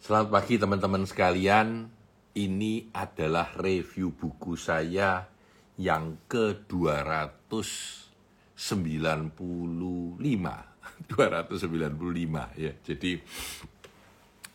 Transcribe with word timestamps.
Selamat 0.00 0.32
pagi 0.32 0.56
teman-teman 0.56 1.04
sekalian. 1.04 1.84
Ini 2.32 2.88
adalah 2.96 3.52
review 3.52 4.16
buku 4.16 4.56
saya 4.56 5.28
yang 5.76 6.24
ke-295. 6.24 7.28
295 11.04 11.12
ya. 12.64 12.72
Jadi 12.80 13.12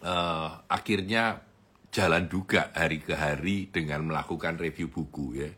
uh, 0.01 0.49
akhirnya 0.65 1.37
jalan 1.93 2.25
juga 2.25 2.73
hari 2.73 3.05
ke 3.05 3.13
hari 3.13 3.69
dengan 3.69 4.01
melakukan 4.09 4.57
review 4.57 4.89
buku 4.89 5.45
ya 5.45 5.53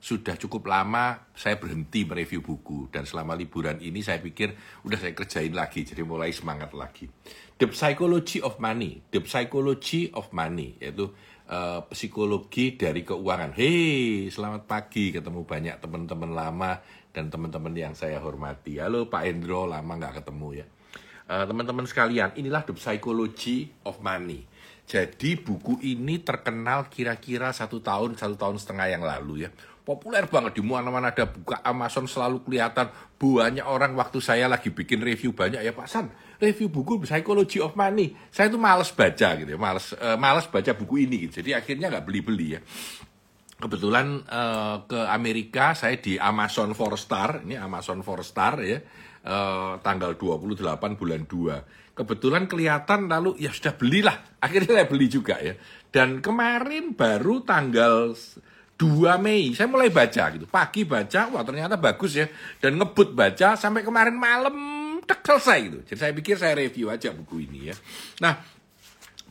sudah 0.00 0.32
cukup 0.40 0.64
lama 0.72 1.28
saya 1.36 1.60
berhenti 1.60 2.08
mereview 2.08 2.40
buku 2.40 2.88
dan 2.88 3.04
selama 3.04 3.36
liburan 3.36 3.76
ini 3.84 4.00
saya 4.00 4.16
pikir 4.16 4.56
udah 4.88 4.96
saya 4.96 5.12
kerjain 5.12 5.52
lagi 5.52 5.84
jadi 5.84 6.00
mulai 6.00 6.32
semangat 6.32 6.72
lagi. 6.72 7.12
The 7.60 7.68
Psychology 7.68 8.40
of 8.40 8.56
Money, 8.56 9.04
The 9.12 9.20
Psychology 9.28 10.08
of 10.16 10.32
Money 10.32 10.80
yaitu 10.80 11.12
uh, 11.52 11.84
psikologi 11.92 12.80
dari 12.80 13.04
keuangan. 13.04 13.52
Hei, 13.52 14.32
selamat 14.32 14.64
pagi 14.64 15.12
ketemu 15.12 15.44
banyak 15.44 15.76
teman-teman 15.84 16.32
lama 16.32 16.80
dan 17.12 17.28
teman-teman 17.28 17.76
yang 17.76 17.92
saya 17.92 18.16
hormati. 18.24 18.80
Halo 18.80 19.12
Pak 19.12 19.28
Endro, 19.28 19.68
lama 19.68 19.92
nggak 20.00 20.24
ketemu 20.24 20.64
ya. 20.64 20.66
Uh, 21.30 21.44
teman-teman 21.44 21.84
sekalian, 21.84 22.32
inilah 22.40 22.64
The 22.64 22.72
Psychology 22.74 23.68
of 23.84 24.00
Money. 24.00 24.48
Jadi 24.90 25.38
buku 25.38 25.78
ini 25.86 26.18
terkenal 26.18 26.90
kira-kira 26.90 27.54
satu 27.54 27.78
tahun, 27.78 28.18
satu 28.18 28.34
tahun 28.34 28.58
setengah 28.58 28.90
yang 28.90 29.06
lalu 29.06 29.46
ya 29.46 29.50
populer 29.82 30.28
banget 30.30 30.58
di 30.58 30.62
mana-mana 30.62 31.10
ada 31.10 31.26
buka 31.26 31.60
Amazon 31.64 32.06
selalu 32.06 32.44
kelihatan. 32.46 32.92
Banyak 33.20 33.66
orang 33.68 33.92
waktu 33.96 34.18
saya 34.24 34.48
lagi 34.48 34.72
bikin 34.72 35.04
review 35.04 35.36
banyak 35.36 35.60
ya 35.60 35.72
Pak 35.76 35.88
San 35.88 36.08
review 36.40 36.72
buku 36.72 37.04
Psychology 37.04 37.60
of 37.60 37.76
Money. 37.76 38.16
Saya 38.32 38.48
itu 38.48 38.56
males 38.56 38.90
baca 38.90 39.28
gitu 39.36 39.50
ya 39.52 39.60
males 39.60 39.92
uh, 39.92 40.16
males 40.16 40.48
baca 40.48 40.72
buku 40.72 41.06
ini 41.06 41.28
gitu. 41.28 41.44
Jadi 41.44 41.52
akhirnya 41.52 41.92
nggak 41.92 42.04
beli-beli 42.08 42.48
ya. 42.56 42.60
Kebetulan 43.60 44.24
uh, 44.24 44.88
ke 44.88 45.00
Amerika 45.04 45.76
saya 45.76 46.00
di 46.00 46.16
Amazon 46.16 46.72
Four 46.72 46.96
Star 46.96 47.44
ini 47.44 47.60
Amazon 47.60 48.00
Four 48.00 48.24
Star 48.24 48.56
ya 48.64 48.80
uh, 49.28 49.76
tanggal 49.84 50.16
28 50.16 50.96
bulan 50.96 51.28
2 51.28 51.92
kebetulan 52.00 52.48
kelihatan 52.48 53.12
lalu 53.12 53.36
ya 53.36 53.52
sudah 53.52 53.76
belilah. 53.76 54.40
Akhirnya 54.40 54.80
saya 54.80 54.88
beli 54.88 55.12
juga 55.12 55.36
ya. 55.36 55.52
Dan 55.92 56.24
kemarin 56.24 56.96
baru 56.96 57.44
tanggal 57.44 58.16
2 58.80 59.20
Mei. 59.20 59.52
Saya 59.52 59.68
mulai 59.68 59.92
baca 59.92 60.32
gitu. 60.32 60.48
Pagi 60.48 60.88
baca 60.88 61.28
wah 61.28 61.44
ternyata 61.44 61.76
bagus 61.76 62.16
ya. 62.16 62.24
Dan 62.56 62.80
ngebut 62.80 63.12
baca 63.12 63.52
sampai 63.60 63.84
kemarin 63.84 64.16
malam. 64.16 64.56
Tek 65.04 65.20
selesai 65.20 65.58
gitu. 65.68 65.78
Jadi 65.84 65.98
saya 66.00 66.12
pikir 66.16 66.40
saya 66.40 66.56
review 66.56 66.88
aja 66.88 67.12
buku 67.12 67.44
ini 67.44 67.68
ya. 67.68 67.76
Nah 68.24 68.40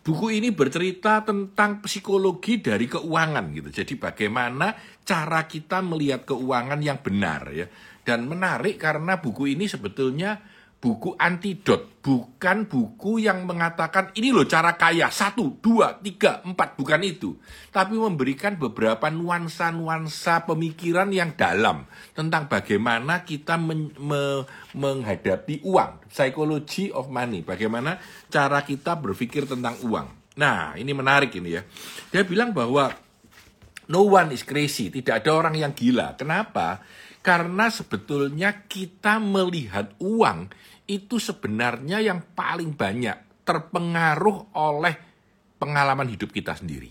buku 0.06 0.38
ini 0.38 0.54
bercerita 0.54 1.26
tentang 1.26 1.82
psikologi 1.82 2.62
dari 2.62 2.86
keuangan 2.86 3.50
gitu. 3.58 3.70
Jadi 3.74 3.94
bagaimana 3.98 4.78
cara 5.02 5.50
kita 5.50 5.82
melihat 5.82 6.30
keuangan 6.30 6.78
yang 6.86 7.02
benar 7.02 7.50
ya. 7.50 7.66
Dan 8.06 8.30
menarik 8.30 8.78
karena 8.78 9.18
buku 9.18 9.58
ini 9.58 9.66
sebetulnya 9.66 10.38
buku 10.80 11.12
antidot, 11.20 12.00
bukan 12.00 12.64
buku 12.72 13.20
yang 13.20 13.44
mengatakan 13.44 14.16
ini 14.16 14.32
loh 14.32 14.48
cara 14.48 14.80
kaya, 14.80 15.12
satu, 15.12 15.60
dua, 15.60 16.00
tiga, 16.00 16.40
empat, 16.48 16.80
bukan 16.80 17.04
itu. 17.04 17.36
Tapi 17.68 18.00
memberikan 18.00 18.56
beberapa 18.56 19.12
nuansa-nuansa 19.12 20.48
pemikiran 20.48 21.12
yang 21.12 21.36
dalam 21.36 21.84
tentang 22.16 22.48
bagaimana 22.48 23.28
kita 23.28 23.60
men 23.60 23.92
me 24.00 24.48
menghadapi 24.72 25.68
uang, 25.68 26.08
psychology 26.08 26.96
of 26.96 27.12
money, 27.12 27.44
bagaimana 27.44 28.00
cara 28.32 28.64
kita 28.64 28.96
berpikir 28.96 29.44
tentang 29.44 29.76
uang. 29.84 30.08
Nah, 30.40 30.80
ini 30.80 30.96
menarik 30.96 31.36
ini 31.36 31.60
ya. 31.60 31.62
Dia 32.16 32.24
bilang 32.24 32.56
bahwa 32.56 32.96
no 33.92 34.08
one 34.08 34.32
is 34.32 34.48
crazy, 34.48 34.88
tidak 34.88 35.28
ada 35.28 35.36
orang 35.36 35.60
yang 35.60 35.76
gila. 35.76 36.16
Kenapa? 36.16 36.80
Karena 37.20 37.68
sebetulnya 37.68 38.64
kita 38.64 39.20
melihat 39.20 39.92
uang 40.00 40.48
itu 40.90 41.22
sebenarnya 41.22 42.02
yang 42.02 42.34
paling 42.34 42.74
banyak 42.74 43.46
terpengaruh 43.46 44.58
oleh 44.58 44.98
pengalaman 45.62 46.10
hidup 46.10 46.34
kita 46.34 46.58
sendiri. 46.58 46.90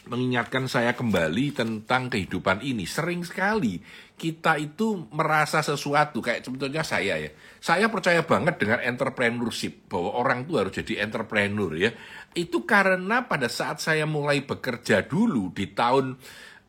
mengingatkan 0.07 0.71
saya 0.71 0.95
kembali 0.95 1.51
tentang 1.53 2.09
kehidupan 2.09 2.63
ini. 2.63 2.87
Sering 2.87 3.27
sekali 3.27 3.83
kita 4.17 4.57
itu 4.57 5.05
merasa 5.13 5.61
sesuatu 5.61 6.23
kayak 6.23 6.47
sebetulnya 6.47 6.81
saya 6.81 7.21
ya. 7.21 7.29
Saya 7.61 7.85
percaya 7.91 8.25
banget 8.25 8.57
dengan 8.57 8.81
entrepreneurship 8.81 9.85
bahwa 9.91 10.17
orang 10.17 10.47
itu 10.47 10.57
harus 10.57 10.73
jadi 10.73 11.05
entrepreneur 11.05 11.69
ya. 11.75 11.91
Itu 12.33 12.65
karena 12.65 13.29
pada 13.29 13.45
saat 13.51 13.83
saya 13.83 14.07
mulai 14.09 14.41
bekerja 14.41 15.05
dulu 15.05 15.53
di 15.53 15.69
tahun 15.71 16.17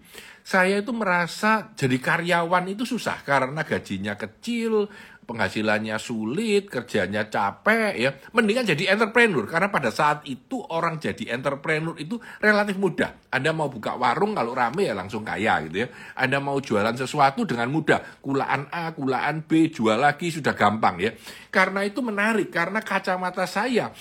saya 0.43 0.83
itu 0.83 0.91
merasa 0.91 1.71
jadi 1.79 1.97
karyawan 2.03 2.75
itu 2.75 2.83
susah 2.83 3.23
karena 3.23 3.63
gajinya 3.63 4.19
kecil, 4.19 4.91
penghasilannya 5.23 5.97
sulit, 6.03 6.67
kerjanya 6.67 7.31
capek 7.31 7.95
ya. 7.95 8.11
Mendingan 8.35 8.67
jadi 8.67 8.93
entrepreneur 8.93 9.47
karena 9.47 9.71
pada 9.71 9.95
saat 9.95 10.27
itu 10.27 10.59
orang 10.59 10.99
jadi 10.99 11.39
entrepreneur 11.39 11.95
itu 11.97 12.19
relatif 12.43 12.77
mudah. 12.77 13.31
Anda 13.31 13.55
mau 13.55 13.71
buka 13.71 13.95
warung 13.95 14.35
kalau 14.35 14.53
rame 14.53 14.91
ya 14.91 14.95
langsung 14.99 15.23
kaya 15.23 15.63
gitu 15.71 15.87
ya. 15.87 15.89
Anda 16.19 16.43
mau 16.43 16.59
jualan 16.59 16.95
sesuatu 16.99 17.47
dengan 17.47 17.71
mudah. 17.71 18.21
Kulaan 18.21 18.69
A, 18.75 18.91
kulaan 18.93 19.47
B, 19.47 19.71
jual 19.71 19.97
lagi 19.97 20.29
sudah 20.35 20.53
gampang 20.59 20.99
ya. 20.99 21.11
Karena 21.49 21.87
itu 21.87 22.03
menarik 22.03 22.51
karena 22.51 22.83
kacamata 22.83 23.47
saya 23.47 23.95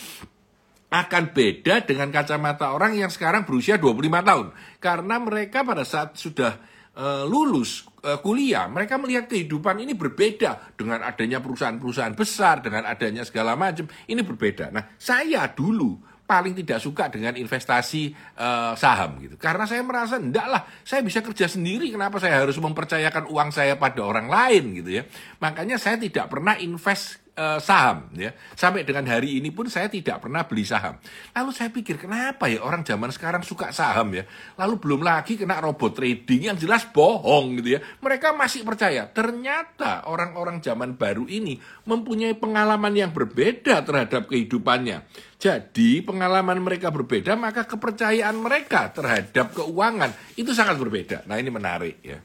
akan 0.91 1.31
beda 1.31 1.87
dengan 1.87 2.11
kacamata 2.11 2.75
orang 2.75 2.99
yang 2.99 3.07
sekarang 3.07 3.47
berusia 3.47 3.79
25 3.79 4.11
tahun. 4.27 4.47
Karena 4.83 5.15
mereka 5.23 5.63
pada 5.63 5.87
saat 5.87 6.19
sudah 6.19 6.59
uh, 6.99 7.23
lulus 7.23 7.87
uh, 8.03 8.19
kuliah, 8.19 8.67
mereka 8.67 8.99
melihat 8.99 9.31
kehidupan 9.31 9.79
ini 9.79 9.95
berbeda 9.95 10.75
dengan 10.75 10.99
adanya 11.07 11.39
perusahaan-perusahaan 11.39 12.11
besar, 12.11 12.59
dengan 12.59 12.83
adanya 12.83 13.23
segala 13.23 13.55
macam. 13.55 13.87
Ini 13.87 14.19
berbeda. 14.19 14.67
Nah, 14.75 14.83
saya 14.99 15.47
dulu 15.47 16.11
paling 16.27 16.55
tidak 16.55 16.79
suka 16.79 17.07
dengan 17.07 17.39
investasi 17.39 18.11
uh, 18.39 18.75
saham 18.75 19.19
gitu. 19.23 19.35
Karena 19.39 19.63
saya 19.63 19.83
merasa 19.87 20.19
enggak 20.19 20.47
lah, 20.47 20.63
saya 20.83 21.03
bisa 21.07 21.23
kerja 21.23 21.47
sendiri, 21.47 21.87
kenapa 21.87 22.19
saya 22.19 22.43
harus 22.43 22.55
mempercayakan 22.59 23.31
uang 23.31 23.51
saya 23.51 23.79
pada 23.79 23.99
orang 24.03 24.27
lain 24.27 24.75
gitu 24.79 24.99
ya. 24.99 25.03
Makanya 25.39 25.79
saya 25.79 25.95
tidak 25.95 26.27
pernah 26.31 26.59
invest 26.59 27.20
uh, 27.37 27.59
saham 27.61 28.11
ya. 28.15 28.33
Sampai 28.55 28.83
dengan 28.83 29.07
hari 29.07 29.39
ini 29.39 29.51
pun 29.53 29.67
saya 29.71 29.87
tidak 29.87 30.23
pernah 30.23 30.43
beli 30.43 30.67
saham. 30.67 30.97
Lalu 31.35 31.51
saya 31.55 31.69
pikir 31.71 32.01
kenapa 32.01 32.51
ya 32.51 32.63
orang 32.63 32.83
zaman 32.83 33.11
sekarang 33.13 33.43
suka 33.45 33.71
saham 33.71 34.11
ya. 34.15 34.23
Lalu 34.59 34.75
belum 34.81 35.01
lagi 35.05 35.39
kena 35.39 35.61
robot 35.63 35.95
trading 35.95 36.51
yang 36.51 36.57
jelas 36.57 36.87
bohong 36.89 37.61
gitu 37.61 37.77
ya. 37.77 37.79
Mereka 38.01 38.35
masih 38.35 38.67
percaya. 38.67 39.07
Ternyata 39.11 40.07
orang-orang 40.07 40.59
zaman 40.59 40.95
baru 40.99 41.27
ini 41.27 41.59
mempunyai 41.87 42.35
pengalaman 42.35 42.93
yang 42.95 43.11
berbeda 43.11 43.83
terhadap 43.83 44.27
kehidupannya. 44.27 45.07
Jadi 45.41 46.05
pengalaman 46.05 46.61
mereka 46.61 46.93
berbeda, 46.93 47.33
maka 47.33 47.65
kepercayaan 47.65 48.37
mereka 48.37 48.93
terhadap 48.93 49.57
keuangan 49.57 50.13
itu 50.37 50.53
sangat 50.53 50.77
berbeda. 50.77 51.25
Nah 51.25 51.41
ini 51.41 51.49
menarik 51.49 51.97
ya. 52.05 52.21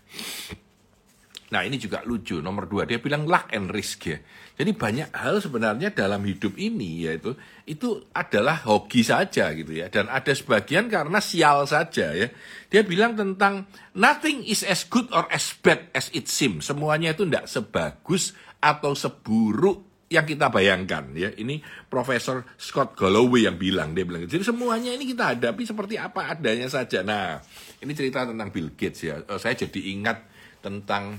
Nah 1.46 1.62
ini 1.62 1.78
juga 1.78 2.02
lucu, 2.02 2.42
nomor 2.42 2.66
dua 2.66 2.84
dia 2.84 2.98
bilang 2.98 3.24
luck 3.24 3.48
and 3.54 3.70
risk 3.70 4.10
ya. 4.10 4.18
Jadi 4.56 4.72
banyak 4.72 5.12
hal 5.12 5.36
sebenarnya 5.44 5.92
dalam 5.92 6.24
hidup 6.24 6.56
ini 6.56 7.04
yaitu 7.04 7.36
itu 7.68 8.08
adalah 8.16 8.64
hoki 8.64 9.04
saja 9.04 9.52
gitu 9.52 9.76
ya. 9.76 9.92
Dan 9.92 10.08
ada 10.08 10.32
sebagian 10.32 10.88
karena 10.88 11.20
sial 11.20 11.68
saja 11.68 12.16
ya. 12.16 12.32
Dia 12.72 12.80
bilang 12.80 13.12
tentang 13.12 13.68
nothing 13.92 14.40
is 14.48 14.64
as 14.64 14.88
good 14.88 15.12
or 15.12 15.28
as 15.28 15.52
bad 15.60 15.92
as 15.92 16.08
it 16.16 16.32
seems. 16.32 16.64
Semuanya 16.64 17.12
itu 17.12 17.28
tidak 17.28 17.52
sebagus 17.52 18.32
atau 18.56 18.96
seburuk 18.96 19.86
yang 20.06 20.22
kita 20.22 20.46
bayangkan 20.54 21.10
ya 21.18 21.34
ini 21.34 21.58
Profesor 21.90 22.46
Scott 22.54 22.94
Galloway 22.94 23.42
yang 23.42 23.58
bilang 23.58 23.90
dia 23.90 24.06
bilang 24.06 24.22
jadi 24.22 24.46
semuanya 24.46 24.94
ini 24.94 25.02
kita 25.10 25.34
hadapi 25.34 25.66
seperti 25.66 25.98
apa 25.98 26.30
adanya 26.30 26.70
saja 26.70 27.02
nah 27.02 27.42
ini 27.82 27.90
cerita 27.90 28.22
tentang 28.22 28.54
Bill 28.54 28.70
Gates 28.78 29.02
ya 29.02 29.18
uh, 29.26 29.34
saya 29.34 29.58
jadi 29.58 29.98
ingat 29.98 30.22
tentang 30.62 31.18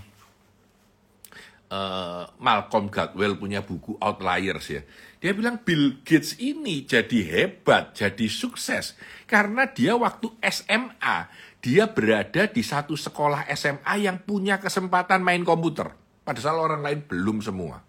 uh, 1.71 2.27
Malcolm 2.39 2.91
Gladwell 2.91 3.39
punya 3.39 3.63
buku 3.63 3.95
Outliers 3.99 4.67
ya. 4.67 4.81
Dia 5.17 5.33
bilang 5.33 5.63
Bill 5.65 6.03
Gates 6.05 6.37
ini 6.37 6.85
jadi 6.85 7.19
hebat 7.25 7.97
jadi 7.97 8.27
sukses 8.29 8.93
karena 9.25 9.65
dia 9.69 9.97
waktu 9.97 10.29
SMA 10.45 11.17
dia 11.57 11.89
berada 11.89 12.45
di 12.45 12.61
satu 12.61 12.93
sekolah 12.93 13.49
SMA 13.57 14.05
yang 14.05 14.21
punya 14.21 14.61
kesempatan 14.61 15.25
main 15.25 15.41
komputer. 15.41 15.89
Padahal 16.21 16.69
orang 16.69 16.81
lain 16.83 16.99
belum 17.07 17.39
semua 17.39 17.81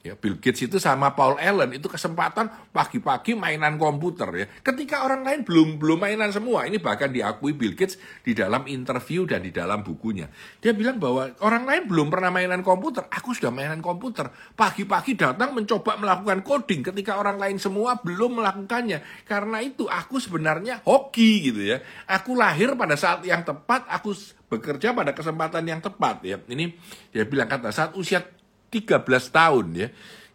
Ya, 0.00 0.16
Bill 0.16 0.40
Gates 0.40 0.64
itu 0.64 0.80
sama 0.80 1.12
Paul 1.12 1.36
Allen 1.36 1.76
itu 1.76 1.84
kesempatan 1.84 2.48
pagi-pagi 2.72 3.36
mainan 3.36 3.76
komputer 3.76 4.32
ya. 4.32 4.46
Ketika 4.64 5.04
orang 5.04 5.28
lain 5.28 5.44
belum 5.44 5.76
belum 5.76 6.00
mainan 6.00 6.32
semua. 6.32 6.64
Ini 6.64 6.80
bahkan 6.80 7.12
diakui 7.12 7.52
Bill 7.52 7.76
Gates 7.76 8.00
di 8.24 8.32
dalam 8.32 8.64
interview 8.64 9.28
dan 9.28 9.44
di 9.44 9.52
dalam 9.52 9.84
bukunya. 9.84 10.24
Dia 10.56 10.72
bilang 10.72 10.96
bahwa 10.96 11.36
orang 11.44 11.68
lain 11.68 11.82
belum 11.84 12.08
pernah 12.08 12.32
mainan 12.32 12.64
komputer, 12.64 13.12
aku 13.12 13.36
sudah 13.36 13.52
mainan 13.52 13.84
komputer. 13.84 14.32
Pagi-pagi 14.56 15.20
datang 15.20 15.52
mencoba 15.52 16.00
melakukan 16.00 16.40
coding 16.48 16.80
ketika 16.80 17.20
orang 17.20 17.36
lain 17.36 17.60
semua 17.60 18.00
belum 18.00 18.40
melakukannya. 18.40 19.28
Karena 19.28 19.60
itu 19.60 19.84
aku 19.84 20.16
sebenarnya 20.16 20.80
hoki 20.80 21.52
gitu 21.52 21.76
ya. 21.76 21.84
Aku 22.08 22.32
lahir 22.40 22.72
pada 22.72 22.96
saat 22.96 23.20
yang 23.28 23.44
tepat, 23.44 23.84
aku 23.84 24.16
bekerja 24.48 24.96
pada 24.96 25.12
kesempatan 25.12 25.60
yang 25.68 25.84
tepat 25.84 26.24
ya. 26.24 26.40
Ini 26.40 26.72
dia 27.12 27.28
bilang 27.28 27.52
kata 27.52 27.68
saat 27.68 27.92
usia 28.00 28.39
13 28.72 29.04
tahun 29.30 29.66
ya. 29.74 29.88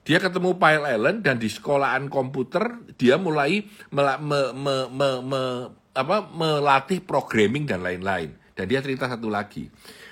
Dia 0.05 0.21
ketemu 0.21 0.61
Pyle 0.61 0.85
Allen 0.85 1.25
dan 1.25 1.41
di 1.41 1.49
sekolahan 1.49 2.13
komputer 2.13 2.77
dia 2.93 3.17
mulai 3.17 3.65
me, 3.89 4.03
me, 4.21 4.41
me, 4.53 4.75
me, 4.93 5.09
me, 5.25 5.43
apa, 5.97 6.29
melatih 6.29 7.01
programming 7.01 7.65
dan 7.65 7.81
lain-lain. 7.81 8.37
Dan 8.53 8.69
dia 8.69 8.85
cerita 8.85 9.09
satu 9.09 9.33
lagi. 9.33 9.65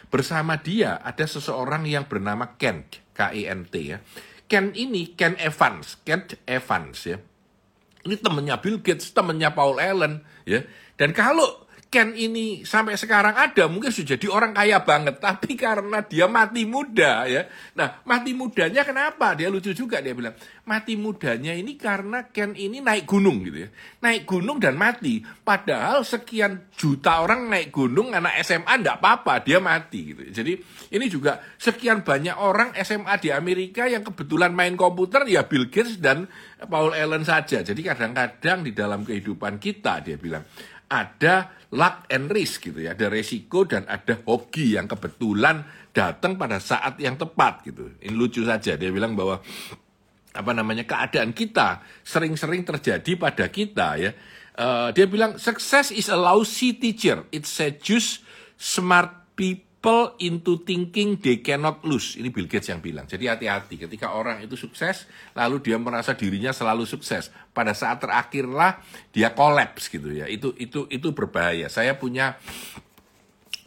Bersama 0.10 0.58
dia 0.58 0.98
ada 0.98 1.22
seseorang 1.30 1.86
yang 1.86 2.10
bernama 2.10 2.58
Ken, 2.58 2.90
K-E-N-T 3.14 3.76
ya. 3.78 4.02
Ken 4.50 4.74
ini, 4.74 5.14
Ken 5.14 5.38
Evans, 5.38 6.02
Ken 6.02 6.26
Evans 6.50 6.98
ya. 7.06 7.18
Ini 8.04 8.20
temennya 8.20 8.60
Bill 8.60 8.84
Gates, 8.84 9.14
temennya 9.16 9.56
Paul 9.56 9.80
Allen 9.80 10.26
ya. 10.44 10.66
Dan 10.98 11.16
kalau 11.16 11.63
Ken 11.94 12.18
ini 12.18 12.66
sampai 12.66 12.98
sekarang 12.98 13.38
ada 13.38 13.70
mungkin 13.70 13.94
sudah 13.94 14.18
jadi 14.18 14.26
orang 14.34 14.58
kaya 14.58 14.82
banget 14.82 15.22
tapi 15.22 15.54
karena 15.54 16.02
dia 16.02 16.26
mati 16.26 16.66
muda 16.66 17.30
ya. 17.30 17.46
Nah 17.78 18.02
mati 18.10 18.34
mudanya 18.34 18.82
kenapa? 18.82 19.38
Dia 19.38 19.54
lucu 19.54 19.78
juga 19.78 20.02
dia 20.02 20.18
bilang 20.18 20.34
mati 20.66 20.98
mudanya 20.98 21.54
ini 21.54 21.78
karena 21.78 22.34
Ken 22.34 22.58
ini 22.58 22.82
naik 22.82 23.06
gunung 23.06 23.46
gitu 23.46 23.70
ya. 23.70 23.70
Naik 24.02 24.26
gunung 24.26 24.58
dan 24.58 24.74
mati. 24.74 25.22
Padahal 25.22 26.02
sekian 26.02 26.74
juta 26.74 27.22
orang 27.22 27.46
naik 27.46 27.70
gunung 27.70 28.10
anak 28.10 28.42
SMA 28.42 28.74
enggak 28.74 28.98
apa-apa 28.98 29.46
dia 29.46 29.62
mati 29.62 30.18
gitu 30.18 30.34
jadi 30.34 30.58
ini 30.90 31.06
juga 31.06 31.46
sekian 31.62 32.02
banyak 32.02 32.34
orang 32.34 32.74
SMA 32.82 33.22
di 33.22 33.30
Amerika 33.30 33.86
yang 33.86 34.02
kebetulan 34.02 34.50
main 34.50 34.74
komputer 34.74 35.30
ya 35.30 35.46
Bill 35.46 35.70
Gates 35.70 36.02
dan 36.02 36.26
Paul 36.58 36.98
Allen 36.98 37.22
saja. 37.22 37.62
Jadi 37.62 37.86
kadang-kadang 37.86 38.66
di 38.66 38.72
dalam 38.74 39.06
kehidupan 39.06 39.62
kita 39.62 40.02
dia 40.02 40.18
bilang 40.18 40.42
ada 40.90 41.63
luck 41.74 42.06
and 42.14 42.30
risk 42.30 42.70
gitu 42.70 42.86
ya, 42.86 42.94
ada 42.94 43.10
resiko 43.10 43.66
dan 43.66 43.90
ada 43.90 44.22
hoki 44.30 44.78
yang 44.78 44.86
kebetulan 44.86 45.66
datang 45.90 46.38
pada 46.38 46.62
saat 46.62 47.02
yang 47.02 47.18
tepat 47.18 47.66
gitu. 47.66 47.90
Ini 47.98 48.14
lucu 48.14 48.46
saja 48.46 48.78
dia 48.78 48.94
bilang 48.94 49.18
bahwa 49.18 49.42
apa 50.34 50.52
namanya 50.54 50.86
keadaan 50.86 51.34
kita 51.34 51.82
sering-sering 52.06 52.62
terjadi 52.66 53.18
pada 53.18 53.50
kita 53.50 53.98
ya. 53.98 54.12
Uh, 54.54 54.94
dia 54.94 55.10
bilang 55.10 55.42
success 55.42 55.90
is 55.90 56.14
a 56.14 56.18
lousy 56.18 56.78
teacher. 56.78 57.26
It 57.34 57.50
seduces 57.50 58.22
smart 58.54 59.34
people 59.34 59.73
people 59.84 60.16
into 60.24 60.64
thinking 60.64 61.20
they 61.20 61.44
cannot 61.44 61.84
lose. 61.84 62.16
Ini 62.16 62.32
Bill 62.32 62.48
Gates 62.48 62.72
yang 62.72 62.80
bilang. 62.80 63.04
Jadi 63.04 63.28
hati-hati 63.28 63.76
ketika 63.76 64.16
orang 64.16 64.40
itu 64.40 64.56
sukses, 64.56 65.04
lalu 65.36 65.60
dia 65.60 65.76
merasa 65.76 66.16
dirinya 66.16 66.56
selalu 66.56 66.88
sukses. 66.88 67.28
Pada 67.52 67.76
saat 67.76 68.00
terakhirlah 68.00 68.80
dia 69.12 69.36
kolaps 69.36 69.92
gitu 69.92 70.08
ya. 70.08 70.32
Itu 70.32 70.56
itu 70.56 70.88
itu 70.88 71.12
berbahaya. 71.12 71.68
Saya 71.68 72.00
punya 72.00 72.40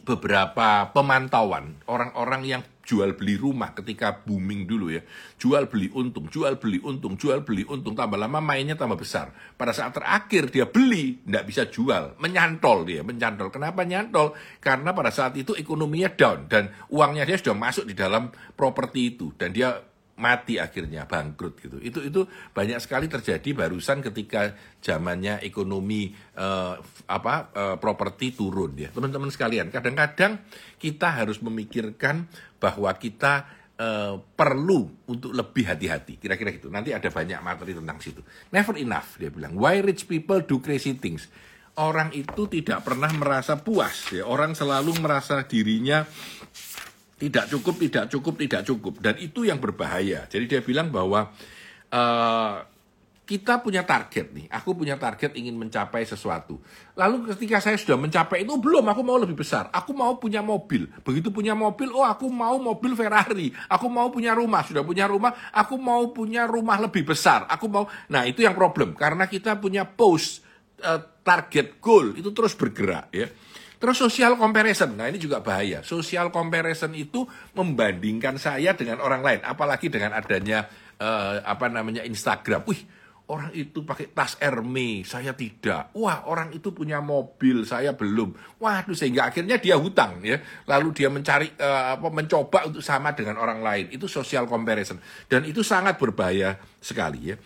beberapa 0.01 0.89
pemantauan 0.89 1.77
orang-orang 1.85 2.41
yang 2.49 2.61
jual 2.87 3.19
beli 3.19 3.35
rumah 3.35 3.75
ketika 3.75 4.23
booming 4.23 4.63
dulu 4.63 4.87
ya. 4.87 5.03
Jual 5.35 5.67
beli 5.67 5.91
untung, 5.91 6.31
jual 6.31 6.55
beli 6.55 6.79
untung, 6.79 7.19
jual 7.19 7.43
beli 7.43 7.67
untung. 7.67 7.91
Tambah 7.91 8.15
lama 8.15 8.39
mainnya 8.39 8.79
tambah 8.79 8.95
besar. 8.95 9.35
Pada 9.59 9.75
saat 9.75 9.91
terakhir 9.91 10.47
dia 10.47 10.63
beli, 10.63 11.19
tidak 11.27 11.43
bisa 11.43 11.67
jual. 11.67 12.15
Menyantol 12.23 12.87
dia, 12.87 13.03
menyantol. 13.03 13.51
Kenapa 13.51 13.83
nyantol? 13.83 14.31
Karena 14.63 14.95
pada 14.95 15.11
saat 15.11 15.35
itu 15.35 15.51
ekonominya 15.59 16.07
down. 16.15 16.47
Dan 16.47 16.71
uangnya 16.87 17.27
dia 17.27 17.35
sudah 17.35 17.59
masuk 17.59 17.83
di 17.83 17.93
dalam 17.93 18.31
properti 18.55 19.11
itu. 19.11 19.35
Dan 19.35 19.51
dia 19.51 19.83
mati 20.17 20.57
akhirnya 20.57 21.05
bangkrut 21.05 21.61
gitu. 21.61 21.77
Itu 21.77 22.01
itu 22.01 22.25
banyak 22.27 22.81
sekali 22.81 23.05
terjadi 23.05 23.53
barusan 23.53 24.01
ketika 24.01 24.57
zamannya 24.81 25.39
ekonomi 25.45 26.09
uh, 26.35 26.75
apa 27.05 27.33
uh, 27.53 27.75
properti 27.77 28.33
turun 28.33 28.73
ya. 28.75 28.89
Teman-teman 28.89 29.29
sekalian, 29.29 29.69
kadang-kadang 29.69 30.41
kita 30.81 31.21
harus 31.21 31.37
memikirkan 31.45 32.25
bahwa 32.57 32.89
kita 32.97 33.45
uh, 33.77 34.17
perlu 34.17 34.89
untuk 35.05 35.31
lebih 35.31 35.69
hati-hati. 35.69 36.17
Kira-kira 36.17 36.49
gitu. 36.53 36.73
Nanti 36.73 36.91
ada 36.91 37.07
banyak 37.13 37.39
materi 37.45 37.77
tentang 37.77 38.01
situ. 38.01 38.25
Never 38.49 38.75
enough 38.81 39.21
dia 39.21 39.29
bilang. 39.29 39.53
Why 39.53 39.85
rich 39.85 40.09
people 40.09 40.41
do 40.43 40.57
crazy 40.57 40.97
things? 40.97 41.29
Orang 41.77 42.09
itu 42.17 42.49
tidak 42.49 42.81
pernah 42.81 43.13
merasa 43.13 43.61
puas 43.61 44.09
ya. 44.09 44.25
Orang 44.25 44.57
selalu 44.57 44.97
merasa 44.97 45.45
dirinya 45.45 46.09
tidak 47.17 47.49
cukup, 47.49 47.75
tidak 47.81 48.05
cukup, 48.13 48.33
tidak 48.37 48.61
cukup. 48.61 48.93
Dan 49.01 49.17
itu 49.17 49.41
yang 49.41 49.57
berbahaya. 49.57 50.29
Jadi 50.29 50.45
dia 50.45 50.61
bilang 50.61 50.93
bahwa 50.93 51.33
uh, 51.89 52.55
kita 53.27 53.59
punya 53.59 53.83
target 53.83 54.31
nih. 54.31 54.47
Aku 54.47 54.71
punya 54.71 54.95
target 54.95 55.35
ingin 55.35 55.59
mencapai 55.59 56.07
sesuatu. 56.07 56.63
Lalu 56.95 57.35
ketika 57.35 57.59
saya 57.59 57.75
sudah 57.75 57.99
mencapai 57.99 58.47
itu 58.47 58.55
belum, 58.55 58.87
aku 58.87 59.03
mau 59.03 59.19
lebih 59.19 59.35
besar. 59.35 59.67
Aku 59.75 59.91
mau 59.91 60.15
punya 60.15 60.39
mobil. 60.39 60.87
Begitu 61.03 61.27
punya 61.27 61.51
mobil, 61.51 61.91
oh 61.91 62.07
aku 62.07 62.31
mau 62.31 62.55
mobil 62.55 62.95
Ferrari. 62.95 63.51
Aku 63.67 63.91
mau 63.91 64.07
punya 64.07 64.31
rumah. 64.31 64.63
Sudah 64.63 64.87
punya 64.87 65.11
rumah, 65.11 65.35
aku 65.51 65.75
mau 65.75 66.07
punya 66.15 66.47
rumah 66.47 66.79
lebih 66.79 67.03
besar. 67.03 67.43
Aku 67.51 67.67
mau. 67.67 67.91
Nah 68.07 68.23
itu 68.23 68.47
yang 68.47 68.55
problem 68.55 68.95
karena 68.95 69.27
kita 69.27 69.59
punya 69.59 69.83
post 69.83 70.45
uh, 70.79 71.01
target 71.25 71.83
goal 71.83 72.15
itu 72.15 72.31
terus 72.31 72.55
bergerak 72.55 73.11
ya. 73.11 73.27
Terus 73.77 73.97
social 74.01 74.33
comparison, 74.41 74.97
nah 74.97 75.05
ini 75.05 75.21
juga 75.21 75.37
bahaya. 75.45 75.85
Social 75.85 76.33
comparison 76.33 76.97
itu 76.97 77.29
membandingkan 77.53 78.41
saya 78.41 78.73
dengan 78.73 79.01
orang 79.05 79.21
lain, 79.21 79.41
apalagi 79.45 79.93
dengan 79.93 80.17
adanya 80.17 80.65
uh, 80.97 81.45
apa 81.45 81.69
namanya 81.69 82.01
Instagram. 82.01 82.65
Wih, 82.65 82.81
orang 83.29 83.51
itu 83.53 83.83
pakai 83.83 84.09
tas 84.15 84.39
Hermes, 84.39 85.11
saya 85.11 85.35
tidak. 85.37 85.93
Wah, 85.93 86.25
orang 86.25 86.55
itu 86.55 86.73
punya 86.73 87.03
mobil, 87.03 87.67
saya 87.67 87.93
belum. 87.93 88.57
Waduh, 88.57 88.95
sehingga 88.95 89.29
akhirnya 89.29 89.59
dia 89.59 89.75
hutang 89.77 90.23
ya. 90.23 90.39
Lalu 90.65 90.97
dia 90.97 91.09
mencari 91.11 91.51
uh, 91.59 91.99
apa 91.99 92.07
mencoba 92.09 92.65
untuk 92.65 92.81
sama 92.81 93.13
dengan 93.13 93.37
orang 93.37 93.59
lain. 93.61 93.85
Itu 93.91 94.09
social 94.09 94.47
comparison 94.49 94.97
dan 95.27 95.43
itu 95.45 95.61
sangat 95.61 95.99
berbahaya 95.99 96.57
sekali 96.79 97.29
ya. 97.29 97.37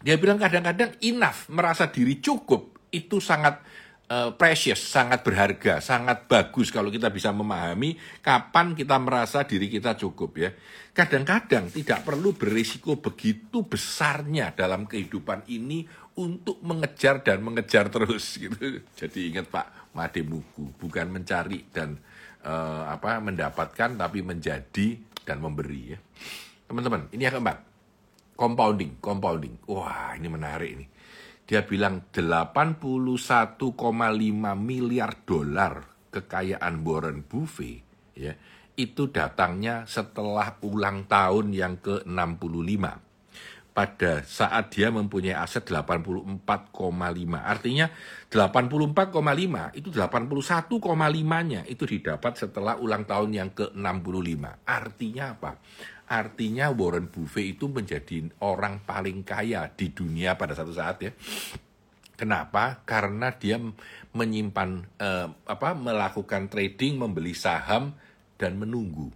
Dia 0.00 0.16
bilang 0.16 0.40
kadang-kadang 0.40 0.96
enough, 1.04 1.48
merasa 1.52 1.88
diri 1.88 2.18
cukup 2.24 2.80
itu 2.90 3.22
sangat 3.22 3.62
uh, 4.10 4.30
precious, 4.34 4.82
sangat 4.82 5.22
berharga, 5.22 5.78
sangat 5.78 6.26
bagus 6.26 6.74
kalau 6.74 6.90
kita 6.90 7.08
bisa 7.08 7.30
memahami 7.30 7.94
kapan 8.20 8.74
kita 8.74 8.98
merasa 8.98 9.46
diri 9.46 9.70
kita 9.70 9.94
cukup 9.94 10.30
ya. 10.36 10.50
Kadang-kadang 10.90 11.70
tidak 11.70 12.02
perlu 12.02 12.34
berisiko 12.34 12.98
begitu 12.98 13.62
besarnya 13.62 14.50
dalam 14.52 14.90
kehidupan 14.90 15.46
ini 15.46 15.86
untuk 16.18 16.58
mengejar 16.66 17.22
dan 17.22 17.40
mengejar 17.46 17.88
terus 17.88 18.36
gitu. 18.42 18.82
Jadi 18.98 19.30
ingat 19.30 19.46
Pak 19.48 19.94
Made 19.94 20.26
Mugu, 20.26 20.74
bukan 20.74 21.06
mencari 21.14 21.70
dan 21.70 21.94
uh, 22.42 22.90
apa 22.90 23.22
mendapatkan 23.22 23.94
tapi 23.94 24.20
menjadi 24.26 24.98
dan 25.22 25.38
memberi 25.38 25.94
ya. 25.94 25.98
Teman-teman, 26.66 27.10
ini 27.14 27.22
yang 27.26 27.38
keempat. 27.38 27.58
Compounding, 28.38 29.04
compounding. 29.04 29.52
Wah, 29.68 30.16
ini 30.16 30.28
menarik 30.32 30.70
ini 30.72 30.86
dia 31.50 31.66
bilang 31.66 32.14
81,5 32.14 32.78
miliar 34.54 35.10
dolar 35.26 35.74
kekayaan 36.14 36.86
Warren 36.86 37.26
Buffett 37.26 37.82
ya 38.14 38.38
itu 38.78 39.10
datangnya 39.10 39.82
setelah 39.82 40.62
ulang 40.62 41.10
tahun 41.10 41.50
yang 41.50 41.82
ke-65 41.82 42.84
pada 43.74 44.22
saat 44.22 44.70
dia 44.70 44.94
mempunyai 44.94 45.34
aset 45.34 45.66
84,5 45.66 46.46
artinya 47.42 47.86
84,5 48.30 49.74
itu 49.74 49.88
81,5 49.90 51.50
nya 51.50 51.60
itu 51.66 51.82
didapat 51.82 52.32
setelah 52.38 52.78
ulang 52.78 53.02
tahun 53.02 53.30
yang 53.34 53.50
ke-65 53.58 54.42
artinya 54.70 55.24
apa 55.34 55.50
artinya 56.10 56.74
Warren 56.74 57.06
Buffett 57.06 57.54
itu 57.54 57.70
menjadi 57.70 58.26
orang 58.42 58.82
paling 58.82 59.22
kaya 59.22 59.70
di 59.70 59.94
dunia 59.94 60.34
pada 60.34 60.58
satu 60.58 60.74
saat 60.74 60.98
ya. 61.06 61.14
Kenapa? 62.18 62.82
Karena 62.82 63.30
dia 63.32 63.56
menyimpan 64.12 64.70
eh, 64.98 65.28
apa 65.46 65.70
melakukan 65.72 66.50
trading, 66.50 66.98
membeli 66.98 67.32
saham 67.32 67.94
dan 68.34 68.58
menunggu 68.58 69.08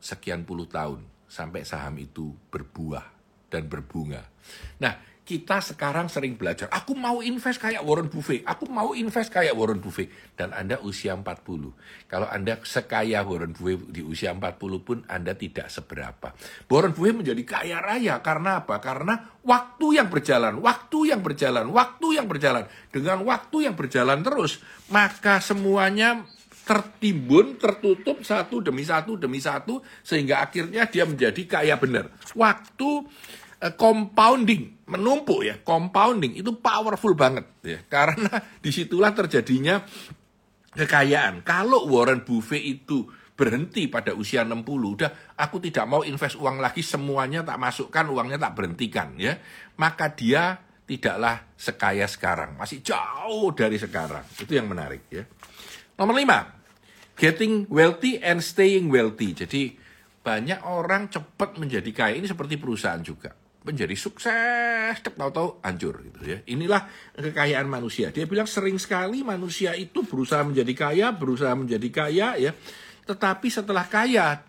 sekian 0.00 0.48
puluh 0.48 0.64
tahun 0.64 1.04
sampai 1.28 1.62
saham 1.62 2.00
itu 2.00 2.32
berbuah 2.50 3.04
dan 3.52 3.68
berbunga. 3.68 4.24
Nah, 4.82 5.09
kita 5.30 5.62
sekarang 5.62 6.10
sering 6.10 6.34
belajar, 6.34 6.66
aku 6.74 6.98
mau 6.98 7.22
invest 7.22 7.62
kayak 7.62 7.86
Warren 7.86 8.10
Buffett, 8.10 8.42
aku 8.42 8.66
mau 8.66 8.98
invest 8.98 9.30
kayak 9.30 9.54
Warren 9.54 9.78
Buffett. 9.78 10.34
Dan 10.34 10.50
Anda 10.50 10.82
usia 10.82 11.14
40. 11.14 11.30
Kalau 12.10 12.26
Anda 12.26 12.58
sekaya 12.66 13.22
Warren 13.22 13.54
Buffett 13.54 13.94
di 13.94 14.02
usia 14.02 14.34
40 14.34 14.58
pun 14.82 15.06
Anda 15.06 15.38
tidak 15.38 15.70
seberapa. 15.70 16.34
Warren 16.66 16.90
Buffett 16.90 17.22
menjadi 17.22 17.42
kaya 17.46 17.78
raya 17.78 18.18
karena 18.18 18.66
apa? 18.66 18.82
Karena 18.82 19.38
waktu 19.46 20.02
yang 20.02 20.10
berjalan, 20.10 20.58
waktu 20.58 21.14
yang 21.14 21.22
berjalan, 21.22 21.70
waktu 21.70 22.06
yang 22.18 22.26
berjalan. 22.26 22.66
Dengan 22.90 23.22
waktu 23.22 23.70
yang 23.70 23.78
berjalan 23.78 24.26
terus, 24.26 24.58
maka 24.90 25.38
semuanya 25.38 26.26
tertimbun, 26.66 27.54
tertutup 27.54 28.26
satu 28.26 28.58
demi 28.58 28.82
satu 28.82 29.14
demi 29.14 29.38
satu, 29.38 29.78
sehingga 30.02 30.42
akhirnya 30.42 30.90
dia 30.90 31.06
menjadi 31.06 31.42
kaya 31.46 31.78
benar. 31.78 32.10
Waktu 32.34 33.06
compounding, 33.60 34.88
menumpuk 34.88 35.44
ya, 35.44 35.60
compounding 35.60 36.32
itu 36.32 36.56
powerful 36.56 37.12
banget 37.12 37.44
ya. 37.60 37.78
Karena 37.84 38.40
di 38.64 38.72
situlah 38.72 39.12
terjadinya 39.12 39.84
kekayaan. 40.72 41.44
Kalau 41.44 41.84
Warren 41.92 42.24
Buffett 42.24 42.64
itu 42.64 43.04
berhenti 43.36 43.88
pada 43.88 44.16
usia 44.16 44.44
60, 44.48 44.64
udah 44.64 45.10
aku 45.36 45.60
tidak 45.60 45.84
mau 45.84 46.00
invest 46.00 46.40
uang 46.40 46.60
lagi, 46.60 46.80
semuanya 46.80 47.44
tak 47.44 47.60
masukkan, 47.60 48.08
uangnya 48.08 48.40
tak 48.40 48.56
berhentikan 48.56 49.12
ya. 49.20 49.36
Maka 49.76 50.08
dia 50.16 50.56
tidaklah 50.88 51.52
sekaya 51.52 52.08
sekarang, 52.08 52.56
masih 52.56 52.80
jauh 52.80 53.52
dari 53.52 53.76
sekarang. 53.76 54.24
Itu 54.40 54.56
yang 54.56 54.72
menarik 54.72 55.04
ya. 55.12 55.28
Nomor 56.00 56.16
lima, 56.16 56.48
getting 57.12 57.68
wealthy 57.68 58.16
and 58.24 58.40
staying 58.40 58.88
wealthy. 58.88 59.36
Jadi 59.36 59.76
banyak 60.20 60.64
orang 60.64 61.12
cepat 61.12 61.60
menjadi 61.60 61.88
kaya. 61.92 62.16
Ini 62.16 62.28
seperti 62.28 62.60
perusahaan 62.60 63.00
juga 63.00 63.39
menjadi 63.60 63.92
sukses, 63.92 64.96
tahu-tahu 65.04 65.60
hancur 65.60 66.00
gitu 66.00 66.20
ya. 66.24 66.38
Inilah 66.48 66.88
kekayaan 67.12 67.68
manusia. 67.68 68.08
Dia 68.08 68.24
bilang 68.24 68.48
sering 68.48 68.80
sekali 68.80 69.20
manusia 69.20 69.76
itu 69.76 70.00
berusaha 70.04 70.40
menjadi 70.40 70.72
kaya, 70.72 71.06
berusaha 71.12 71.52
menjadi 71.52 71.88
kaya 71.92 72.28
ya. 72.40 72.52
Tetapi 73.04 73.48
setelah 73.52 73.84
kaya 73.84 74.40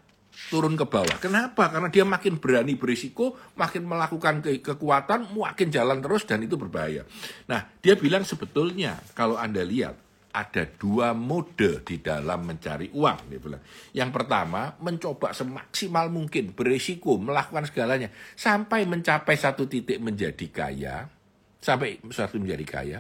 turun 0.47 0.79
ke 0.79 0.87
bawah. 0.87 1.19
Kenapa? 1.19 1.67
Karena 1.67 1.91
dia 1.91 2.07
makin 2.07 2.39
berani 2.39 2.79
berisiko, 2.79 3.35
makin 3.59 3.83
melakukan 3.83 4.39
ke 4.39 4.63
kekuatan, 4.63 5.27
makin 5.35 5.67
jalan 5.67 5.99
terus 5.99 6.23
dan 6.23 6.39
itu 6.43 6.55
berbahaya. 6.55 7.03
Nah, 7.51 7.67
dia 7.83 7.99
bilang 7.99 8.23
sebetulnya 8.23 8.95
kalau 9.11 9.35
Anda 9.35 9.61
lihat 9.67 10.10
ada 10.31 10.63
dua 10.63 11.11
mode 11.11 11.83
di 11.83 11.99
dalam 11.99 12.47
mencari 12.47 12.87
uang. 12.95 13.19
Dia 13.27 13.39
bilang. 13.39 13.63
Yang 13.91 14.09
pertama, 14.15 14.75
mencoba 14.79 15.35
semaksimal 15.35 16.07
mungkin, 16.07 16.55
berisiko, 16.55 17.19
melakukan 17.19 17.67
segalanya. 17.67 18.09
Sampai 18.35 18.87
mencapai 18.87 19.35
satu 19.35 19.67
titik 19.67 19.99
menjadi 19.99 20.47
kaya, 20.47 21.11
sampai 21.59 21.99
satu 22.09 22.39
menjadi 22.39 22.65
kaya, 22.65 22.99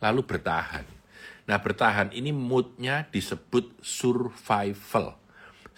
lalu 0.00 0.24
bertahan. 0.24 0.84
Nah 1.48 1.56
bertahan 1.60 2.12
ini 2.12 2.32
moodnya 2.32 3.08
disebut 3.08 3.80
survival. 3.80 5.16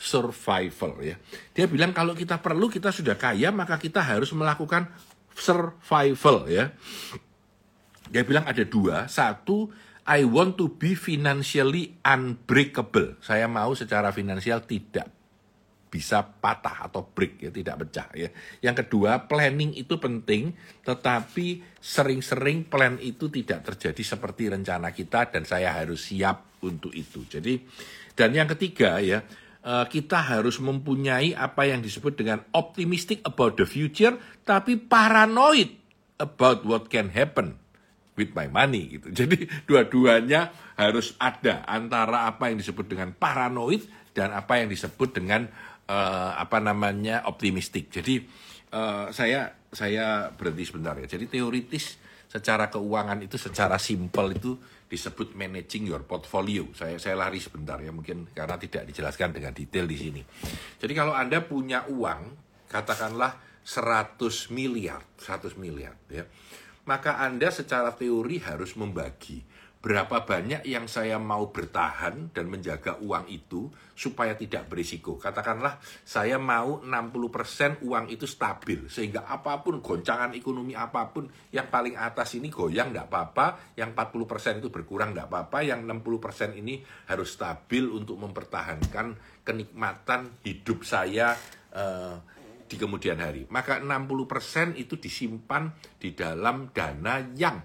Survival 0.00 0.96
ya. 1.04 1.14
Dia 1.52 1.66
bilang 1.68 1.92
kalau 1.92 2.16
kita 2.16 2.40
perlu, 2.40 2.66
kita 2.66 2.90
sudah 2.90 3.14
kaya, 3.14 3.52
maka 3.52 3.78
kita 3.78 4.02
harus 4.02 4.32
melakukan 4.34 4.90
survival 5.36 6.50
ya. 6.50 6.74
Dia 8.10 8.26
bilang 8.26 8.42
ada 8.42 8.66
dua, 8.66 9.06
satu 9.06 9.70
I 10.10 10.26
want 10.26 10.58
to 10.58 10.74
be 10.74 10.98
financially 10.98 12.02
unbreakable. 12.02 13.22
Saya 13.22 13.46
mau 13.46 13.78
secara 13.78 14.10
finansial 14.10 14.66
tidak 14.66 15.06
bisa 15.86 16.26
patah 16.26 16.90
atau 16.90 17.06
break 17.06 17.46
ya, 17.46 17.50
tidak 17.54 17.86
pecah 17.86 18.10
ya. 18.18 18.26
Yang 18.58 18.86
kedua, 18.86 19.30
planning 19.30 19.70
itu 19.78 20.02
penting, 20.02 20.50
tetapi 20.82 21.78
sering-sering 21.78 22.66
plan 22.66 22.98
itu 22.98 23.30
tidak 23.30 23.70
terjadi 23.70 24.02
seperti 24.02 24.50
rencana 24.50 24.90
kita 24.90 25.30
dan 25.30 25.46
saya 25.46 25.78
harus 25.78 26.10
siap 26.10 26.58
untuk 26.66 26.90
itu. 26.90 27.22
Jadi 27.30 27.62
dan 28.18 28.34
yang 28.34 28.50
ketiga 28.50 28.98
ya, 28.98 29.22
eh, 29.62 29.86
kita 29.86 30.26
harus 30.26 30.58
mempunyai 30.58 31.38
apa 31.38 31.70
yang 31.70 31.86
disebut 31.86 32.18
dengan 32.18 32.42
optimistic 32.50 33.22
about 33.22 33.54
the 33.54 33.66
future 33.66 34.18
tapi 34.42 34.74
paranoid 34.74 35.70
about 36.18 36.66
what 36.66 36.90
can 36.90 37.14
happen 37.14 37.59
with 38.20 38.36
my 38.36 38.52
money 38.52 39.00
gitu. 39.00 39.08
Jadi 39.24 39.48
dua-duanya 39.64 40.52
harus 40.76 41.16
ada 41.16 41.64
antara 41.64 42.28
apa 42.28 42.52
yang 42.52 42.60
disebut 42.60 42.84
dengan 42.84 43.16
paranoid 43.16 43.88
dan 44.12 44.36
apa 44.36 44.60
yang 44.60 44.68
disebut 44.68 45.16
dengan 45.16 45.48
uh, 45.88 46.36
apa 46.36 46.60
namanya 46.60 47.24
optimistik. 47.24 47.88
Jadi 47.88 48.20
uh, 48.76 49.08
saya 49.08 49.56
saya 49.72 50.28
berhenti 50.28 50.68
sebentar 50.68 50.92
ya. 51.00 51.08
Jadi 51.08 51.24
teoritis 51.32 51.96
secara 52.28 52.68
keuangan 52.68 53.18
itu 53.24 53.40
secara 53.40 53.80
simpel 53.80 54.36
itu 54.36 54.54
disebut 54.90 55.38
managing 55.38 55.88
your 55.88 56.02
portfolio. 56.02 56.66
Saya 56.74 56.98
saya 56.98 57.16
lari 57.16 57.38
sebentar 57.40 57.78
ya 57.78 57.94
mungkin 57.94 58.28
karena 58.34 58.58
tidak 58.58 58.90
dijelaskan 58.90 59.30
dengan 59.34 59.54
detail 59.54 59.86
di 59.86 59.96
sini. 59.96 60.22
Jadi 60.76 60.92
kalau 60.92 61.14
Anda 61.14 61.40
punya 61.46 61.86
uang 61.86 62.20
katakanlah 62.70 63.62
100 63.62 64.18
miliar, 64.50 65.02
100 65.18 65.54
miliar 65.58 65.94
ya 66.10 66.26
maka 66.90 67.22
Anda 67.22 67.54
secara 67.54 67.94
teori 67.94 68.42
harus 68.42 68.74
membagi 68.74 69.46
berapa 69.80 70.28
banyak 70.28 70.68
yang 70.68 70.84
saya 70.92 71.16
mau 71.16 71.48
bertahan 71.48 72.36
dan 72.36 72.52
menjaga 72.52 73.00
uang 73.00 73.32
itu 73.32 73.72
supaya 73.96 74.36
tidak 74.36 74.68
berisiko. 74.68 75.16
Katakanlah 75.16 75.80
saya 76.04 76.36
mau 76.36 76.84
60% 76.84 77.80
uang 77.80 78.12
itu 78.12 78.28
stabil 78.28 78.92
sehingga 78.92 79.24
apa 79.24 79.64
pun 79.64 79.80
goncangan 79.80 80.36
ekonomi 80.36 80.76
apa 80.76 81.08
pun 81.08 81.32
yang 81.48 81.72
paling 81.72 81.96
atas 81.96 82.36
ini 82.36 82.52
goyang 82.52 82.92
tidak 82.92 83.08
apa-apa, 83.08 83.72
yang 83.80 83.96
40% 83.96 84.60
itu 84.60 84.68
berkurang 84.68 85.16
tidak 85.16 85.32
apa-apa, 85.32 85.64
yang 85.64 85.80
60% 85.88 86.60
ini 86.60 86.84
harus 87.08 87.32
stabil 87.32 87.88
untuk 87.88 88.20
mempertahankan 88.20 89.16
kenikmatan 89.40 90.44
hidup 90.44 90.84
saya 90.84 91.32
eh, 91.72 92.39
di 92.70 92.78
kemudian 92.78 93.18
hari. 93.18 93.50
Maka 93.50 93.82
60% 93.82 94.78
itu 94.78 94.94
disimpan 94.94 95.74
di 95.98 96.14
dalam 96.14 96.70
dana 96.70 97.18
yang 97.34 97.58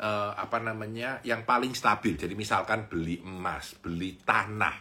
eh, 0.00 0.32
apa 0.32 0.56
namanya 0.64 1.20
yang 1.20 1.44
paling 1.44 1.76
stabil. 1.76 2.16
Jadi 2.16 2.32
misalkan 2.32 2.88
beli 2.88 3.20
emas, 3.20 3.76
beli 3.76 4.16
tanah, 4.16 4.72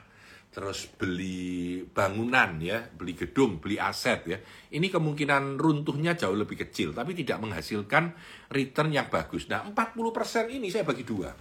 terus 0.48 0.88
beli 0.96 1.84
bangunan 1.84 2.56
ya, 2.64 2.88
beli 2.88 3.20
gedung, 3.20 3.60
beli 3.60 3.76
aset 3.76 4.24
ya. 4.24 4.40
Ini 4.72 4.88
kemungkinan 4.88 5.60
runtuhnya 5.60 6.16
jauh 6.16 6.40
lebih 6.40 6.64
kecil 6.64 6.96
tapi 6.96 7.12
tidak 7.12 7.44
menghasilkan 7.44 8.16
return 8.56 8.96
yang 8.96 9.12
bagus. 9.12 9.52
Nah, 9.52 9.68
40% 9.68 10.56
ini 10.56 10.72
saya 10.72 10.88
bagi 10.88 11.04
dua. 11.04 11.36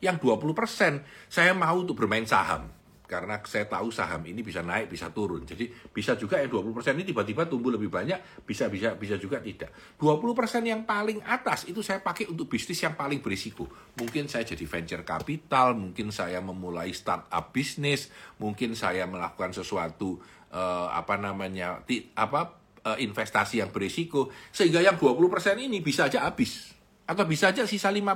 Yang 0.00 0.16
20% 0.24 1.04
saya 1.28 1.52
mau 1.52 1.76
untuk 1.76 2.00
bermain 2.00 2.24
saham 2.24 2.79
karena 3.10 3.42
saya 3.42 3.66
tahu 3.66 3.90
saham 3.90 4.22
ini 4.22 4.46
bisa 4.46 4.62
naik 4.62 4.86
bisa 4.86 5.10
turun. 5.10 5.42
Jadi 5.42 5.66
bisa 5.90 6.14
juga 6.14 6.38
yang 6.38 6.46
20% 6.46 6.94
ini 6.94 7.10
tiba-tiba 7.10 7.50
tumbuh 7.50 7.74
lebih 7.74 7.90
banyak 7.90 8.46
bisa 8.46 8.70
bisa 8.70 8.94
bisa 8.94 9.18
juga 9.18 9.42
tidak. 9.42 9.74
20% 9.98 10.30
yang 10.62 10.86
paling 10.86 11.18
atas 11.26 11.66
itu 11.66 11.82
saya 11.82 11.98
pakai 11.98 12.30
untuk 12.30 12.46
bisnis 12.46 12.78
yang 12.78 12.94
paling 12.94 13.18
berisiko. 13.18 13.66
Mungkin 13.98 14.30
saya 14.30 14.46
jadi 14.46 14.62
venture 14.62 15.02
capital 15.02 15.74
mungkin 15.74 16.14
saya 16.14 16.38
memulai 16.38 16.94
startup 16.94 17.50
bisnis 17.50 18.14
mungkin 18.38 18.78
saya 18.78 19.10
melakukan 19.10 19.50
sesuatu 19.50 20.22
uh, 20.54 20.94
apa 20.94 21.18
namanya 21.18 21.82
ti, 21.82 22.14
apa 22.14 22.60
uh, 22.86 22.98
investasi 23.02 23.58
yang 23.58 23.74
berisiko. 23.74 24.30
Sehingga 24.54 24.78
yang 24.78 24.94
20% 24.94 25.18
ini 25.58 25.82
bisa 25.82 26.06
aja 26.06 26.22
habis. 26.22 26.78
Atau 27.10 27.26
bisa 27.26 27.50
aja 27.50 27.66
sisa 27.66 27.90
5%. 27.90 28.06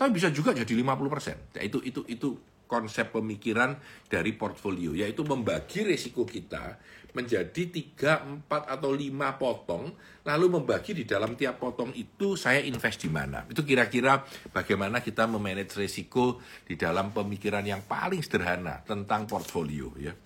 Tapi 0.00 0.08
bisa 0.08 0.32
juga 0.32 0.56
jadi 0.56 0.72
50%. 0.72 1.60
Ya, 1.60 1.62
itu 1.68 1.84
itu 1.84 2.00
itu 2.08 2.28
konsep 2.72 3.12
pemikiran 3.12 3.76
dari 4.08 4.32
portfolio, 4.32 4.96
yaitu 4.96 5.20
membagi 5.28 5.84
risiko 5.84 6.24
kita 6.24 6.80
menjadi 7.12 7.68
3, 7.68 8.48
4, 8.48 8.72
atau 8.72 8.90
5 8.96 9.36
potong, 9.36 9.92
lalu 10.24 10.46
membagi 10.48 10.96
di 10.96 11.04
dalam 11.04 11.36
tiap 11.36 11.60
potong 11.60 11.92
itu 11.92 12.40
saya 12.40 12.64
invest 12.64 13.04
di 13.04 13.12
mana. 13.12 13.44
Itu 13.44 13.68
kira-kira 13.68 14.24
bagaimana 14.48 15.04
kita 15.04 15.28
memanage 15.28 15.76
risiko 15.76 16.40
di 16.64 16.72
dalam 16.80 17.12
pemikiran 17.12 17.60
yang 17.68 17.84
paling 17.84 18.24
sederhana 18.24 18.80
tentang 18.88 19.28
portfolio. 19.28 19.92
ya. 20.00 20.16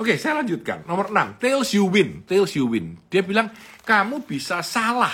Oke, 0.00 0.16
saya 0.16 0.40
lanjutkan. 0.40 0.88
Nomor 0.88 1.12
6, 1.12 1.36
tails 1.36 1.70
you 1.76 1.86
win. 1.92 2.24
Tails 2.24 2.56
you 2.56 2.72
win. 2.72 2.96
Dia 3.12 3.20
bilang, 3.20 3.52
kamu 3.84 4.24
bisa 4.24 4.64
salah 4.64 5.12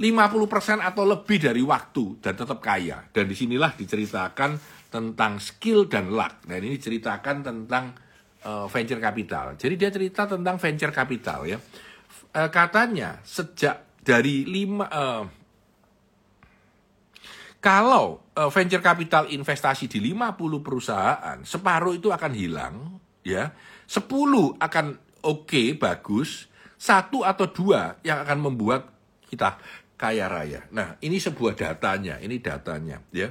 50% 0.00 0.80
atau 0.80 1.04
lebih 1.04 1.36
dari 1.42 1.60
waktu 1.60 2.22
dan 2.24 2.32
tetap 2.32 2.62
kaya. 2.62 3.04
Dan 3.12 3.28
di 3.28 3.36
sinilah 3.36 3.76
diceritakan 3.76 4.79
tentang 4.90 5.38
skill 5.38 5.86
dan 5.86 6.10
luck. 6.10 6.44
Nah 6.50 6.58
ini 6.58 6.76
ceritakan 6.76 7.46
tentang 7.46 7.94
uh, 8.44 8.66
venture 8.66 8.98
capital. 8.98 9.54
Jadi 9.54 9.74
dia 9.78 9.90
cerita 9.94 10.26
tentang 10.26 10.58
venture 10.58 10.92
capital 10.92 11.46
ya. 11.46 11.58
Uh, 12.30 12.50
katanya 12.50 13.22
sejak 13.22 14.02
dari 14.02 14.46
lima 14.46 14.86
uh, 14.90 15.24
kalau 17.60 18.24
uh, 18.40 18.48
venture 18.48 18.80
capital 18.80 19.28
investasi 19.28 19.84
di 19.84 20.00
50 20.00 20.64
perusahaan, 20.64 21.36
separuh 21.44 21.92
itu 21.92 22.08
akan 22.08 22.32
hilang, 22.32 22.96
ya. 23.20 23.52
10 23.84 24.08
akan 24.56 24.86
oke, 25.20 25.44
okay, 25.44 25.76
bagus, 25.76 26.48
satu 26.80 27.20
atau 27.20 27.52
dua 27.52 28.00
yang 28.00 28.24
akan 28.24 28.38
membuat 28.40 28.88
kita 29.28 29.60
kaya 30.00 30.24
raya. 30.32 30.64
Nah, 30.72 30.96
ini 31.04 31.20
sebuah 31.20 31.52
datanya, 31.52 32.16
ini 32.24 32.40
datanya, 32.40 33.04
ya. 33.12 33.28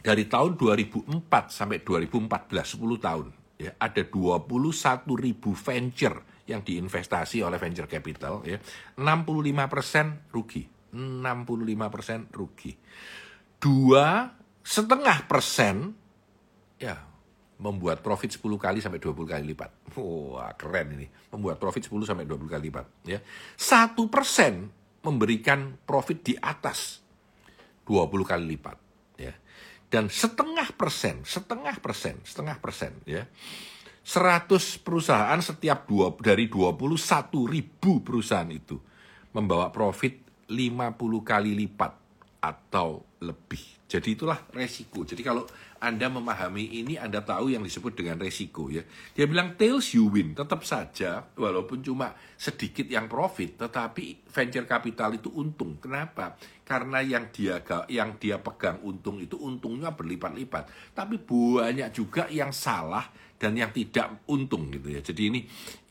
Dari 0.00 0.24
tahun 0.24 0.56
2004 0.56 1.28
sampai 1.52 1.84
2014, 1.84 2.80
10 2.80 2.96
tahun, 3.00 3.26
ya, 3.60 3.76
ada 3.76 4.02
21 4.02 5.04
ribu 5.12 5.52
venture 5.52 6.44
yang 6.48 6.64
diinvestasi 6.64 7.44
oleh 7.44 7.60
venture 7.60 7.86
capital, 7.86 8.40
ya. 8.48 8.56
65 8.96 9.68
persen 9.68 10.06
rugi, 10.32 10.64
65 10.96 11.94
persen 11.94 12.18
rugi. 12.32 12.72
Dua 13.60 14.32
setengah 14.64 15.28
persen, 15.28 15.92
ya, 16.80 16.96
membuat 17.60 18.00
profit 18.00 18.40
10 18.40 18.56
kali 18.56 18.80
sampai 18.80 18.96
20 18.96 19.28
kali 19.28 19.44
lipat. 19.52 19.92
Wah, 20.00 20.56
keren 20.56 20.96
ini. 20.96 21.06
Membuat 21.28 21.60
profit 21.60 21.84
10 21.92 22.08
sampai 22.08 22.24
20 22.24 22.48
kali 22.48 22.72
lipat. 22.72 22.86
Ya. 23.04 23.20
Satu 23.52 24.08
persen 24.08 24.72
memberikan 25.04 25.76
profit 25.84 26.24
di 26.24 26.34
atas 26.40 27.04
20 27.84 28.24
kali 28.24 28.56
lipat. 28.56 28.79
Dan 29.90 30.06
setengah 30.06 30.70
persen, 30.78 31.26
setengah 31.26 31.74
persen, 31.82 32.22
setengah 32.22 32.62
persen. 32.62 32.94
Ya. 33.04 33.26
100 34.06 34.86
perusahaan 34.86 35.40
setiap 35.42 35.84
dua, 35.90 36.14
dari 36.14 36.46
21 36.46 36.94
ribu 37.50 38.00
perusahaan 38.00 38.48
itu 38.48 38.78
membawa 39.34 39.68
profit 39.74 40.46
50 40.46 40.94
kali 41.22 41.52
lipat 41.58 41.92
atau 42.42 43.04
lebih. 43.22 43.60
Jadi 43.90 44.14
itulah 44.14 44.38
resiko. 44.54 45.02
Jadi 45.02 45.20
kalau 45.20 45.44
Anda 45.80 46.12
memahami 46.12 46.84
ini, 46.84 47.00
Anda 47.00 47.24
tahu 47.24 47.56
yang 47.56 47.64
disebut 47.64 47.96
dengan 47.96 48.20
resiko 48.20 48.68
ya. 48.68 48.84
Dia 49.16 49.24
bilang 49.24 49.56
tails 49.56 49.96
you 49.96 50.12
win, 50.12 50.36
tetap 50.36 50.60
saja 50.68 51.24
walaupun 51.32 51.80
cuma 51.80 52.12
sedikit 52.36 52.84
yang 52.84 53.08
profit, 53.08 53.56
tetapi 53.56 54.28
venture 54.28 54.68
capital 54.68 55.16
itu 55.16 55.32
untung. 55.32 55.80
Kenapa? 55.80 56.36
Karena 56.68 57.00
yang 57.00 57.32
dia 57.32 57.64
yang 57.88 58.20
dia 58.20 58.36
pegang 58.36 58.84
untung 58.84 59.24
itu 59.24 59.40
untungnya 59.40 59.88
berlipat-lipat. 59.96 60.92
Tapi 60.92 61.16
banyak 61.16 61.88
juga 61.96 62.28
yang 62.28 62.52
salah 62.52 63.08
dan 63.40 63.56
yang 63.56 63.72
tidak 63.72 64.28
untung 64.28 64.68
gitu 64.68 64.92
ya. 64.92 65.00
Jadi 65.00 65.32
ini 65.32 65.40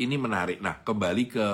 ini 0.05 0.15
menarik. 0.21 0.61
Nah, 0.61 0.85
kembali 0.85 1.23
ke 1.25 1.45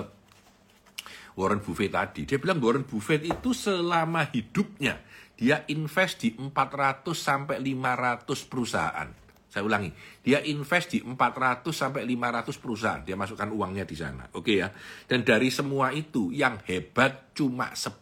Warren 1.40 1.64
Buffett 1.64 1.92
tadi. 1.92 2.28
Dia 2.28 2.36
bilang 2.36 2.60
Warren 2.60 2.84
Buffett 2.84 3.24
itu 3.24 3.56
selama 3.56 4.28
hidupnya 4.28 5.00
dia 5.36 5.68
invest 5.68 6.24
di 6.24 6.30
400 6.36 7.04
sampai 7.12 7.60
500 7.60 8.50
perusahaan. 8.50 9.10
Saya 9.52 9.64
ulangi, 9.64 9.88
dia 10.20 10.44
invest 10.44 10.96
di 10.96 11.00
400 11.00 11.64
sampai 11.72 12.04
500 12.04 12.60
perusahaan. 12.60 13.02
Dia 13.08 13.16
masukkan 13.16 13.48
uangnya 13.48 13.88
di 13.88 13.96
sana. 13.96 14.28
Oke 14.36 14.60
ya. 14.60 14.68
Dan 15.08 15.24
dari 15.24 15.48
semua 15.48 15.96
itu 15.96 16.32
yang 16.36 16.60
hebat 16.68 17.32
cuma 17.32 17.72
10. 17.72 17.96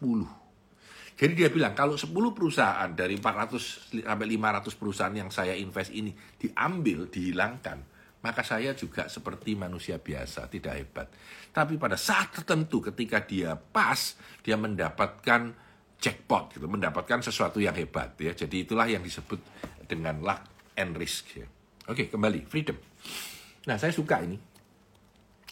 Jadi 1.14 1.32
dia 1.38 1.46
bilang 1.54 1.78
kalau 1.78 1.94
10 1.94 2.10
perusahaan 2.34 2.90
dari 2.90 3.14
400 3.14 4.02
sampai 4.02 4.26
500 4.34 4.74
perusahaan 4.74 5.14
yang 5.14 5.30
saya 5.30 5.54
invest 5.54 5.94
ini 5.94 6.10
diambil, 6.34 7.06
dihilangkan, 7.06 7.78
maka 8.18 8.42
saya 8.42 8.74
juga 8.74 9.06
seperti 9.06 9.54
manusia 9.54 10.02
biasa, 10.02 10.50
tidak 10.50 10.74
hebat. 10.74 11.06
Tapi 11.54 11.78
pada 11.78 11.94
saat 11.94 12.34
tertentu 12.34 12.82
ketika 12.90 13.22
dia 13.22 13.54
pas, 13.54 14.18
dia 14.42 14.58
mendapatkan 14.58 15.54
jackpot, 16.04 16.52
gitu, 16.52 16.68
mendapatkan 16.68 17.24
sesuatu 17.24 17.56
yang 17.64 17.72
hebat. 17.72 18.12
ya. 18.20 18.36
Jadi 18.36 18.68
itulah 18.68 18.84
yang 18.84 19.00
disebut 19.00 19.40
dengan 19.88 20.20
luck 20.20 20.44
and 20.76 20.92
risk. 21.00 21.40
Ya. 21.40 21.48
Oke, 21.88 22.12
kembali, 22.12 22.44
freedom. 22.44 22.76
Nah, 23.64 23.80
saya 23.80 23.96
suka 23.96 24.20
ini. 24.20 24.36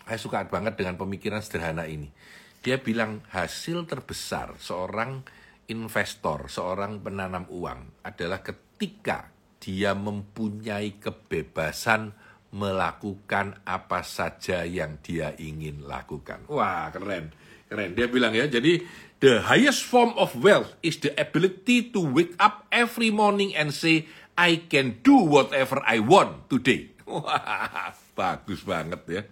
Saya 0.05 0.21
suka 0.21 0.45
banget 0.45 0.77
dengan 0.77 1.01
pemikiran 1.01 1.41
sederhana 1.41 1.89
ini. 1.89 2.13
Dia 2.61 2.77
bilang 2.77 3.25
hasil 3.33 3.89
terbesar 3.89 4.61
seorang 4.61 5.25
investor, 5.73 6.53
seorang 6.53 7.01
penanam 7.01 7.49
uang 7.49 8.05
adalah 8.05 8.45
ketika 8.45 9.33
dia 9.57 9.97
mempunyai 9.97 11.01
kebebasan 11.01 12.13
melakukan 12.53 13.65
apa 13.65 14.05
saja 14.05 14.69
yang 14.69 15.01
dia 15.01 15.33
ingin 15.41 15.89
lakukan. 15.89 16.45
Wah, 16.53 16.93
keren. 16.93 17.33
Keren. 17.73 17.97
Dia 17.97 18.05
bilang 18.05 18.37
ya, 18.37 18.45
jadi 18.45 18.85
the 19.25 19.41
highest 19.49 19.89
form 19.89 20.13
of 20.21 20.37
wealth 20.37 20.77
is 20.85 21.01
the 21.01 21.09
ability 21.17 21.89
to 21.89 22.05
wake 22.05 22.37
up 22.37 22.69
every 22.69 23.09
morning 23.09 23.57
and 23.57 23.73
say, 23.73 24.05
I 24.37 24.69
can 24.69 25.01
do 25.01 25.17
whatever 25.17 25.81
I 25.89 26.05
want 26.05 26.53
today. 26.53 26.93
Bagus 28.19 28.61
banget 28.61 29.01
ya. 29.09 29.23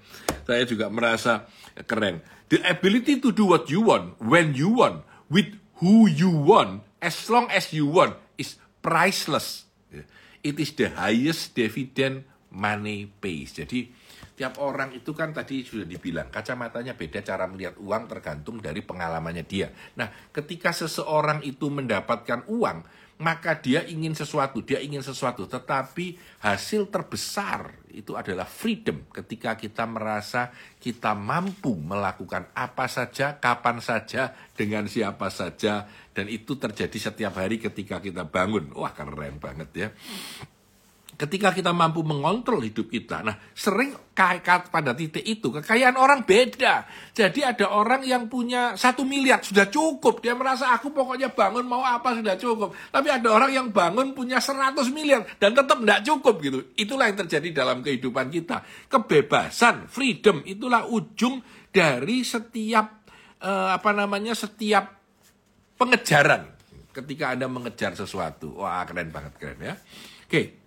Saya 0.48 0.64
juga 0.64 0.88
merasa 0.88 1.44
keren. 1.84 2.24
The 2.48 2.64
ability 2.64 3.20
to 3.20 3.28
do 3.28 3.44
what 3.44 3.68
you 3.68 3.84
want, 3.84 4.16
when 4.24 4.56
you 4.56 4.72
want, 4.72 5.04
with 5.28 5.60
who 5.84 6.08
you 6.08 6.32
want, 6.32 6.80
as 7.04 7.28
long 7.28 7.52
as 7.52 7.76
you 7.76 7.84
want, 7.84 8.16
is 8.40 8.56
priceless. 8.80 9.68
It 10.40 10.56
is 10.56 10.72
the 10.80 10.88
highest 10.88 11.52
dividend 11.52 12.24
money 12.48 13.12
pays. 13.20 13.52
Jadi 13.52 13.92
tiap 14.40 14.56
orang 14.56 14.96
itu 14.96 15.12
kan 15.12 15.36
tadi 15.36 15.60
sudah 15.68 15.84
dibilang 15.84 16.32
kacamatanya 16.32 16.96
beda 16.96 17.20
cara 17.20 17.44
melihat 17.44 17.76
uang 17.76 18.08
tergantung 18.08 18.56
dari 18.56 18.80
pengalamannya 18.80 19.44
dia. 19.44 19.68
Nah, 20.00 20.08
ketika 20.32 20.72
seseorang 20.72 21.44
itu 21.44 21.68
mendapatkan 21.68 22.48
uang, 22.48 22.80
maka 23.20 23.60
dia 23.60 23.84
ingin 23.84 24.16
sesuatu, 24.16 24.64
dia 24.64 24.80
ingin 24.80 25.04
sesuatu, 25.04 25.44
tetapi 25.44 26.16
hasil 26.40 26.88
terbesar 26.88 27.84
itu 27.92 28.16
adalah 28.16 28.48
freedom 28.48 29.04
ketika 29.12 29.60
kita 29.60 29.84
merasa 29.84 30.48
kita 30.80 31.12
mampu 31.12 31.76
melakukan 31.76 32.48
apa 32.56 32.88
saja, 32.88 33.36
kapan 33.36 33.84
saja, 33.84 34.32
dengan 34.56 34.88
siapa 34.88 35.28
saja, 35.28 35.84
dan 36.16 36.32
itu 36.32 36.56
terjadi 36.56 36.96
setiap 36.96 37.36
hari 37.36 37.60
ketika 37.60 38.00
kita 38.00 38.24
bangun. 38.24 38.72
Wah, 38.72 38.96
keren 38.96 39.36
banget 39.36 39.68
ya 39.76 39.88
ketika 41.20 41.52
kita 41.52 41.76
mampu 41.76 42.00
mengontrol 42.00 42.64
hidup 42.64 42.88
kita. 42.88 43.20
Nah, 43.20 43.36
sering 43.52 43.92
kaikat 44.16 44.72
pada 44.72 44.96
titik 44.96 45.20
itu 45.20 45.52
kekayaan 45.52 46.00
orang 46.00 46.24
beda. 46.24 46.88
Jadi 47.12 47.44
ada 47.44 47.68
orang 47.68 48.00
yang 48.08 48.24
punya 48.24 48.72
satu 48.72 49.04
miliar 49.04 49.44
sudah 49.44 49.68
cukup. 49.68 50.24
Dia 50.24 50.32
merasa 50.32 50.72
aku 50.72 50.88
pokoknya 50.96 51.36
bangun 51.36 51.68
mau 51.68 51.84
apa 51.84 52.16
sudah 52.16 52.40
cukup. 52.40 52.72
Tapi 52.88 53.12
ada 53.12 53.28
orang 53.36 53.52
yang 53.52 53.68
bangun 53.68 54.16
punya 54.16 54.40
seratus 54.40 54.88
miliar 54.88 55.28
dan 55.36 55.52
tetap 55.52 55.84
tidak 55.84 56.00
cukup 56.08 56.34
gitu. 56.40 56.58
Itulah 56.80 57.12
yang 57.12 57.20
terjadi 57.20 57.48
dalam 57.52 57.84
kehidupan 57.84 58.32
kita. 58.32 58.64
Kebebasan, 58.88 59.92
freedom 59.92 60.40
itulah 60.48 60.88
ujung 60.88 61.44
dari 61.68 62.24
setiap 62.24 63.04
uh, 63.44 63.76
apa 63.76 63.92
namanya 63.92 64.32
setiap 64.32 64.88
pengejaran 65.76 66.48
ketika 66.96 67.36
Anda 67.36 67.44
mengejar 67.44 67.92
sesuatu. 67.92 68.64
Wah, 68.64 68.88
keren 68.88 69.12
banget 69.12 69.36
keren 69.36 69.60
ya. 69.60 69.76
Oke, 70.24 70.59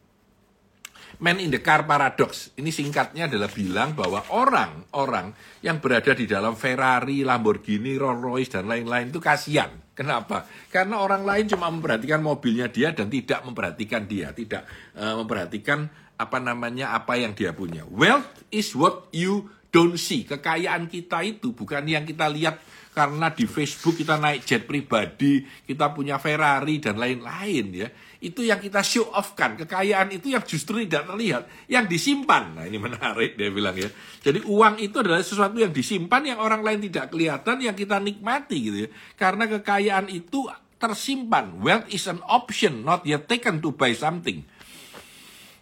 Man 1.22 1.38
in 1.38 1.54
the 1.54 1.62
car 1.62 1.86
paradox. 1.86 2.56
Ini 2.58 2.74
singkatnya 2.74 3.30
adalah 3.30 3.52
bilang 3.52 3.94
bahwa 3.94 4.26
orang-orang 4.34 5.36
yang 5.62 5.78
berada 5.78 6.18
di 6.18 6.26
dalam 6.26 6.58
Ferrari, 6.58 7.22
Lamborghini, 7.22 7.94
Rolls 8.00 8.22
Royce 8.24 8.52
dan 8.58 8.66
lain-lain 8.66 9.14
itu 9.14 9.22
kasihan. 9.22 9.70
Kenapa? 9.94 10.50
Karena 10.74 10.98
orang 10.98 11.22
lain 11.22 11.46
cuma 11.46 11.70
memperhatikan 11.70 12.18
mobilnya 12.18 12.66
dia 12.66 12.90
dan 12.98 13.14
tidak 13.14 13.46
memperhatikan 13.46 14.10
dia, 14.10 14.34
tidak 14.34 14.66
uh, 14.98 15.22
memperhatikan 15.22 15.86
apa 16.18 16.38
namanya 16.42 16.98
apa 16.98 17.14
yang 17.22 17.38
dia 17.38 17.54
punya. 17.54 17.86
Wealth 17.86 18.50
is 18.50 18.74
what 18.74 19.14
you 19.14 19.54
don't 19.70 20.02
see. 20.02 20.26
Kekayaan 20.26 20.90
kita 20.90 21.22
itu 21.22 21.54
bukan 21.54 21.86
yang 21.86 22.10
kita 22.10 22.26
lihat 22.26 22.58
karena 22.94 23.34
di 23.34 23.50
Facebook 23.50 23.98
kita 23.98 24.22
naik 24.22 24.46
jet 24.46 24.70
pribadi, 24.70 25.42
kita 25.66 25.90
punya 25.94 26.22
Ferrari 26.22 26.78
dan 26.78 27.02
lain-lain 27.02 27.66
ya 27.74 27.90
itu 28.24 28.48
yang 28.48 28.64
kita 28.64 28.80
show 28.80 29.12
off 29.12 29.36
kan. 29.36 29.60
Kekayaan 29.60 30.16
itu 30.16 30.32
yang 30.32 30.48
justru 30.48 30.80
tidak 30.88 31.12
terlihat, 31.12 31.44
yang 31.68 31.84
disimpan. 31.84 32.56
Nah 32.56 32.64
ini 32.64 32.80
menarik 32.80 33.36
dia 33.36 33.52
bilang 33.52 33.76
ya. 33.76 33.92
Jadi 34.24 34.48
uang 34.48 34.80
itu 34.80 35.04
adalah 35.04 35.20
sesuatu 35.20 35.60
yang 35.60 35.76
disimpan 35.76 36.24
yang 36.24 36.40
orang 36.40 36.64
lain 36.64 36.80
tidak 36.88 37.12
kelihatan, 37.12 37.60
yang 37.60 37.76
kita 37.76 38.00
nikmati 38.00 38.58
gitu 38.64 38.78
ya. 38.88 38.90
Karena 39.20 39.44
kekayaan 39.52 40.08
itu 40.08 40.48
tersimpan. 40.80 41.60
Wealth 41.60 41.92
is 41.92 42.08
an 42.08 42.24
option, 42.24 42.88
not 42.88 43.04
yet 43.04 43.28
taken 43.28 43.60
to 43.60 43.76
buy 43.76 43.92
something. 43.92 44.48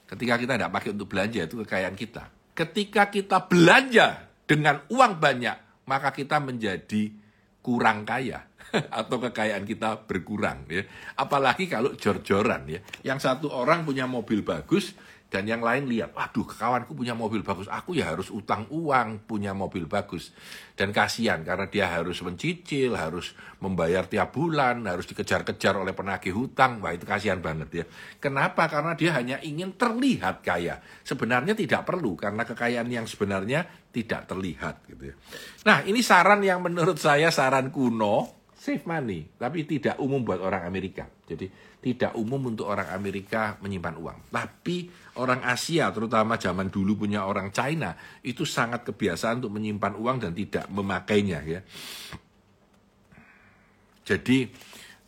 Ketika 0.06 0.38
kita 0.38 0.54
tidak 0.62 0.70
pakai 0.70 0.94
untuk 0.94 1.10
belanja 1.10 1.42
itu 1.50 1.66
kekayaan 1.66 1.98
kita. 1.98 2.30
Ketika 2.54 3.10
kita 3.10 3.50
belanja 3.50 4.30
dengan 4.46 4.86
uang 4.92 5.18
banyak, 5.18 5.88
maka 5.90 6.14
kita 6.14 6.38
menjadi 6.38 7.10
kurang 7.62 8.06
kaya 8.06 8.51
atau 9.00 9.18
kekayaan 9.20 9.64
kita 9.68 10.08
berkurang 10.08 10.68
ya. 10.72 10.84
Apalagi 11.20 11.68
kalau 11.68 11.96
jor-joran 11.96 12.68
ya. 12.68 12.80
Yang 13.04 13.20
satu 13.28 13.48
orang 13.52 13.84
punya 13.84 14.08
mobil 14.08 14.42
bagus, 14.42 14.96
Dan 15.32 15.48
yang 15.48 15.64
lain 15.64 15.88
lihat, 15.88 16.12
waduh 16.12 16.44
kawanku 16.44 16.92
punya 16.92 17.16
mobil 17.16 17.40
bagus, 17.40 17.72
aku 17.72 17.96
ya 17.96 18.12
harus 18.12 18.28
utang 18.28 18.68
uang 18.68 19.24
punya 19.24 19.56
mobil 19.56 19.88
bagus. 19.88 20.36
Dan 20.76 20.92
kasihan 20.92 21.40
karena 21.48 21.72
dia 21.72 21.88
harus 21.88 22.20
mencicil, 22.20 23.00
harus 23.00 23.32
membayar 23.64 24.04
tiap 24.12 24.36
bulan, 24.36 24.84
harus 24.84 25.08
dikejar-kejar 25.08 25.80
oleh 25.80 25.96
penagih 25.96 26.36
hutang. 26.36 26.84
Wah 26.84 26.92
itu 26.92 27.08
kasihan 27.08 27.40
banget 27.40 27.70
ya. 27.72 27.86
Kenapa? 28.20 28.68
Karena 28.68 28.92
dia 28.92 29.16
hanya 29.16 29.40
ingin 29.40 29.72
terlihat 29.80 30.44
kaya. 30.44 30.84
Sebenarnya 31.08 31.56
tidak 31.56 31.88
perlu 31.88 32.20
karena 32.20 32.44
kekayaan 32.44 32.92
yang 32.92 33.08
sebenarnya 33.08 33.64
tidak 33.96 34.28
terlihat 34.28 34.84
gitu 34.92 35.16
ya. 35.16 35.16
Nah 35.64 35.88
ini 35.88 36.04
saran 36.04 36.44
yang 36.44 36.60
menurut 36.60 37.00
saya 37.00 37.32
saran 37.32 37.72
kuno, 37.72 38.41
save 38.62 38.86
money, 38.86 39.26
tapi 39.42 39.66
tidak 39.66 39.98
umum 39.98 40.22
buat 40.22 40.38
orang 40.38 40.70
Amerika. 40.70 41.10
Jadi 41.26 41.50
tidak 41.82 42.14
umum 42.14 42.54
untuk 42.54 42.70
orang 42.70 42.94
Amerika 42.94 43.58
menyimpan 43.58 43.98
uang. 43.98 44.18
Tapi 44.30 44.86
orang 45.18 45.42
Asia, 45.42 45.90
terutama 45.90 46.38
zaman 46.38 46.70
dulu 46.70 47.02
punya 47.02 47.26
orang 47.26 47.50
China, 47.50 47.98
itu 48.22 48.46
sangat 48.46 48.86
kebiasaan 48.86 49.42
untuk 49.42 49.58
menyimpan 49.58 49.98
uang 49.98 50.18
dan 50.22 50.38
tidak 50.38 50.70
memakainya. 50.70 51.42
Ya. 51.42 51.66
Jadi 54.06 54.54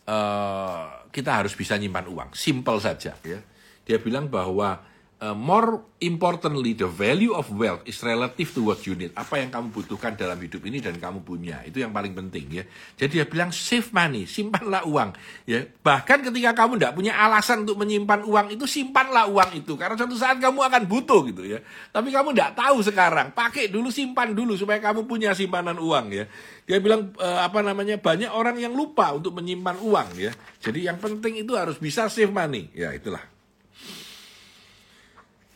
uh, 0.10 1.06
kita 1.14 1.46
harus 1.46 1.54
bisa 1.54 1.78
menyimpan 1.78 2.10
uang, 2.10 2.30
simple 2.34 2.82
saja. 2.82 3.14
Ya. 3.22 3.38
Dia 3.86 4.02
bilang 4.02 4.34
bahwa 4.34 4.82
uh, 5.24 5.32
more 5.32 5.96
importantly 6.04 6.76
the 6.76 6.84
value 6.84 7.32
of 7.32 7.48
wealth 7.56 7.88
is 7.88 7.96
relative 8.04 8.52
to 8.52 8.68
what 8.68 8.84
you 8.84 9.00
need. 9.00 9.16
Apa 9.16 9.40
yang 9.40 9.48
kamu 9.48 9.72
butuhkan 9.72 10.20
dalam 10.20 10.36
hidup 10.36 10.60
ini 10.68 10.84
dan 10.84 11.00
kamu 11.00 11.24
punya. 11.24 11.64
Itu 11.64 11.80
yang 11.80 11.96
paling 11.96 12.12
penting 12.12 12.52
ya. 12.52 12.64
Jadi 13.00 13.24
dia 13.24 13.26
bilang 13.26 13.56
save 13.56 13.88
money, 13.96 14.28
simpanlah 14.28 14.84
uang 14.84 15.16
ya. 15.48 15.64
Bahkan 15.64 16.28
ketika 16.28 16.52
kamu 16.52 16.84
tidak 16.84 16.94
punya 17.00 17.16
alasan 17.16 17.64
untuk 17.64 17.80
menyimpan 17.80 18.28
uang 18.28 18.48
itu 18.52 18.68
simpanlah 18.68 19.32
uang 19.32 19.64
itu 19.64 19.80
karena 19.80 19.96
suatu 19.96 20.20
saat 20.20 20.44
kamu 20.44 20.60
akan 20.60 20.84
butuh 20.92 21.24
gitu 21.32 21.44
ya. 21.48 21.64
Tapi 21.96 22.12
kamu 22.12 22.36
tidak 22.36 22.60
tahu 22.60 22.84
sekarang. 22.84 23.32
Pakai 23.32 23.72
dulu 23.72 23.88
simpan 23.88 24.36
dulu 24.36 24.60
supaya 24.60 24.84
kamu 24.84 25.08
punya 25.08 25.32
simpanan 25.32 25.80
uang 25.80 26.12
ya. 26.12 26.28
Dia 26.64 26.80
bilang 26.84 27.16
e, 27.16 27.28
apa 27.28 27.64
namanya 27.64 28.00
banyak 28.00 28.32
orang 28.32 28.60
yang 28.60 28.76
lupa 28.76 29.16
untuk 29.16 29.40
menyimpan 29.40 29.80
uang 29.80 30.10
ya. 30.20 30.32
Jadi 30.60 30.88
yang 30.88 31.00
penting 31.00 31.44
itu 31.44 31.56
harus 31.56 31.80
bisa 31.80 32.12
save 32.12 32.32
money. 32.32 32.72
Ya 32.76 32.92
itulah 32.96 33.33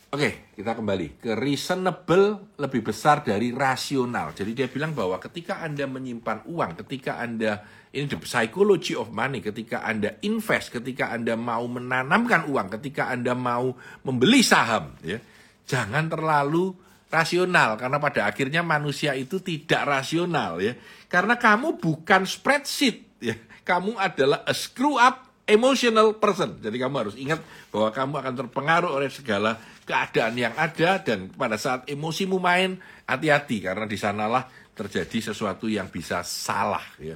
Oke, 0.08 0.56
kita 0.56 0.72
kembali 0.72 1.20
ke 1.20 1.36
reasonable 1.36 2.56
lebih 2.56 2.80
besar 2.80 3.28
dari 3.28 3.52
rasional. 3.52 4.32
Jadi 4.32 4.56
dia 4.56 4.72
bilang 4.72 4.96
bahwa 4.96 5.20
ketika 5.20 5.60
Anda 5.60 5.84
menyimpan 5.84 6.48
uang, 6.48 6.80
ketika 6.80 7.20
Anda 7.20 7.60
ini 7.92 8.08
the 8.08 8.16
psychology 8.24 8.96
of 8.96 9.12
money, 9.12 9.44
ketika 9.44 9.84
Anda 9.84 10.16
invest, 10.24 10.72
ketika 10.72 11.12
Anda 11.12 11.36
mau 11.36 11.68
menanamkan 11.68 12.48
uang, 12.48 12.80
ketika 12.80 13.12
Anda 13.12 13.36
mau 13.36 13.76
membeli 14.08 14.40
saham, 14.48 14.96
ya, 15.04 15.20
jangan 15.68 16.08
terlalu 16.08 16.72
rasional 17.12 17.76
karena 17.76 18.00
pada 18.00 18.32
akhirnya 18.32 18.64
manusia 18.64 19.12
itu 19.12 19.44
tidak 19.44 19.84
rasional 19.84 20.64
ya. 20.64 20.72
Karena 21.12 21.36
kamu 21.36 21.84
bukan 21.84 22.24
spreadsheet 22.24 23.20
ya. 23.20 23.36
Kamu 23.68 24.00
adalah 24.00 24.48
a 24.48 24.56
screw 24.56 24.96
up 24.96 25.27
emotional 25.48 26.20
person. 26.20 26.60
Jadi 26.60 26.76
kamu 26.76 26.96
harus 27.08 27.16
ingat 27.16 27.40
bahwa 27.72 27.90
kamu 27.96 28.14
akan 28.20 28.34
terpengaruh 28.46 28.92
oleh 28.92 29.08
segala 29.08 29.56
keadaan 29.88 30.36
yang 30.36 30.54
ada 30.60 31.00
dan 31.00 31.32
pada 31.32 31.56
saat 31.56 31.88
emosimu 31.88 32.38
main 32.38 32.76
hati-hati 33.08 33.64
karena 33.64 33.88
di 33.88 33.96
sanalah 33.96 34.52
terjadi 34.76 35.32
sesuatu 35.32 35.72
yang 35.72 35.88
bisa 35.88 36.22
salah 36.22 36.84
ya. 37.00 37.16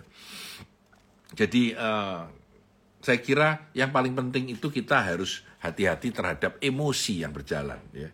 Jadi 1.32 1.76
uh, 1.76 2.26
saya 3.04 3.20
kira 3.20 3.72
yang 3.76 3.92
paling 3.92 4.16
penting 4.16 4.56
itu 4.56 4.72
kita 4.72 5.04
harus 5.04 5.44
hati-hati 5.60 6.10
terhadap 6.16 6.58
emosi 6.64 7.22
yang 7.28 7.36
berjalan 7.36 7.80
ya. 7.92 8.10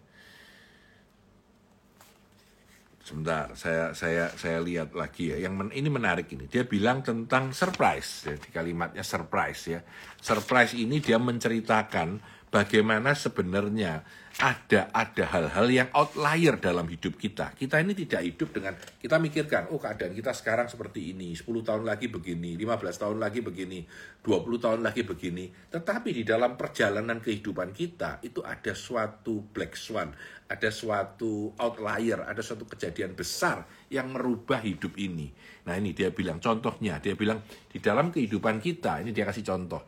Sebentar, 3.08 3.56
saya 3.56 3.96
saya 3.96 4.28
saya 4.36 4.60
lihat 4.60 4.91
lagi 4.91 5.32
ya. 5.32 5.39
Yang 5.39 5.54
men, 5.56 5.70
ini 5.72 5.88
menarik 5.88 6.28
ini. 6.36 6.52
Dia 6.52 6.67
bilang 6.67 7.00
tentang 7.00 7.56
surprise 7.56 8.28
ya, 8.28 8.36
di 8.36 8.52
kalimatnya 8.52 9.00
surprise 9.00 9.62
ya. 9.72 9.80
Surprise 10.20 10.76
ini 10.76 11.00
dia 11.00 11.15
menceritakan 11.15 12.20
bagaimana 12.52 13.15
sebenarnya 13.15 14.04
ada 14.38 14.93
ada 14.93 15.23
hal-hal 15.34 15.65
yang 15.65 15.89
outlier 15.97 16.62
dalam 16.62 16.86
hidup 16.86 17.17
kita. 17.17 17.58
Kita 17.58 17.82
ini 17.82 17.97
tidak 17.97 18.21
hidup 18.21 18.54
dengan 18.54 18.78
kita 18.78 19.17
mikirkan, 19.17 19.73
oh 19.73 19.82
keadaan 19.82 20.13
kita 20.13 20.30
sekarang 20.30 20.69
seperti 20.69 21.10
ini, 21.10 21.34
10 21.34 21.50
tahun 21.65 21.82
lagi 21.82 22.06
begini, 22.06 22.54
15 22.54 23.02
tahun 23.02 23.17
lagi 23.17 23.41
begini, 23.41 23.82
20 24.21 24.62
tahun 24.62 24.80
lagi 24.86 25.02
begini. 25.02 25.50
Tetapi 25.73 26.21
di 26.21 26.21
dalam 26.21 26.54
perjalanan 26.54 27.17
kehidupan 27.17 27.73
kita 27.73 28.21
itu 28.21 28.45
ada 28.45 28.78
suatu 28.78 29.41
black 29.41 29.73
swan, 29.73 30.13
ada 30.45 30.69
suatu 30.69 31.58
outlier, 31.58 32.21
ada 32.21 32.45
suatu 32.45 32.69
kejadian 32.69 33.17
besar 33.17 33.65
yang 33.89 34.13
merubah 34.13 34.62
hidup 34.62 35.02
ini. 35.02 35.34
Nah, 35.65 35.82
ini 35.82 35.97
dia 35.97 36.13
bilang 36.13 36.38
contohnya, 36.38 37.02
dia 37.02 37.17
bilang 37.17 37.41
di 37.73 37.82
dalam 37.82 38.13
kehidupan 38.13 38.62
kita, 38.62 39.02
ini 39.02 39.10
dia 39.17 39.26
kasih 39.26 39.41
contoh. 39.41 39.82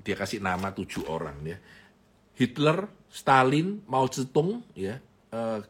Dia 0.00 0.16
kasih 0.18 0.42
nama 0.42 0.74
tujuh 0.74 1.06
orang 1.06 1.38
ya 1.46 1.58
Hitler, 2.40 2.88
Stalin, 3.12 3.84
Mao 3.84 4.08
Zedong, 4.08 4.64
ya, 4.72 4.96
uh, 5.36 5.60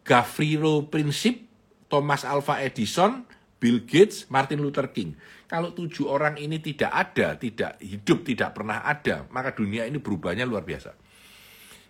Gavrilo 0.00 0.88
Princip, 0.88 1.44
Thomas 1.92 2.24
Alva 2.24 2.64
Edison, 2.64 3.28
Bill 3.60 3.84
Gates, 3.84 4.32
Martin 4.32 4.64
Luther 4.64 4.88
King. 4.88 5.12
Kalau 5.44 5.76
tujuh 5.76 6.08
orang 6.08 6.40
ini 6.40 6.64
tidak 6.64 6.90
ada, 6.90 7.36
tidak 7.36 7.76
hidup, 7.84 8.24
tidak 8.24 8.56
pernah 8.56 8.80
ada, 8.88 9.28
maka 9.28 9.52
dunia 9.52 9.84
ini 9.84 10.00
berubahnya 10.00 10.48
luar 10.48 10.64
biasa. 10.64 10.96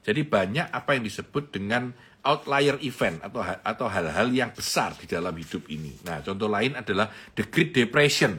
Jadi 0.03 0.23
banyak 0.23 0.71
apa 0.71 0.99
yang 0.99 1.07
disebut 1.07 1.55
dengan 1.55 1.91
outlier 2.27 2.79
event 2.83 3.23
atau 3.23 3.43
atau 3.43 3.87
hal-hal 3.87 4.31
yang 4.35 4.51
besar 4.51 4.95
di 4.99 5.07
dalam 5.07 5.35
hidup 5.35 5.67
ini. 5.71 5.95
Nah, 6.03 6.23
contoh 6.27 6.51
lain 6.51 6.75
adalah 6.79 7.11
the 7.39 7.47
Great 7.47 7.71
Depression, 7.75 8.39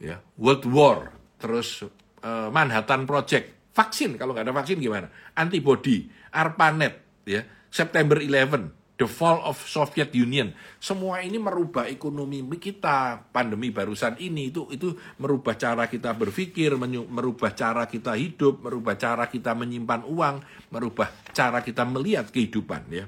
ya, 0.00 0.20
World 0.36 0.64
War, 0.68 1.12
terus 1.40 1.84
uh, 2.24 2.48
Manhattan 2.52 3.04
Project, 3.08 3.57
Vaksin, 3.78 4.18
kalau 4.18 4.34
nggak 4.34 4.50
ada 4.50 4.54
vaksin 4.58 4.82
gimana? 4.82 5.06
Antibody, 5.38 6.10
ARPANET, 6.34 7.22
ya, 7.22 7.46
September 7.70 8.18
11, 8.18 8.74
the 8.98 9.06
fall 9.06 9.38
of 9.46 9.54
Soviet 9.54 10.10
Union. 10.18 10.50
Semua 10.82 11.22
ini 11.22 11.38
merubah 11.38 11.86
ekonomi 11.86 12.42
kita. 12.58 13.30
Pandemi 13.30 13.70
barusan 13.70 14.18
ini 14.18 14.50
itu 14.50 14.66
itu 14.74 14.98
merubah 15.22 15.54
cara 15.54 15.86
kita 15.86 16.10
berpikir, 16.10 16.74
merubah 17.06 17.54
cara 17.54 17.86
kita 17.86 18.18
hidup, 18.18 18.66
merubah 18.66 18.98
cara 18.98 19.30
kita 19.30 19.54
menyimpan 19.54 20.02
uang, 20.10 20.36
merubah 20.74 21.14
cara 21.30 21.62
kita 21.62 21.86
melihat 21.86 22.34
kehidupan 22.34 22.82
ya. 22.90 23.06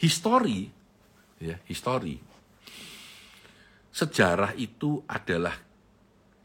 History 0.00 0.72
ya, 1.44 1.60
history. 1.68 2.16
Sejarah 3.92 4.56
itu 4.56 5.04
adalah 5.04 5.60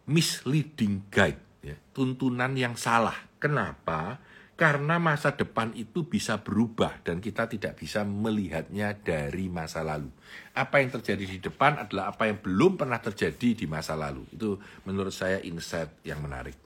misleading 0.03 1.07
guide 1.07 1.46
ya, 1.73 1.75
tuntunan 1.91 2.55
yang 2.55 2.79
salah. 2.79 3.15
Kenapa? 3.37 4.23
Karena 4.57 4.97
masa 4.97 5.37
depan 5.37 5.69
itu 5.77 6.09
bisa 6.09 6.41
berubah 6.41 7.05
dan 7.05 7.21
kita 7.21 7.45
tidak 7.45 7.77
bisa 7.77 8.01
melihatnya 8.01 8.97
dari 8.97 9.53
masa 9.53 9.85
lalu. 9.85 10.09
Apa 10.57 10.81
yang 10.81 10.89
terjadi 10.97 11.29
di 11.29 11.37
depan 11.37 11.85
adalah 11.85 12.09
apa 12.09 12.25
yang 12.25 12.41
belum 12.41 12.73
pernah 12.73 12.97
terjadi 12.97 13.53
di 13.53 13.65
masa 13.69 13.93
lalu. 13.93 14.25
Itu 14.33 14.57
menurut 14.89 15.13
saya 15.13 15.37
insight 15.45 16.01
yang 16.01 16.25
menarik. 16.25 16.57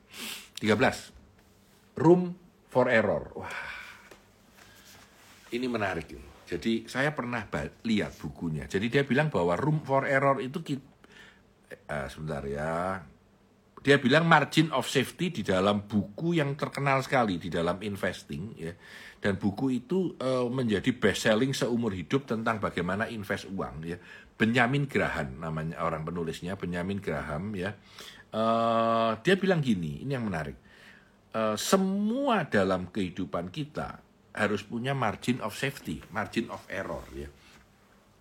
13. 0.63 1.99
Room 1.99 2.31
for 2.71 2.87
error. 2.87 3.27
Wah. 3.35 3.59
Ini 5.51 5.67
menarik 5.67 6.07
ini. 6.15 6.31
Jadi 6.47 6.87
saya 6.87 7.11
pernah 7.11 7.43
lihat 7.83 8.15
bukunya. 8.23 8.71
Jadi 8.71 8.87
dia 8.87 9.03
bilang 9.03 9.27
bahwa 9.27 9.59
room 9.59 9.83
for 9.83 10.07
error 10.07 10.39
itu 10.39 10.63
kita, 10.63 10.83
eh, 11.75 12.07
sebentar 12.07 12.43
ya 12.47 13.03
dia 13.81 13.97
bilang 13.97 14.29
margin 14.29 14.69
of 14.77 14.85
safety 14.85 15.33
di 15.33 15.41
dalam 15.41 15.89
buku 15.89 16.37
yang 16.37 16.53
terkenal 16.53 17.01
sekali 17.01 17.41
di 17.41 17.49
dalam 17.49 17.81
investing 17.81 18.53
ya. 18.53 18.73
Dan 19.21 19.37
buku 19.37 19.81
itu 19.81 20.17
uh, 20.21 20.49
menjadi 20.49 20.93
best 20.97 21.25
selling 21.29 21.53
seumur 21.53 21.93
hidup 21.93 22.29
tentang 22.29 22.61
bagaimana 22.61 23.09
invest 23.09 23.49
uang 23.49 23.85
ya. 23.85 23.97
Benjamin 24.37 24.85
Graham 24.85 25.37
namanya 25.37 25.81
orang 25.81 26.05
penulisnya 26.05 26.57
Benjamin 26.57 27.01
Graham 27.01 27.53
ya. 27.57 27.73
Uh, 28.31 29.17
dia 29.25 29.33
bilang 29.37 29.65
gini 29.65 30.05
ini 30.05 30.13
yang 30.13 30.29
menarik. 30.29 30.57
Uh, 31.33 31.57
semua 31.57 32.45
dalam 32.45 32.89
kehidupan 32.89 33.49
kita 33.49 34.01
harus 34.31 34.61
punya 34.63 34.95
margin 34.95 35.43
of 35.43 35.57
safety 35.57 36.05
margin 36.13 36.53
of 36.53 36.61
error 36.69 37.03
ya. 37.17 37.29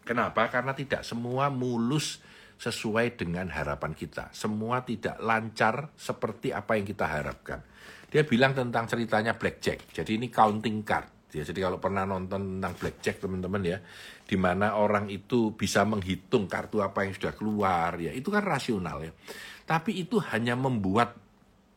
Kenapa? 0.09 0.49
Karena 0.49 0.73
tidak 0.73 1.05
semua 1.05 1.53
mulus 1.53 2.18
sesuai 2.61 3.16
dengan 3.16 3.49
harapan 3.49 3.96
kita. 3.96 4.29
Semua 4.37 4.85
tidak 4.85 5.16
lancar 5.25 5.96
seperti 5.96 6.53
apa 6.53 6.77
yang 6.77 6.85
kita 6.85 7.09
harapkan. 7.09 7.64
Dia 8.12 8.29
bilang 8.29 8.53
tentang 8.53 8.85
ceritanya 8.85 9.33
blackjack. 9.33 9.88
Jadi 9.96 10.20
ini 10.20 10.29
counting 10.29 10.85
card. 10.85 11.33
Ya, 11.33 11.46
jadi 11.46 11.70
kalau 11.70 11.79
pernah 11.81 12.05
nonton 12.05 12.59
tentang 12.59 12.75
blackjack 12.77 13.23
teman-teman 13.23 13.62
ya, 13.64 13.79
di 14.27 14.37
mana 14.37 14.77
orang 14.77 15.07
itu 15.09 15.55
bisa 15.55 15.87
menghitung 15.87 16.51
kartu 16.51 16.83
apa 16.83 17.07
yang 17.07 17.14
sudah 17.14 17.33
keluar 17.38 17.96
ya, 17.96 18.11
itu 18.12 18.29
kan 18.35 18.42
rasional 18.44 19.01
ya. 19.01 19.14
Tapi 19.64 20.03
itu 20.03 20.18
hanya 20.18 20.59
membuat 20.59 21.14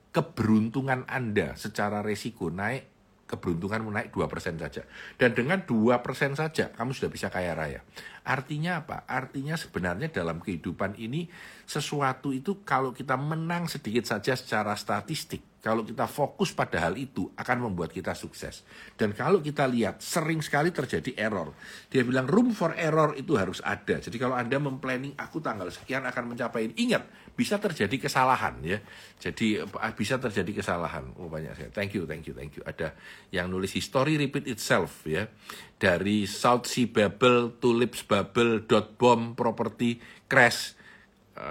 keberuntungan 0.10 1.06
Anda 1.06 1.54
secara 1.54 2.02
resiko 2.02 2.50
naik 2.50 2.93
keberuntunganmu 3.24 3.90
naik 3.90 4.10
2% 4.12 4.60
saja. 4.60 4.84
Dan 5.16 5.34
dengan 5.38 5.64
2% 5.64 6.36
saja 6.36 6.70
kamu 6.74 6.92
sudah 6.92 7.10
bisa 7.12 7.28
kaya 7.32 7.56
raya. 7.56 7.82
Artinya 8.24 8.84
apa? 8.84 9.04
Artinya 9.08 9.56
sebenarnya 9.60 10.12
dalam 10.12 10.40
kehidupan 10.40 10.96
ini 11.00 11.28
sesuatu 11.64 12.32
itu 12.32 12.64
kalau 12.64 12.92
kita 12.96 13.16
menang 13.20 13.68
sedikit 13.68 14.08
saja 14.08 14.36
secara 14.36 14.76
statistik, 14.80 15.44
kalau 15.64 15.88
kita 15.88 16.12
fokus 16.12 16.52
pada 16.52 16.76
hal 16.76 17.00
itu 17.00 17.32
akan 17.40 17.72
membuat 17.72 17.96
kita 17.96 18.12
sukses. 18.12 18.68
Dan 19.00 19.16
kalau 19.16 19.40
kita 19.40 19.64
lihat 19.64 20.04
sering 20.04 20.44
sekali 20.44 20.76
terjadi 20.76 21.16
error. 21.16 21.56
Dia 21.88 22.04
bilang 22.04 22.28
room 22.28 22.52
for 22.52 22.76
error 22.76 23.16
itu 23.16 23.40
harus 23.40 23.64
ada. 23.64 23.96
Jadi 23.96 24.20
kalau 24.20 24.36
Anda 24.36 24.60
memplanning 24.60 25.16
aku 25.16 25.40
tanggal 25.40 25.72
sekian 25.72 26.04
akan 26.04 26.36
mencapai 26.36 26.68
ini, 26.68 26.92
ingat 26.92 27.08
bisa 27.32 27.64
terjadi 27.64 27.96
kesalahan 27.96 28.60
ya. 28.60 28.84
Jadi 29.24 29.64
ah, 29.64 29.96
bisa 29.96 30.20
terjadi 30.20 30.52
kesalahan. 30.60 31.16
Oh 31.16 31.32
banyak 31.32 31.56
saya. 31.56 31.72
Thank 31.72 31.96
you, 31.96 32.04
thank 32.04 32.28
you, 32.28 32.36
thank 32.36 32.60
you. 32.60 32.64
Ada 32.68 32.92
yang 33.32 33.48
nulis 33.48 33.72
history 33.72 34.20
repeat 34.20 34.52
itself 34.52 35.08
ya. 35.08 35.32
Dari 35.80 36.28
South 36.28 36.68
Sea 36.68 36.92
Bubble, 36.92 37.56
Tulips 37.64 38.04
Bubble, 38.04 38.68
dot 38.68 39.00
bomb, 39.00 39.32
property 39.32 40.04
crash 40.28 40.76
Eh, 40.76 40.83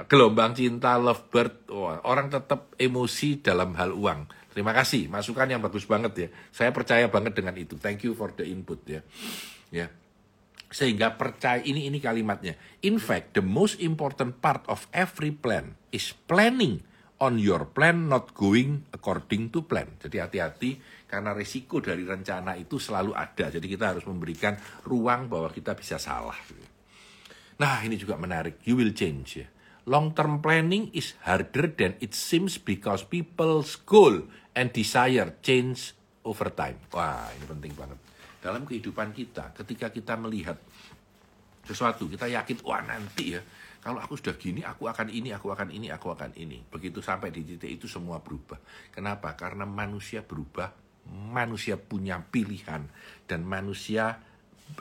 gelombang 0.07 0.55
cinta, 0.55 0.95
lovebird, 0.95 1.67
oh, 1.75 1.91
orang 2.07 2.31
tetap 2.31 2.71
emosi 2.79 3.43
dalam 3.43 3.75
hal 3.75 3.91
uang. 3.91 4.31
Terima 4.55 4.71
kasih, 4.77 5.11
masukan 5.11 5.49
yang 5.49 5.65
bagus 5.65 5.89
banget 5.89 6.13
ya. 6.15 6.29
Saya 6.55 6.71
percaya 6.71 7.09
banget 7.09 7.35
dengan 7.35 7.57
itu. 7.59 7.75
Thank 7.81 8.07
you 8.07 8.13
for 8.15 8.31
the 8.37 8.47
input 8.47 8.85
ya. 8.87 9.01
Ya. 9.73 9.89
Sehingga 10.73 11.19
percaya 11.19 11.61
ini 11.65 11.89
ini 11.89 11.99
kalimatnya. 11.99 12.57
In 12.85 13.03
fact, 13.03 13.35
the 13.37 13.45
most 13.45 13.81
important 13.83 14.39
part 14.39 14.63
of 14.71 14.87
every 14.93 15.35
plan 15.35 15.75
is 15.91 16.15
planning 16.29 16.85
on 17.19 17.41
your 17.41 17.69
plan 17.73 18.07
not 18.07 18.37
going 18.37 18.87
according 18.93 19.51
to 19.51 19.65
plan. 19.65 19.89
Jadi 19.99 20.17
hati-hati 20.21 20.71
karena 21.09 21.33
risiko 21.33 21.81
dari 21.81 22.05
rencana 22.05 22.55
itu 22.55 22.77
selalu 22.77 23.17
ada. 23.17 23.51
Jadi 23.51 23.67
kita 23.67 23.97
harus 23.97 24.05
memberikan 24.05 24.57
ruang 24.85 25.33
bahwa 25.33 25.49
kita 25.49 25.75
bisa 25.77 25.97
salah. 25.97 26.37
Nah 27.57 27.81
ini 27.85 27.97
juga 27.97 28.21
menarik. 28.21 28.61
You 28.69 28.77
will 28.77 28.93
change 28.93 29.43
ya 29.43 29.49
long 29.87 30.15
term 30.15 30.39
planning 30.39 30.91
is 30.95 31.19
harder 31.27 31.67
than 31.67 31.99
it 31.99 32.15
seems 32.15 32.59
because 32.59 33.03
people's 33.03 33.75
goal 33.83 34.27
and 34.55 34.71
desire 34.71 35.35
change 35.43 35.97
over 36.23 36.51
time. 36.55 36.79
Wah, 36.95 37.27
ini 37.35 37.45
penting 37.49 37.73
banget. 37.75 37.99
Dalam 38.43 38.67
kehidupan 38.67 39.15
kita, 39.15 39.55
ketika 39.55 39.91
kita 39.91 40.15
melihat 40.19 40.59
sesuatu, 41.63 42.11
kita 42.11 42.27
yakin, 42.27 42.59
wah 42.67 42.83
nanti 42.83 43.39
ya, 43.39 43.43
kalau 43.83 43.99
aku 44.03 44.19
sudah 44.19 44.35
gini, 44.39 44.63
aku 44.63 44.87
akan 44.87 45.11
ini, 45.11 45.31
aku 45.35 45.51
akan 45.51 45.71
ini, 45.71 45.91
aku 45.91 46.11
akan 46.15 46.35
ini. 46.39 46.63
Begitu 46.67 47.03
sampai 47.03 47.31
di 47.35 47.43
titik 47.43 47.83
itu 47.83 47.87
semua 47.87 48.23
berubah. 48.23 48.59
Kenapa? 48.91 49.35
Karena 49.35 49.67
manusia 49.67 50.23
berubah, 50.23 50.71
manusia 51.11 51.79
punya 51.79 52.23
pilihan, 52.23 52.87
dan 53.27 53.41
manusia, 53.43 54.23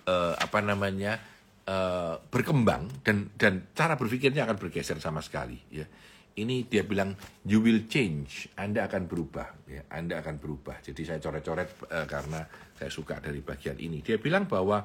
eh, 0.06 0.34
apa 0.38 0.62
namanya, 0.62 1.22
uh, 1.68 2.16
berkembang 2.32 2.90
dan 3.06 3.30
dan 3.38 3.70
cara 3.76 4.00
berpikirnya 4.00 4.48
akan 4.48 4.58
bergeser 4.58 4.98
sama 4.98 5.22
sekali 5.22 5.58
ya. 5.70 5.86
Ini 6.32 6.64
dia 6.72 6.88
bilang 6.88 7.12
you 7.44 7.60
will 7.60 7.92
change. 7.92 8.48
Anda 8.56 8.88
akan 8.88 9.04
berubah 9.06 9.68
ya. 9.68 9.84
Anda 9.92 10.24
akan 10.24 10.40
berubah. 10.40 10.80
Jadi 10.80 11.04
saya 11.04 11.20
coret-coret 11.20 11.92
uh, 11.92 12.08
karena 12.08 12.48
saya 12.80 12.88
suka 12.88 13.20
dari 13.20 13.44
bagian 13.44 13.76
ini. 13.78 14.00
Dia 14.00 14.16
bilang 14.16 14.48
bahwa 14.48 14.80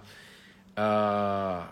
uh, 0.74 1.62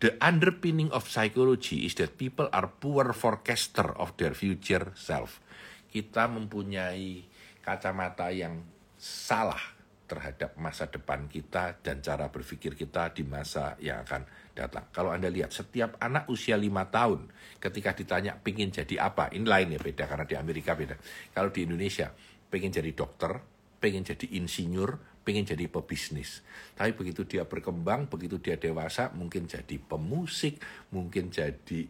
the 0.00 0.16
underpinning 0.24 0.88
of 0.96 1.04
psychology 1.12 1.84
is 1.84 1.92
that 2.00 2.16
people 2.16 2.48
are 2.56 2.72
poor 2.72 3.12
forecaster 3.12 3.84
of 4.00 4.16
their 4.16 4.32
future 4.32 4.96
self. 4.96 5.44
Kita 5.92 6.24
mempunyai 6.24 7.28
kacamata 7.60 8.32
yang 8.32 8.64
salah 8.96 9.79
terhadap 10.10 10.58
masa 10.58 10.90
depan 10.90 11.30
kita 11.30 11.78
dan 11.78 12.02
cara 12.02 12.26
berpikir 12.26 12.74
kita 12.74 13.14
di 13.14 13.22
masa 13.22 13.78
yang 13.78 14.02
akan 14.02 14.26
datang. 14.50 14.90
Kalau 14.90 15.14
Anda 15.14 15.30
lihat, 15.30 15.54
setiap 15.54 15.94
anak 16.02 16.26
usia 16.26 16.58
lima 16.58 16.90
tahun 16.90 17.30
ketika 17.62 17.94
ditanya 17.94 18.34
pengen 18.34 18.74
jadi 18.74 19.06
apa, 19.06 19.30
ini 19.30 19.46
lain 19.46 19.78
ya 19.78 19.78
beda 19.78 20.10
karena 20.10 20.26
di 20.26 20.34
Amerika 20.34 20.74
beda. 20.74 20.98
Kalau 21.30 21.54
di 21.54 21.62
Indonesia, 21.62 22.10
pengen 22.50 22.74
jadi 22.74 22.90
dokter, 22.90 23.38
pengen 23.78 24.02
jadi 24.02 24.26
insinyur, 24.34 25.22
pengen 25.22 25.46
jadi 25.46 25.70
pebisnis. 25.70 26.42
Tapi 26.74 26.90
begitu 26.98 27.22
dia 27.22 27.46
berkembang, 27.46 28.10
begitu 28.10 28.42
dia 28.42 28.58
dewasa, 28.58 29.14
mungkin 29.14 29.46
jadi 29.46 29.78
pemusik, 29.78 30.58
mungkin 30.90 31.30
jadi 31.30 31.86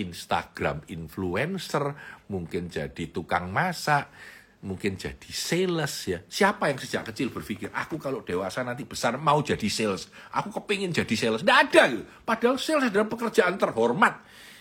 Instagram 0.00 0.88
influencer, 0.88 1.92
mungkin 2.32 2.72
jadi 2.72 3.04
tukang 3.12 3.52
masak, 3.52 4.08
mungkin 4.60 5.00
jadi 5.00 5.30
sales 5.32 5.94
ya. 6.04 6.18
Siapa 6.28 6.68
yang 6.68 6.76
sejak 6.76 7.08
kecil 7.12 7.32
berpikir, 7.32 7.72
aku 7.72 7.96
kalau 7.96 8.20
dewasa 8.20 8.60
nanti 8.60 8.84
besar 8.84 9.16
mau 9.16 9.40
jadi 9.40 9.68
sales. 9.72 10.12
Aku 10.32 10.52
kepingin 10.52 10.92
jadi 10.92 11.14
sales. 11.16 11.40
Tidak 11.40 11.58
ada. 11.70 11.84
Padahal 12.24 12.60
sales 12.60 12.92
adalah 12.92 13.08
pekerjaan 13.08 13.56
terhormat 13.56 14.20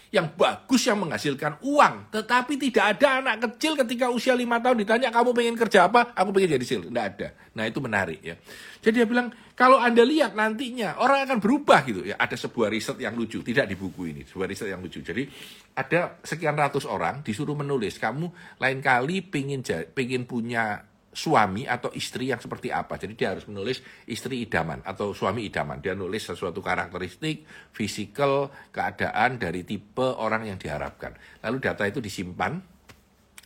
yang 0.09 0.33
bagus 0.33 0.87
yang 0.89 0.97
menghasilkan 1.03 1.61
uang. 1.61 2.09
Tetapi 2.09 2.53
tidak 2.57 2.97
ada 2.97 3.21
anak 3.21 3.35
kecil 3.45 3.77
ketika 3.77 4.09
usia 4.09 4.33
lima 4.33 4.57
tahun 4.57 4.81
ditanya 4.81 5.13
kamu 5.13 5.35
pengen 5.35 5.55
kerja 5.59 5.85
apa? 5.85 6.15
Aku 6.15 6.31
pengen 6.31 6.57
jadi 6.57 6.65
sales. 6.65 6.87
Tidak 6.89 7.05
ada. 7.05 7.27
Nah 7.53 7.63
itu 7.67 7.79
menarik 7.83 8.19
ya. 8.23 8.35
Jadi 8.79 9.03
dia 9.03 9.07
bilang 9.07 9.29
kalau 9.59 9.75
anda 9.75 10.07
lihat 10.07 10.39
nantinya 10.39 10.95
orang 11.03 11.27
akan 11.27 11.43
berubah 11.43 11.83
gitu 11.83 12.07
ya. 12.07 12.15
Ada 12.15 12.39
sebuah 12.47 12.71
riset 12.71 12.95
yang 13.03 13.11
lucu 13.19 13.43
tidak 13.43 13.67
di 13.67 13.75
buku 13.75 14.15
ini. 14.15 14.21
Sebuah 14.23 14.47
riset 14.47 14.71
yang 14.71 14.79
lucu. 14.79 15.03
Jadi 15.03 15.27
ada 15.75 16.15
sekian 16.23 16.55
ratus 16.55 16.87
orang 16.87 17.19
disuruh 17.27 17.59
menulis 17.59 17.99
kamu 17.99 18.55
lain 18.55 18.79
kali 18.79 19.19
pengen 19.19 19.59
pengen 19.91 20.23
punya 20.23 20.79
suami 21.11 21.67
atau 21.67 21.91
istri 21.91 22.31
yang 22.31 22.39
seperti 22.39 22.71
apa. 22.71 22.95
Jadi 22.95 23.19
dia 23.19 23.35
harus 23.35 23.51
menulis 23.51 23.83
istri 24.07 24.47
idaman 24.47 24.79
atau 24.79 25.11
suami 25.11 25.43
idaman. 25.43 25.83
Dia 25.83 25.91
nulis 25.91 26.23
sesuatu 26.23 26.63
karakteristik, 26.63 27.43
fisikal, 27.75 28.47
keadaan 28.71 29.43
dari 29.43 29.67
tipe 29.67 30.07
orang 30.07 30.47
yang 30.47 30.55
diharapkan. 30.55 31.19
Lalu 31.43 31.57
data 31.59 31.83
itu 31.83 31.99
disimpan. 31.99 32.78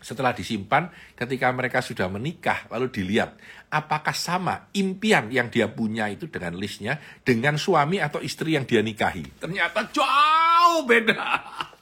Setelah 0.03 0.35
disimpan, 0.35 0.91
ketika 1.15 1.47
mereka 1.55 1.79
sudah 1.79 2.11
menikah, 2.11 2.67
lalu 2.67 2.91
dilihat 2.91 3.39
apakah 3.71 4.11
sama 4.11 4.67
impian 4.75 5.31
yang 5.31 5.47
dia 5.47 5.71
punya 5.71 6.11
itu 6.11 6.27
dengan 6.27 6.59
listnya 6.59 6.99
dengan 7.23 7.55
suami 7.55 8.03
atau 8.03 8.19
istri 8.19 8.59
yang 8.59 8.67
dia 8.67 8.83
nikahi. 8.83 9.39
Ternyata 9.39 9.87
jauh 9.95 10.83
beda. 10.83 11.23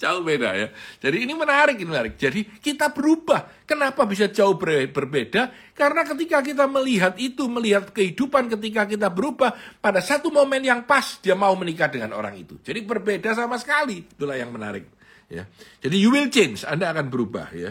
Jauh 0.00 0.24
beda 0.24 0.56
ya. 0.56 0.72
Jadi 0.96 1.28
ini 1.28 1.36
menarik, 1.36 1.76
ini 1.76 1.84
menarik. 1.84 2.16
Jadi 2.16 2.48
kita 2.64 2.88
berubah. 2.88 3.68
Kenapa 3.68 4.08
bisa 4.08 4.32
jauh 4.32 4.56
ber 4.56 4.88
berbeda? 4.88 5.52
Karena 5.76 6.08
ketika 6.08 6.40
kita 6.40 6.64
melihat 6.64 7.20
itu, 7.20 7.44
melihat 7.52 7.92
kehidupan 7.92 8.48
ketika 8.48 8.88
kita 8.88 9.12
berubah, 9.12 9.52
pada 9.76 10.00
satu 10.00 10.32
momen 10.32 10.64
yang 10.64 10.88
pas 10.88 11.20
dia 11.20 11.36
mau 11.36 11.52
menikah 11.52 11.92
dengan 11.92 12.16
orang 12.16 12.32
itu. 12.32 12.56
Jadi 12.64 12.80
berbeda 12.80 13.36
sama 13.36 13.60
sekali. 13.60 14.00
Itulah 14.00 14.40
yang 14.40 14.48
menarik. 14.48 14.99
Ya. 15.30 15.46
Jadi 15.78 15.96
you 15.96 16.10
will 16.10 16.26
change, 16.26 16.66
Anda 16.66 16.90
akan 16.90 17.06
berubah 17.06 17.54
ya. 17.54 17.70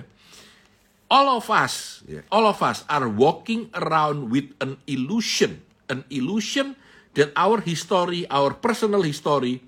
All 1.11 1.41
of 1.41 1.49
us, 1.51 2.05
ya, 2.07 2.23
all 2.31 2.47
of 2.47 2.61
us 2.63 2.87
are 2.87 3.09
walking 3.09 3.67
around 3.75 4.31
with 4.31 4.53
an 4.63 4.77
illusion, 4.87 5.59
an 5.89 6.05
illusion 6.07 6.77
that 7.17 7.33
our 7.35 7.59
history, 7.59 8.29
our 8.29 8.53
personal 8.53 9.01
history, 9.01 9.59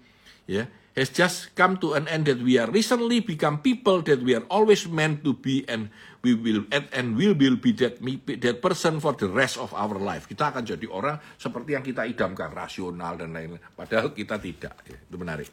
ya, 0.46 0.70
has 0.96 1.10
just 1.12 1.52
come 1.58 1.82
to 1.82 1.98
an 1.98 2.08
end 2.08 2.28
that 2.28 2.40
we 2.40 2.62
are 2.62 2.70
recently 2.70 3.20
become 3.24 3.60
people 3.60 4.04
that 4.04 4.22
we 4.22 4.36
are 4.36 4.46
always 4.52 4.88
meant 4.88 5.24
to 5.24 5.34
be 5.34 5.64
and 5.68 5.90
we 6.22 6.36
will 6.36 6.68
and, 6.70 6.86
and 6.92 7.18
we 7.18 7.32
will 7.34 7.58
be 7.58 7.72
that 7.74 7.98
that 8.40 8.58
person 8.62 9.00
for 9.00 9.18
the 9.18 9.28
rest 9.28 9.58
of 9.58 9.74
our 9.74 9.98
life. 9.98 10.30
Kita 10.30 10.52
akan 10.54 10.64
jadi 10.64 10.86
orang 10.88 11.18
seperti 11.40 11.74
yang 11.74 11.84
kita 11.84 12.06
idamkan, 12.06 12.54
rasional 12.54 13.18
dan 13.18 13.34
lain-lain. 13.34 13.62
Padahal 13.74 14.14
kita 14.14 14.38
tidak. 14.38 14.84
Ya, 14.86 14.98
itu 15.00 15.16
menarik. 15.18 15.50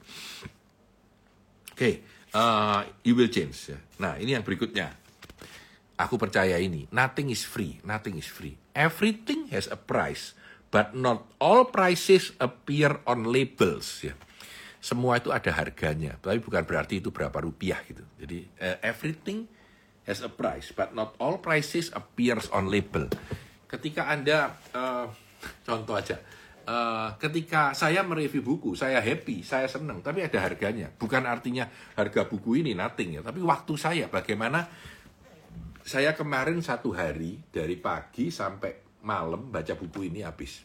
Oke, 1.72 1.72
okay, 1.78 1.94
uh, 2.34 2.84
you 3.04 3.14
will 3.14 3.30
change. 3.30 3.72
Ya. 3.72 3.78
Nah, 4.00 4.16
ini 4.20 4.34
yang 4.36 4.44
berikutnya. 4.44 4.96
Aku 5.98 6.14
percaya 6.14 6.54
ini, 6.62 6.86
nothing 6.94 7.26
is 7.26 7.42
free, 7.42 7.82
nothing 7.82 8.14
is 8.14 8.30
free. 8.30 8.54
Everything 8.70 9.50
has 9.50 9.66
a 9.66 9.74
price, 9.74 10.30
but 10.70 10.94
not 10.94 11.26
all 11.42 11.66
prices 11.66 12.30
appear 12.38 13.02
on 13.02 13.26
labels. 13.26 14.06
Ya 14.06 14.14
semua 14.78 15.18
itu 15.18 15.34
ada 15.34 15.50
harganya, 15.50 16.14
tapi 16.22 16.38
bukan 16.38 16.62
berarti 16.62 17.02
itu 17.02 17.10
berapa 17.10 17.34
rupiah 17.42 17.82
gitu. 17.82 18.02
Jadi 18.22 18.46
uh, 18.62 18.78
everything 18.82 19.50
has 20.06 20.22
a 20.22 20.30
price, 20.30 20.70
but 20.70 20.94
not 20.94 21.18
all 21.18 21.42
prices 21.42 21.90
appears 21.90 22.46
on 22.54 22.70
label. 22.70 23.10
Ketika 23.66 24.06
anda 24.06 24.54
uh, 24.72 25.10
contoh 25.66 25.98
aja, 25.98 26.22
uh, 26.68 27.16
ketika 27.16 27.72
saya 27.72 28.04
mereview 28.04 28.44
buku, 28.44 28.76
saya 28.76 29.00
happy, 29.00 29.40
saya 29.40 29.64
senang, 29.64 30.04
tapi 30.04 30.20
ada 30.20 30.36
harganya. 30.44 30.92
Bukan 30.92 31.24
artinya 31.24 31.64
harga 31.96 32.28
buku 32.28 32.60
ini 32.60 32.76
nothing 32.76 33.16
ya, 33.16 33.22
tapi 33.24 33.40
waktu 33.40 33.74
saya 33.80 34.06
bagaimana 34.12 34.68
saya 35.88 36.12
kemarin 36.12 36.60
satu 36.60 36.92
hari 36.92 37.40
dari 37.48 37.80
pagi 37.80 38.28
sampai 38.28 39.00
malam 39.08 39.48
baca 39.48 39.72
buku 39.72 40.12
ini 40.12 40.20
habis. 40.20 40.60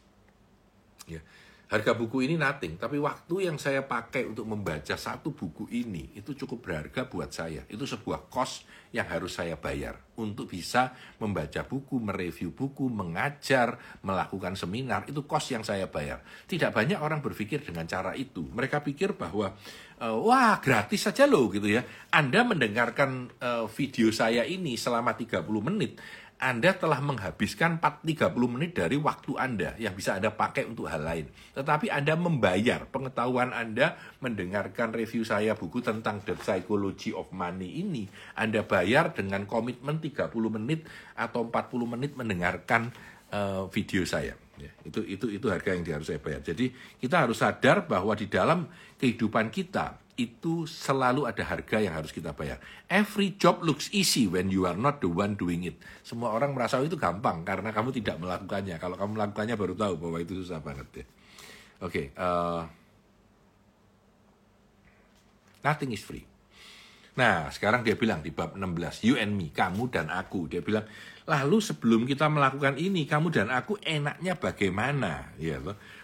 Ya 1.07 1.23
Harga 1.71 1.95
buku 1.97 2.27
ini 2.27 2.35
nothing, 2.37 2.77
tapi 2.77 2.99
waktu 3.01 3.49
yang 3.49 3.57
saya 3.57 3.81
pakai 3.81 4.29
untuk 4.29 4.45
membaca 4.45 4.93
satu 4.93 5.33
buku 5.33 5.71
ini 5.73 6.13
itu 6.13 6.35
cukup 6.35 6.59
berharga 6.69 7.07
buat 7.09 7.33
saya. 7.33 7.65
Itu 7.65 7.87
sebuah 7.89 8.29
cost 8.29 8.67
yang 8.93 9.09
harus 9.09 9.33
saya 9.41 9.57
bayar 9.57 9.97
untuk 10.21 10.53
bisa 10.53 10.93
membaca 11.17 11.65
buku, 11.65 11.97
mereview 11.97 12.53
buku, 12.53 12.85
mengajar, 12.93 13.81
melakukan 14.05 14.53
seminar. 14.53 15.09
Itu 15.09 15.25
cost 15.25 15.49
yang 15.49 15.65
saya 15.65 15.89
bayar. 15.89 16.21
Tidak 16.45 16.69
banyak 16.69 17.01
orang 17.01 17.25
berpikir 17.25 17.65
dengan 17.65 17.89
cara 17.89 18.13
itu. 18.13 18.45
Mereka 18.53 18.85
pikir 18.85 19.17
bahwa 19.17 19.57
uh, 19.97 20.17
wah 20.21 20.61
gratis 20.61 21.09
saja 21.09 21.25
loh 21.25 21.49
gitu 21.49 21.73
ya. 21.73 21.81
Anda 22.13 22.45
mendengarkan 22.45 23.33
uh, 23.41 23.65
video 23.65 24.13
saya 24.13 24.45
ini 24.45 24.77
selama 24.77 25.17
30 25.17 25.41
menit 25.73 25.97
anda 26.43 26.75
telah 26.75 26.99
menghabiskan 26.99 27.79
4, 27.79 28.03
30 28.03 28.35
menit 28.51 28.75
dari 28.75 28.99
waktu 28.99 29.31
Anda 29.39 29.79
yang 29.79 29.95
bisa 29.95 30.19
Anda 30.19 30.27
pakai 30.27 30.67
untuk 30.67 30.91
hal 30.91 30.99
lain. 30.99 31.31
Tetapi 31.55 31.87
Anda 31.87 32.19
membayar 32.19 32.83
pengetahuan 32.91 33.55
Anda 33.55 33.95
mendengarkan 34.19 34.91
review 34.91 35.23
saya 35.23 35.55
buku 35.55 35.79
tentang 35.79 36.19
The 36.27 36.35
Psychology 36.35 37.15
of 37.15 37.31
Money 37.31 37.79
ini. 37.79 38.11
Anda 38.35 38.59
bayar 38.67 39.15
dengan 39.15 39.47
komitmen 39.47 40.03
30 40.03 40.27
menit 40.59 40.83
atau 41.15 41.47
40 41.47 41.93
menit 41.95 42.11
mendengarkan 42.19 42.91
uh, 43.31 43.71
video 43.71 44.03
saya. 44.03 44.35
Ya, 44.59 44.69
itu 44.83 44.99
itu 45.07 45.31
itu 45.31 45.47
harga 45.47 45.71
yang 45.71 45.87
harus 45.87 46.11
saya 46.11 46.19
bayar. 46.19 46.43
Jadi 46.43 46.75
kita 46.99 47.23
harus 47.23 47.39
sadar 47.39 47.87
bahwa 47.87 48.19
di 48.19 48.27
dalam 48.27 48.67
kehidupan 48.99 49.47
kita 49.47 50.02
itu 50.13 50.69
selalu 50.69 51.25
ada 51.25 51.41
harga 51.41 51.81
yang 51.81 51.97
harus 51.97 52.13
kita 52.13 52.37
bayar. 52.37 52.61
Every 52.85 53.33
job 53.33 53.65
looks 53.65 53.89
easy 53.89 54.29
when 54.29 54.53
you 54.53 54.69
are 54.69 54.77
not 54.77 55.01
the 55.01 55.09
one 55.09 55.33
doing 55.33 55.65
it. 55.65 55.77
Semua 56.05 56.29
orang 56.29 56.53
merasa 56.53 56.77
itu 56.85 56.93
gampang 56.93 57.41
karena 57.41 57.73
kamu 57.73 57.89
tidak 57.89 58.21
melakukannya. 58.21 58.77
Kalau 58.77 58.93
kamu 58.93 59.17
melakukannya 59.17 59.55
baru 59.57 59.73
tahu 59.73 59.93
bahwa 59.97 60.17
itu 60.21 60.37
susah 60.37 60.61
banget 60.61 60.87
ya. 61.01 61.05
Oke, 61.83 61.89
okay, 61.89 62.05
uh, 62.15 62.23
eh, 62.23 62.61
nothing 65.65 65.91
is 65.91 66.05
free. 66.05 66.23
Nah, 67.13 67.49
sekarang 67.53 67.85
dia 67.85 67.93
bilang 67.93 68.25
di 68.25 68.33
bab 68.33 68.57
16, 68.57 69.05
you 69.05 69.13
and 69.21 69.37
me, 69.37 69.53
kamu 69.53 69.85
dan 69.93 70.09
aku. 70.09 70.49
Dia 70.49 70.65
bilang, 70.65 70.85
lalu 71.29 71.61
sebelum 71.61 72.09
kita 72.09 72.25
melakukan 72.25 72.73
ini, 72.81 73.05
kamu 73.05 73.29
dan 73.29 73.53
aku 73.53 73.77
enaknya 73.85 74.33
bagaimana? 74.33 75.29
Ya, 75.37 75.61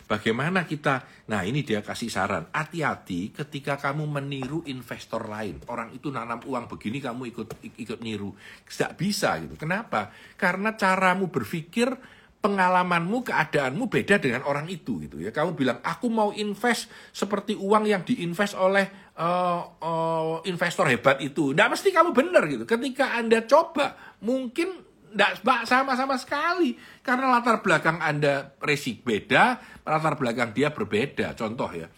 Bagaimana 0.10 0.66
kita, 0.66 1.06
nah 1.30 1.46
ini 1.46 1.62
dia 1.62 1.86
kasih 1.86 2.10
saran, 2.10 2.50
hati-hati 2.50 3.30
ketika 3.30 3.78
kamu 3.78 4.10
meniru 4.10 4.66
investor 4.66 5.30
lain. 5.30 5.62
Orang 5.70 5.94
itu 5.94 6.10
nanam 6.10 6.42
uang 6.50 6.66
begini, 6.66 6.98
kamu 6.98 7.30
ikut 7.30 7.48
ikut 7.78 8.02
niru. 8.02 8.34
Tidak 8.66 8.98
bisa 8.98 9.38
gitu. 9.38 9.54
Kenapa? 9.54 10.10
Karena 10.34 10.74
caramu 10.74 11.30
berpikir, 11.30 11.94
pengalamanmu, 12.42 13.22
keadaanmu 13.22 13.86
beda 13.86 14.18
dengan 14.18 14.48
orang 14.50 14.66
itu 14.72 14.98
gitu 15.06 15.22
ya. 15.22 15.30
Kamu 15.30 15.54
bilang, 15.54 15.78
aku 15.86 16.10
mau 16.10 16.34
invest 16.34 16.90
seperti 17.14 17.54
uang 17.54 17.86
yang 17.86 18.02
diinvest 18.02 18.58
oleh 18.58 19.14
uh, 19.14 19.62
uh, 19.78 20.36
investor 20.50 20.90
hebat 20.90 21.22
itu. 21.22 21.54
Tidak 21.54 21.70
mesti 21.70 21.94
kamu 21.94 22.18
benar 22.18 22.50
gitu. 22.50 22.66
Ketika 22.66 23.14
Anda 23.14 23.46
coba, 23.46 23.94
mungkin 24.26 24.89
tidak 25.10 25.66
sama-sama 25.66 26.16
sekali. 26.16 26.78
Karena 27.02 27.34
latar 27.34 27.66
belakang 27.66 27.98
Anda 28.00 28.56
resik 28.62 29.02
beda, 29.02 29.58
latar 29.84 30.16
belakang 30.16 30.54
dia 30.54 30.70
berbeda. 30.70 31.34
Contoh 31.34 31.70
ya, 31.74 31.90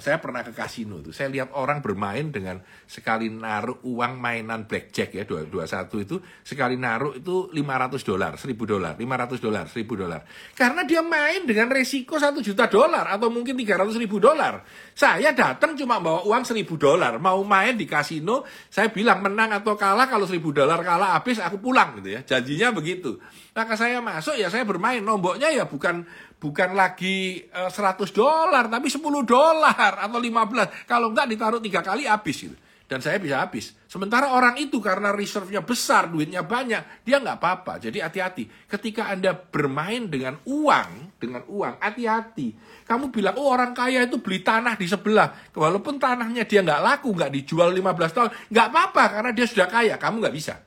saya 0.00 0.18
pernah 0.18 0.40
ke 0.40 0.56
kasino 0.56 0.98
itu, 0.98 1.12
saya 1.12 1.28
lihat 1.28 1.52
orang 1.54 1.84
bermain 1.84 2.32
dengan 2.32 2.58
sekali 2.88 3.28
naruh 3.28 3.78
uang 3.86 4.16
mainan 4.16 4.64
blackjack 4.64 5.14
ya, 5.14 5.24
221 5.28 6.04
itu 6.08 6.16
sekali 6.42 6.74
naruh 6.80 7.14
itu 7.14 7.52
500 7.52 8.00
dolar, 8.02 8.32
1000 8.34 8.56
dolar, 8.64 8.92
500 8.96 9.38
dolar, 9.38 9.64
1000 9.68 9.94
dolar. 9.94 10.20
Karena 10.56 10.82
dia 10.88 11.04
main 11.04 11.44
dengan 11.44 11.68
resiko 11.68 12.16
1 12.16 12.40
juta 12.40 12.66
dolar 12.66 13.06
atau 13.12 13.28
mungkin 13.28 13.54
300 13.54 14.00
ribu 14.00 14.16
dolar. 14.18 14.64
Saya 14.96 15.30
datang 15.36 15.76
cuma 15.76 16.00
bawa 16.00 16.24
uang 16.24 16.42
1000 16.42 16.64
dolar, 16.80 17.20
mau 17.20 17.44
main 17.44 17.76
di 17.76 17.84
kasino, 17.84 18.48
saya 18.72 18.88
bilang 18.88 19.20
menang 19.20 19.52
atau 19.52 19.76
kalah 19.76 20.08
kalau 20.08 20.24
1000 20.24 20.40
dolar 20.50 20.80
kalah 20.82 21.20
habis 21.20 21.38
aku 21.38 21.60
pulang 21.60 22.00
gitu 22.00 22.16
ya. 22.16 22.20
Janjinya 22.24 22.72
begitu. 22.72 23.20
Maka 23.52 23.76
saya 23.76 24.00
masuk 24.00 24.40
ya 24.40 24.48
saya 24.48 24.64
bermain, 24.64 25.04
nomboknya 25.04 25.52
ya 25.52 25.68
bukan 25.68 26.08
bukan 26.40 26.72
lagi 26.72 27.44
uh, 27.52 27.68
eh, 27.68 27.70
100 27.70 28.16
dolar, 28.16 28.64
tapi 28.72 28.88
10 28.88 29.04
dolar 29.28 29.92
atau 30.00 30.18
15. 30.18 30.88
Kalau 30.88 31.12
enggak 31.12 31.28
ditaruh 31.28 31.60
tiga 31.60 31.84
kali 31.84 32.08
habis 32.08 32.48
gitu. 32.48 32.56
Dan 32.90 32.98
saya 32.98 33.22
bisa 33.22 33.38
habis. 33.38 33.70
Sementara 33.86 34.34
orang 34.34 34.58
itu 34.58 34.82
karena 34.82 35.14
reserve-nya 35.14 35.62
besar, 35.62 36.10
duitnya 36.10 36.42
banyak, 36.42 37.06
dia 37.06 37.22
nggak 37.22 37.38
apa-apa. 37.38 37.78
Jadi 37.78 38.02
hati-hati. 38.02 38.66
Ketika 38.66 39.06
Anda 39.06 39.30
bermain 39.30 40.10
dengan 40.10 40.42
uang, 40.42 41.14
dengan 41.22 41.46
uang, 41.46 41.78
hati-hati. 41.78 42.50
Kamu 42.90 43.14
bilang, 43.14 43.38
oh 43.38 43.46
orang 43.54 43.78
kaya 43.78 44.02
itu 44.02 44.18
beli 44.18 44.42
tanah 44.42 44.74
di 44.74 44.90
sebelah. 44.90 45.54
Walaupun 45.54 46.02
tanahnya 46.02 46.42
dia 46.42 46.66
nggak 46.66 46.82
laku, 46.82 47.14
nggak 47.14 47.30
dijual 47.30 47.70
15 47.70 48.10
tahun, 48.10 48.30
nggak 48.50 48.66
apa-apa 48.74 49.04
karena 49.06 49.30
dia 49.30 49.46
sudah 49.46 49.68
kaya. 49.70 49.94
Kamu 49.94 50.16
nggak 50.26 50.34
bisa. 50.34 50.58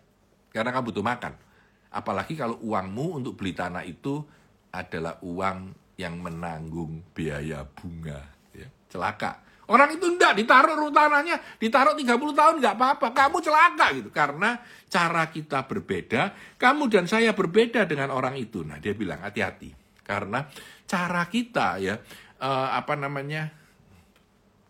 Karena 0.56 0.72
kamu 0.72 0.96
butuh 0.96 1.04
makan. 1.04 1.34
Apalagi 1.92 2.40
kalau 2.40 2.56
uangmu 2.64 3.20
untuk 3.20 3.36
beli 3.36 3.52
tanah 3.52 3.84
itu 3.84 4.24
adalah 4.74 5.22
uang 5.22 5.78
yang 6.02 6.18
menanggung 6.18 7.06
biaya 7.14 7.62
bunga. 7.62 8.20
Ya, 8.52 8.68
celaka. 8.90 9.46
Orang 9.64 9.96
itu 9.96 10.04
enggak 10.10 10.36
ditaruh 10.36 10.92
tanahnya, 10.92 11.40
ditaruh 11.56 11.96
30 11.96 12.20
tahun 12.36 12.56
enggak 12.60 12.76
apa-apa. 12.76 13.08
Kamu 13.16 13.38
celaka 13.40 13.96
gitu. 13.96 14.10
Karena 14.12 14.60
cara 14.92 15.30
kita 15.32 15.64
berbeda, 15.64 16.36
kamu 16.60 16.92
dan 16.92 17.06
saya 17.08 17.32
berbeda 17.32 17.88
dengan 17.88 18.12
orang 18.12 18.36
itu. 18.36 18.66
Nah, 18.66 18.82
dia 18.84 18.92
bilang 18.92 19.24
hati-hati. 19.24 19.72
Karena 20.04 20.44
cara 20.84 21.24
kita 21.32 21.80
ya 21.80 21.96
uh, 22.44 22.70
apa 22.76 23.00
namanya? 23.00 23.48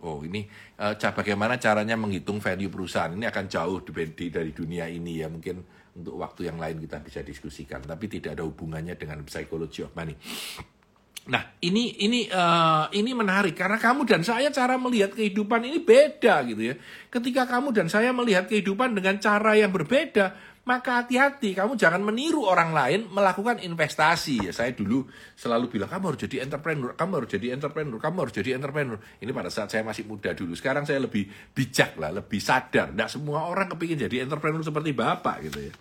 Oh, 0.03 0.19
ini 0.21 0.45
uh, 0.77 0.93
bagaimana 0.99 1.57
caranya 1.57 1.97
menghitung 1.97 2.37
value 2.37 2.69
perusahaan. 2.69 3.09
Ini 3.09 3.25
akan 3.33 3.45
jauh 3.49 3.79
dari 4.29 4.51
dunia 4.53 4.85
ini 4.85 5.23
ya. 5.23 5.31
Mungkin 5.31 5.63
untuk 5.93 6.17
waktu 6.17 6.49
yang 6.49 6.57
lain 6.57 6.81
kita 6.81 7.01
bisa 7.05 7.21
diskusikan, 7.21 7.81
tapi 7.85 8.09
tidak 8.09 8.37
ada 8.39 8.43
hubungannya 8.43 8.97
dengan 8.97 9.21
psychology 9.29 9.85
of 9.85 9.93
money. 9.93 10.17
Nah, 11.23 11.55
ini 11.63 12.03
ini 12.03 12.27
uh, 12.27 12.91
ini 12.91 13.15
menarik 13.15 13.55
karena 13.55 13.79
kamu 13.79 14.03
dan 14.03 14.27
saya 14.27 14.51
cara 14.51 14.75
melihat 14.75 15.15
kehidupan 15.15 15.63
ini 15.63 15.79
beda 15.79 16.43
gitu 16.43 16.73
ya. 16.73 16.75
Ketika 17.07 17.47
kamu 17.47 17.71
dan 17.71 17.87
saya 17.87 18.11
melihat 18.11 18.51
kehidupan 18.51 18.91
dengan 18.91 19.15
cara 19.23 19.55
yang 19.55 19.71
berbeda, 19.71 20.35
maka 20.63 21.03
hati-hati, 21.03 21.51
kamu 21.51 21.75
jangan 21.75 21.99
meniru 21.99 22.47
orang 22.47 22.71
lain 22.71 23.11
melakukan 23.11 23.59
investasi. 23.59 24.47
Ya, 24.47 24.55
saya 24.55 24.71
dulu 24.71 25.03
selalu 25.35 25.67
bilang, 25.67 25.91
kamu 25.91 26.15
harus 26.15 26.21
jadi 26.23 26.47
entrepreneur, 26.47 26.95
kamu 26.95 27.11
harus 27.19 27.29
jadi 27.35 27.47
entrepreneur, 27.51 27.99
kamu 27.99 28.17
harus 28.23 28.33
jadi 28.33 28.49
entrepreneur. 28.55 28.97
Ini 29.19 29.31
pada 29.35 29.51
saat 29.51 29.75
saya 29.75 29.83
masih 29.83 30.07
muda 30.07 30.31
dulu. 30.31 30.55
Sekarang 30.55 30.87
saya 30.87 31.03
lebih 31.03 31.27
bijak 31.51 31.99
lah, 31.99 32.15
lebih 32.15 32.39
sadar. 32.39 32.95
Tidak 32.95 33.09
semua 33.11 33.43
orang 33.43 33.67
kepingin 33.75 34.07
jadi 34.07 34.23
entrepreneur 34.23 34.63
seperti 34.63 34.95
Bapak 34.95 35.51
gitu 35.51 35.67
ya. 35.67 35.73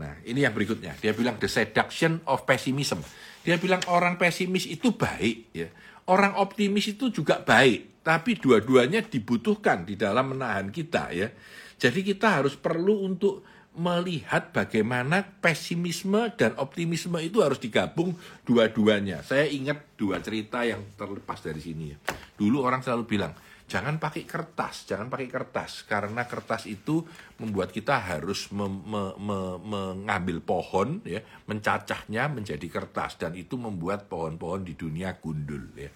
Nah, 0.00 0.12
ini 0.24 0.40
yang 0.40 0.56
berikutnya. 0.56 0.96
Dia 0.96 1.12
bilang 1.12 1.36
the 1.36 1.50
seduction 1.50 2.24
of 2.24 2.48
pessimism. 2.48 3.04
Dia 3.44 3.60
bilang 3.60 3.84
orang 3.92 4.16
pesimis 4.16 4.64
itu 4.72 4.96
baik, 4.96 5.52
ya. 5.52 5.68
Orang 6.08 6.40
optimis 6.40 6.96
itu 6.96 7.12
juga 7.12 7.44
baik, 7.44 8.00
tapi 8.00 8.40
dua-duanya 8.40 9.04
dibutuhkan 9.04 9.84
di 9.84 10.00
dalam 10.00 10.32
menahan 10.32 10.72
kita, 10.72 11.12
ya. 11.12 11.28
Jadi 11.76 12.00
kita 12.00 12.40
harus 12.40 12.56
perlu 12.56 13.04
untuk 13.04 13.57
melihat 13.78 14.50
bagaimana 14.50 15.22
pesimisme 15.38 16.34
dan 16.34 16.58
optimisme 16.58 17.16
itu 17.22 17.40
harus 17.40 17.62
digabung 17.62 18.18
dua-duanya. 18.42 19.22
Saya 19.22 19.46
ingat 19.46 19.94
dua 19.94 20.18
cerita 20.18 20.66
yang 20.66 20.82
terlepas 20.98 21.38
dari 21.40 21.62
sini. 21.62 21.94
Dulu 22.34 22.60
orang 22.60 22.82
selalu 22.82 23.04
bilang, 23.06 23.32
jangan 23.70 24.02
pakai 24.02 24.26
kertas, 24.26 24.90
jangan 24.90 25.06
pakai 25.06 25.28
kertas 25.30 25.86
karena 25.86 26.26
kertas 26.26 26.66
itu 26.66 27.06
membuat 27.38 27.70
kita 27.70 28.02
harus 28.02 28.50
me, 28.50 28.66
me, 28.66 29.14
me, 29.14 29.38
mengambil 29.62 30.42
pohon 30.42 30.98
ya, 31.06 31.22
mencacahnya 31.46 32.26
menjadi 32.32 32.66
kertas 32.66 33.20
dan 33.20 33.38
itu 33.38 33.54
membuat 33.54 34.10
pohon-pohon 34.10 34.66
di 34.66 34.74
dunia 34.74 35.14
gundul 35.22 35.70
ya. 35.78 35.92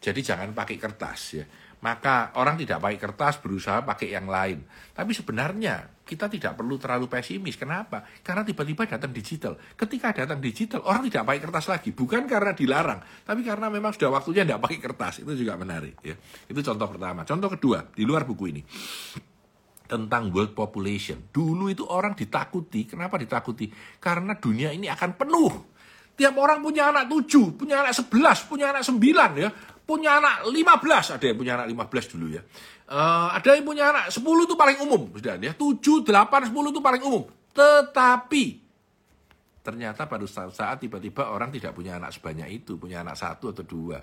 Jadi 0.00 0.24
jangan 0.24 0.56
pakai 0.56 0.80
kertas 0.80 1.20
ya. 1.36 1.44
Maka 1.80 2.36
orang 2.36 2.60
tidak 2.60 2.84
pakai 2.84 2.98
kertas 3.00 3.40
berusaha 3.40 3.80
pakai 3.80 4.12
yang 4.12 4.28
lain. 4.28 4.60
Tapi 4.92 5.16
sebenarnya 5.16 6.04
kita 6.04 6.28
tidak 6.28 6.58
perlu 6.58 6.76
terlalu 6.76 7.08
pesimis. 7.08 7.56
Kenapa? 7.56 8.04
Karena 8.20 8.44
tiba-tiba 8.44 8.84
datang 8.84 9.14
digital. 9.14 9.56
Ketika 9.78 10.12
datang 10.12 10.44
digital, 10.44 10.84
orang 10.84 11.08
tidak 11.08 11.24
pakai 11.24 11.40
kertas 11.40 11.66
lagi. 11.72 11.90
Bukan 11.96 12.28
karena 12.28 12.52
dilarang, 12.52 13.00
tapi 13.24 13.40
karena 13.40 13.72
memang 13.72 13.96
sudah 13.96 14.12
waktunya 14.12 14.44
tidak 14.44 14.60
pakai 14.60 14.78
kertas. 14.82 15.24
Itu 15.24 15.32
juga 15.32 15.56
menarik. 15.56 15.96
Ya. 16.04 16.18
Itu 16.50 16.60
contoh 16.60 16.90
pertama. 16.90 17.24
Contoh 17.24 17.48
kedua, 17.48 17.86
di 17.94 18.04
luar 18.04 18.28
buku 18.28 18.44
ini. 18.52 18.62
Tentang 19.88 20.28
world 20.34 20.52
population. 20.52 21.32
Dulu 21.32 21.72
itu 21.72 21.88
orang 21.88 22.12
ditakuti. 22.12 22.90
Kenapa 22.90 23.16
ditakuti? 23.16 23.72
Karena 24.02 24.36
dunia 24.36 24.68
ini 24.74 24.90
akan 24.90 25.10
penuh. 25.16 25.52
Tiap 26.20 26.36
orang 26.36 26.60
punya 26.60 26.92
anak 26.92 27.08
tujuh, 27.08 27.56
punya 27.56 27.80
anak 27.80 27.96
sebelas, 27.96 28.44
punya 28.44 28.76
anak 28.76 28.84
sembilan 28.84 29.30
ya. 29.40 29.48
Punya 29.90 30.22
anak 30.22 30.46
lima 30.54 30.78
belas, 30.78 31.10
ada 31.10 31.24
yang 31.26 31.34
punya 31.34 31.58
anak 31.58 31.66
lima 31.66 31.90
belas 31.90 32.06
dulu 32.06 32.30
ya 32.30 32.42
Uh, 32.90 33.30
ada 33.30 33.54
yang 33.54 33.62
punya 33.62 33.94
anak 33.94 34.10
10 34.10 34.18
itu 34.18 34.58
paling 34.58 34.82
umum, 34.82 35.14
sudah 35.14 35.38
ya. 35.38 35.54
7, 35.54 36.02
8, 36.02 36.10
10 36.10 36.74
itu 36.74 36.82
paling 36.82 37.02
umum. 37.06 37.22
Tetapi 37.54 38.44
ternyata 39.62 40.10
pada 40.10 40.26
saat 40.26 40.82
tiba-tiba 40.82 41.30
orang 41.30 41.54
tidak 41.54 41.70
punya 41.78 42.02
anak 42.02 42.10
sebanyak 42.10 42.50
itu, 42.50 42.82
punya 42.82 43.06
anak 43.06 43.14
satu 43.14 43.54
atau 43.54 43.62
dua. 43.62 44.02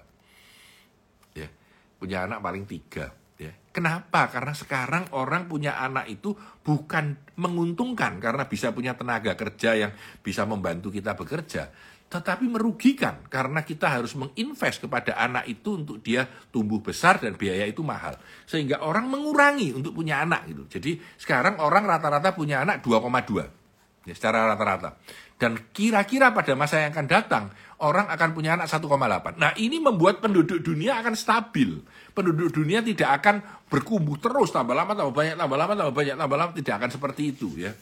punya 1.98 2.30
anak 2.30 2.40
paling 2.46 2.64
tiga. 2.70 3.10
Ya. 3.42 3.50
Kenapa? 3.74 4.30
Karena 4.30 4.54
sekarang 4.54 5.18
orang 5.18 5.50
punya 5.50 5.82
anak 5.82 6.08
itu 6.14 6.38
bukan 6.62 7.18
menguntungkan 7.42 8.22
karena 8.22 8.46
bisa 8.46 8.70
punya 8.70 8.94
tenaga 8.94 9.34
kerja 9.34 9.74
yang 9.74 9.92
bisa 10.22 10.46
membantu 10.46 10.94
kita 10.94 11.18
bekerja, 11.18 11.74
tetapi 12.08 12.48
merugikan 12.48 13.28
karena 13.28 13.68
kita 13.68 14.00
harus 14.00 14.16
menginvest 14.16 14.80
kepada 14.80 15.20
anak 15.20 15.44
itu 15.52 15.76
untuk 15.76 16.00
dia 16.00 16.24
tumbuh 16.56 16.80
besar 16.80 17.20
dan 17.20 17.36
biaya 17.36 17.68
itu 17.68 17.84
mahal. 17.84 18.16
Sehingga 18.48 18.80
orang 18.80 19.12
mengurangi 19.12 19.76
untuk 19.76 19.92
punya 19.92 20.24
anak 20.24 20.48
gitu. 20.48 20.64
Jadi 20.80 20.96
sekarang 21.20 21.60
orang 21.60 21.84
rata-rata 21.84 22.32
punya 22.32 22.64
anak 22.64 22.80
2,2 22.80 24.08
ya, 24.08 24.14
secara 24.16 24.48
rata-rata. 24.48 24.96
Dan 25.38 25.70
kira-kira 25.70 26.34
pada 26.34 26.56
masa 26.58 26.82
yang 26.82 26.96
akan 26.96 27.08
datang 27.12 27.46
orang 27.84 28.10
akan 28.10 28.30
punya 28.34 28.58
anak 28.58 28.72
1,8. 28.72 29.38
Nah, 29.38 29.54
ini 29.60 29.78
membuat 29.78 30.18
penduduk 30.18 30.66
dunia 30.66 30.98
akan 30.98 31.14
stabil. 31.14 31.78
Penduduk 32.16 32.56
dunia 32.56 32.82
tidak 32.82 33.22
akan 33.22 33.44
berkumbuh 33.70 34.18
terus 34.18 34.50
tambah 34.50 34.74
lama 34.74 34.98
tambah 34.98 35.14
banyak 35.14 35.36
tambah 35.38 35.58
lama 35.60 35.74
tambah 35.78 35.94
banyak 35.94 36.16
tambah 36.18 36.38
lama 36.40 36.52
tidak 36.56 36.74
akan 36.82 36.90
seperti 36.90 37.36
itu 37.36 37.54
ya. 37.54 37.76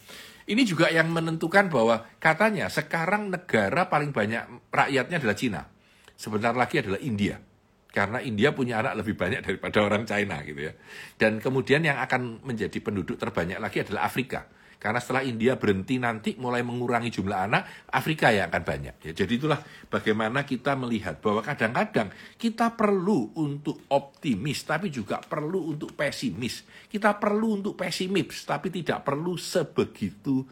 Ini 0.46 0.62
juga 0.62 0.94
yang 0.94 1.10
menentukan 1.10 1.74
bahwa 1.74 2.06
katanya 2.22 2.70
sekarang 2.70 3.34
negara 3.34 3.90
paling 3.90 4.14
banyak 4.14 4.70
rakyatnya 4.70 5.18
adalah 5.18 5.38
Cina. 5.38 5.62
Sebentar 6.14 6.54
lagi 6.54 6.86
adalah 6.86 7.02
India. 7.02 7.42
Karena 7.90 8.22
India 8.22 8.54
punya 8.54 8.84
anak 8.84 9.02
lebih 9.02 9.18
banyak 9.18 9.42
daripada 9.42 9.78
orang 9.82 10.06
China 10.06 10.44
gitu 10.46 10.70
ya. 10.70 10.74
Dan 11.18 11.42
kemudian 11.42 11.82
yang 11.82 11.98
akan 11.98 12.46
menjadi 12.46 12.78
penduduk 12.78 13.18
terbanyak 13.18 13.58
lagi 13.58 13.82
adalah 13.82 14.06
Afrika. 14.06 14.46
Karena 14.76 15.02
setelah 15.02 15.26
India 15.26 15.58
berhenti 15.58 15.98
nanti 15.98 16.38
mulai 16.38 16.62
mengurangi 16.62 17.10
jumlah 17.10 17.40
anak, 17.50 17.90
Afrika 17.90 18.30
yang 18.30 18.54
akan 18.54 18.64
banyak. 18.64 18.96
Ya, 19.02 19.12
jadi 19.12 19.34
itulah 19.40 19.60
bagaimana 19.90 20.46
kita 20.46 20.78
melihat 20.78 21.18
bahwa 21.24 21.42
kadang-kadang 21.42 22.12
kita 22.38 22.76
perlu 22.78 23.34
untuk 23.40 23.88
optimis, 23.90 24.62
tapi 24.68 24.94
juga 24.94 25.24
perlu 25.24 25.74
untuk 25.74 25.96
pesimis. 25.98 26.68
Kita 26.86 27.18
perlu 27.18 27.64
untuk 27.64 27.74
pesimis, 27.74 28.46
tapi 28.46 28.70
tidak 28.70 29.02
perlu 29.02 29.40
sebegitu 29.40 30.46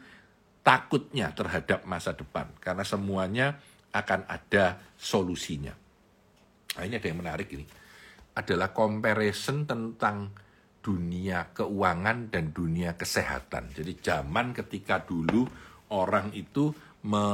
takutnya 0.63 1.29
terhadap 1.35 1.83
masa 1.85 2.15
depan. 2.15 2.49
Karena 2.57 2.81
semuanya 2.87 3.59
akan 3.93 4.25
ada 4.25 4.81
solusinya. 4.97 5.75
Nah, 6.73 6.83
ini 6.89 6.97
ada 6.97 7.05
yang 7.05 7.21
menarik 7.21 7.51
ini. 7.53 7.65
Adalah 8.33 8.73
comparison 8.73 9.69
tentang 9.69 10.33
dunia 10.83 11.55
keuangan 11.55 12.27
dan 12.27 12.51
dunia 12.51 12.99
kesehatan. 12.99 13.71
Jadi 13.71 13.95
zaman 14.03 14.51
ketika 14.51 14.99
dulu 14.99 15.47
orang 15.95 16.35
itu 16.35 16.75
me 17.03 17.25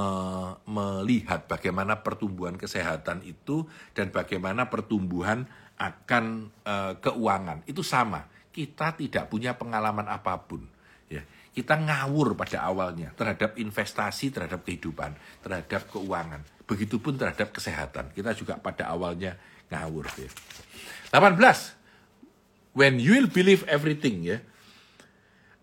melihat 0.66 1.50
bagaimana 1.50 2.02
pertumbuhan 2.06 2.58
kesehatan 2.58 3.26
itu 3.26 3.66
dan 3.93 4.14
bagaimana 4.14 4.70
pertumbuhan 4.70 5.50
akan 5.82 6.54
e, 6.62 6.76
keuangan 7.02 7.66
itu 7.66 7.82
sama. 7.82 8.30
Kita 8.54 8.93
tidak 8.93 9.30
punya 9.30 9.58
pengalaman 9.58 10.06
apa 10.10 10.38
pun. 10.41 10.66
Ya, 11.10 11.26
kita 11.54 11.78
ngawur 11.78 12.38
pada 12.38 12.66
awalnya 12.66 13.14
terhadap 13.18 13.58
investasi, 13.58 14.30
terhadap 14.30 14.62
kehidupan, 14.62 15.18
terhadap 15.41 15.89
keuangan. 15.89 16.45
Begitupun 16.70 17.18
terhadap 17.18 17.50
kesehatan. 17.50 18.14
Kita 18.14 18.34
juga 18.38 18.62
pada 18.62 18.89
awalnya 18.93 19.38
ngawur. 19.74 20.06
Ya. 20.18 20.30
18 21.14 21.78
when 22.80 22.95
you 22.95 23.19
will 23.19 23.27
believe 23.27 23.67
everything 23.67 24.23
ya. 24.23 24.39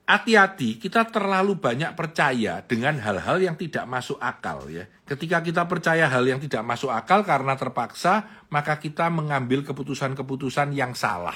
Hati-hati, 0.06 0.78
kita 0.78 1.02
terlalu 1.10 1.58
banyak 1.58 1.98
percaya 1.98 2.62
dengan 2.62 2.94
hal-hal 3.02 3.42
yang 3.42 3.58
tidak 3.58 3.90
masuk 3.90 4.22
akal 4.22 4.70
ya. 4.70 4.86
Ketika 5.02 5.42
kita 5.42 5.66
percaya 5.66 6.06
hal 6.06 6.22
yang 6.22 6.38
tidak 6.38 6.62
masuk 6.62 6.94
akal 6.94 7.26
karena 7.26 7.58
terpaksa, 7.58 8.46
maka 8.54 8.78
kita 8.78 9.10
mengambil 9.10 9.66
keputusan-keputusan 9.66 10.78
yang 10.78 10.94
salah. 10.94 11.34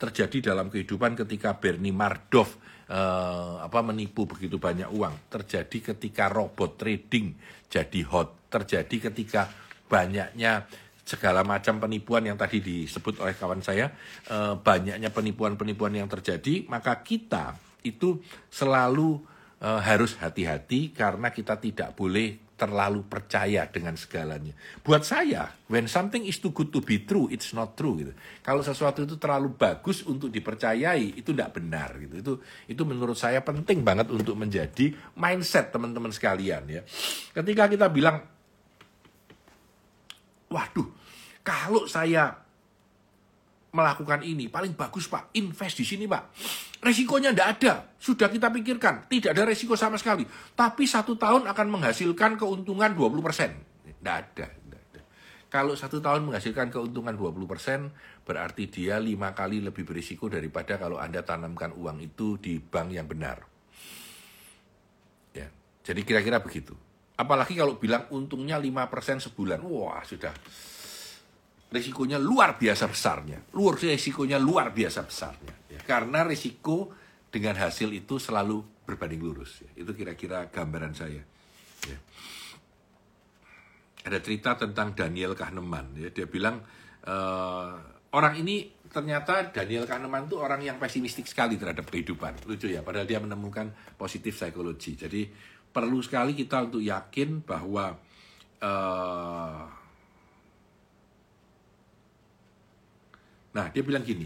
Terjadi 0.00 0.54
dalam 0.54 0.72
kehidupan 0.72 1.12
ketika 1.12 1.60
Bernie 1.60 1.92
Madoff 1.92 2.56
eh, 2.88 3.54
apa 3.60 3.84
menipu 3.84 4.24
begitu 4.24 4.56
banyak 4.56 4.88
uang. 4.88 5.28
Terjadi 5.28 5.92
ketika 5.92 6.32
robot 6.32 6.80
trading 6.80 7.36
jadi 7.68 8.00
hot. 8.08 8.48
Terjadi 8.48 9.12
ketika 9.12 9.52
banyaknya 9.92 10.64
segala 11.06 11.46
macam 11.46 11.78
penipuan 11.78 12.26
yang 12.26 12.34
tadi 12.34 12.58
disebut 12.58 13.22
oleh 13.22 13.38
kawan 13.38 13.62
saya, 13.62 13.94
e, 14.26 14.58
banyaknya 14.58 15.14
penipuan-penipuan 15.14 15.94
yang 15.94 16.10
terjadi, 16.10 16.66
maka 16.66 16.98
kita 17.06 17.54
itu 17.86 18.18
selalu 18.50 19.22
e, 19.62 19.68
harus 19.70 20.18
hati-hati 20.18 20.90
karena 20.90 21.30
kita 21.30 21.62
tidak 21.62 21.94
boleh 21.94 22.46
terlalu 22.56 23.04
percaya 23.04 23.68
dengan 23.68 23.94
segalanya. 24.00 24.56
Buat 24.80 25.04
saya, 25.04 25.44
when 25.68 25.84
something 25.86 26.24
is 26.24 26.40
too 26.40 26.56
good 26.56 26.72
to 26.72 26.80
be 26.80 27.04
true, 27.04 27.28
it's 27.28 27.52
not 27.52 27.76
true 27.76 28.00
gitu. 28.00 28.12
Kalau 28.40 28.64
sesuatu 28.64 29.04
itu 29.04 29.20
terlalu 29.20 29.52
bagus 29.54 30.02
untuk 30.08 30.32
dipercayai, 30.32 31.20
itu 31.20 31.36
tidak 31.36 31.60
benar 31.60 32.00
gitu. 32.00 32.14
Itu 32.16 32.32
itu 32.66 32.82
menurut 32.88 33.14
saya 33.14 33.44
penting 33.44 33.84
banget 33.84 34.08
untuk 34.08 34.34
menjadi 34.40 34.88
mindset 35.20 35.68
teman-teman 35.68 36.10
sekalian 36.10 36.64
ya. 36.66 36.82
Ketika 37.36 37.68
kita 37.68 37.92
bilang 37.92 38.35
waduh, 40.56 40.88
kalau 41.44 41.84
saya 41.84 42.32
melakukan 43.76 44.24
ini, 44.24 44.48
paling 44.48 44.72
bagus 44.72 45.04
Pak, 45.04 45.36
invest 45.36 45.76
di 45.76 45.84
sini 45.84 46.08
Pak. 46.08 46.32
Resikonya 46.80 47.36
tidak 47.36 47.48
ada, 47.60 47.72
sudah 48.00 48.32
kita 48.32 48.48
pikirkan, 48.48 49.04
tidak 49.12 49.36
ada 49.36 49.44
resiko 49.44 49.76
sama 49.76 50.00
sekali. 50.00 50.24
Tapi 50.56 50.88
satu 50.88 51.20
tahun 51.20 51.44
akan 51.52 51.66
menghasilkan 51.68 52.40
keuntungan 52.40 52.96
20%. 52.96 53.84
Tidak 53.84 54.16
ada. 54.16 54.46
Kalau 55.46 55.78
satu 55.78 56.02
tahun 56.02 56.26
menghasilkan 56.26 56.74
keuntungan 56.74 57.14
20%, 57.14 58.26
berarti 58.26 58.66
dia 58.66 58.98
lima 58.98 59.30
kali 59.30 59.62
lebih 59.62 59.86
berisiko 59.86 60.26
daripada 60.26 60.74
kalau 60.76 60.98
Anda 60.98 61.22
tanamkan 61.22 61.70
uang 61.70 62.02
itu 62.02 62.36
di 62.36 62.58
bank 62.58 62.90
yang 62.90 63.06
benar. 63.06 63.40
Ya, 65.32 65.46
jadi 65.86 66.02
kira-kira 66.02 66.42
begitu. 66.42 66.74
Apalagi 67.16 67.56
kalau 67.56 67.80
bilang 67.80 68.04
untungnya 68.12 68.60
5% 68.60 69.32
sebulan. 69.32 69.64
Wah, 69.64 70.04
sudah 70.04 70.32
risikonya 71.72 72.20
luar 72.20 72.60
biasa 72.60 72.84
besarnya. 72.86 73.38
Luar 73.56 73.80
risikonya 73.80 74.36
luar 74.36 74.70
biasa 74.70 75.00
besarnya. 75.08 75.54
Ya. 75.72 75.80
Karena 75.82 76.22
risiko 76.22 76.92
dengan 77.32 77.56
hasil 77.58 77.90
itu 77.96 78.20
selalu 78.20 78.84
berbanding 78.84 79.20
lurus. 79.24 79.64
Ya. 79.64 79.70
Itu 79.80 79.96
kira-kira 79.96 80.52
gambaran 80.52 80.92
saya. 80.92 81.24
Ya. 81.88 81.98
Ada 84.06 84.22
cerita 84.22 84.54
tentang 84.54 84.92
Daniel 84.92 85.32
Kahneman. 85.32 85.96
Ya. 85.96 86.12
Dia 86.12 86.28
bilang 86.28 86.62
uh, 87.08 87.74
orang 88.14 88.34
ini 88.38 88.76
ternyata 88.86 89.50
Daniel 89.50 89.84
Kahneman 89.84 90.30
itu 90.30 90.38
orang 90.38 90.62
yang 90.62 90.78
pesimistik 90.78 91.26
sekali 91.26 91.58
terhadap 91.58 91.88
kehidupan. 91.90 92.46
Lucu 92.46 92.70
ya, 92.70 92.86
padahal 92.86 93.04
dia 93.04 93.18
menemukan 93.18 93.72
positif 93.98 94.38
psikologi. 94.38 94.94
Jadi 94.94 95.26
perlu 95.76 96.00
sekali 96.00 96.32
kita 96.32 96.72
untuk 96.72 96.80
yakin 96.80 97.44
bahwa 97.44 97.92
uh, 98.64 99.64
nah 103.52 103.66
dia 103.68 103.82
bilang 103.84 104.00
gini 104.00 104.24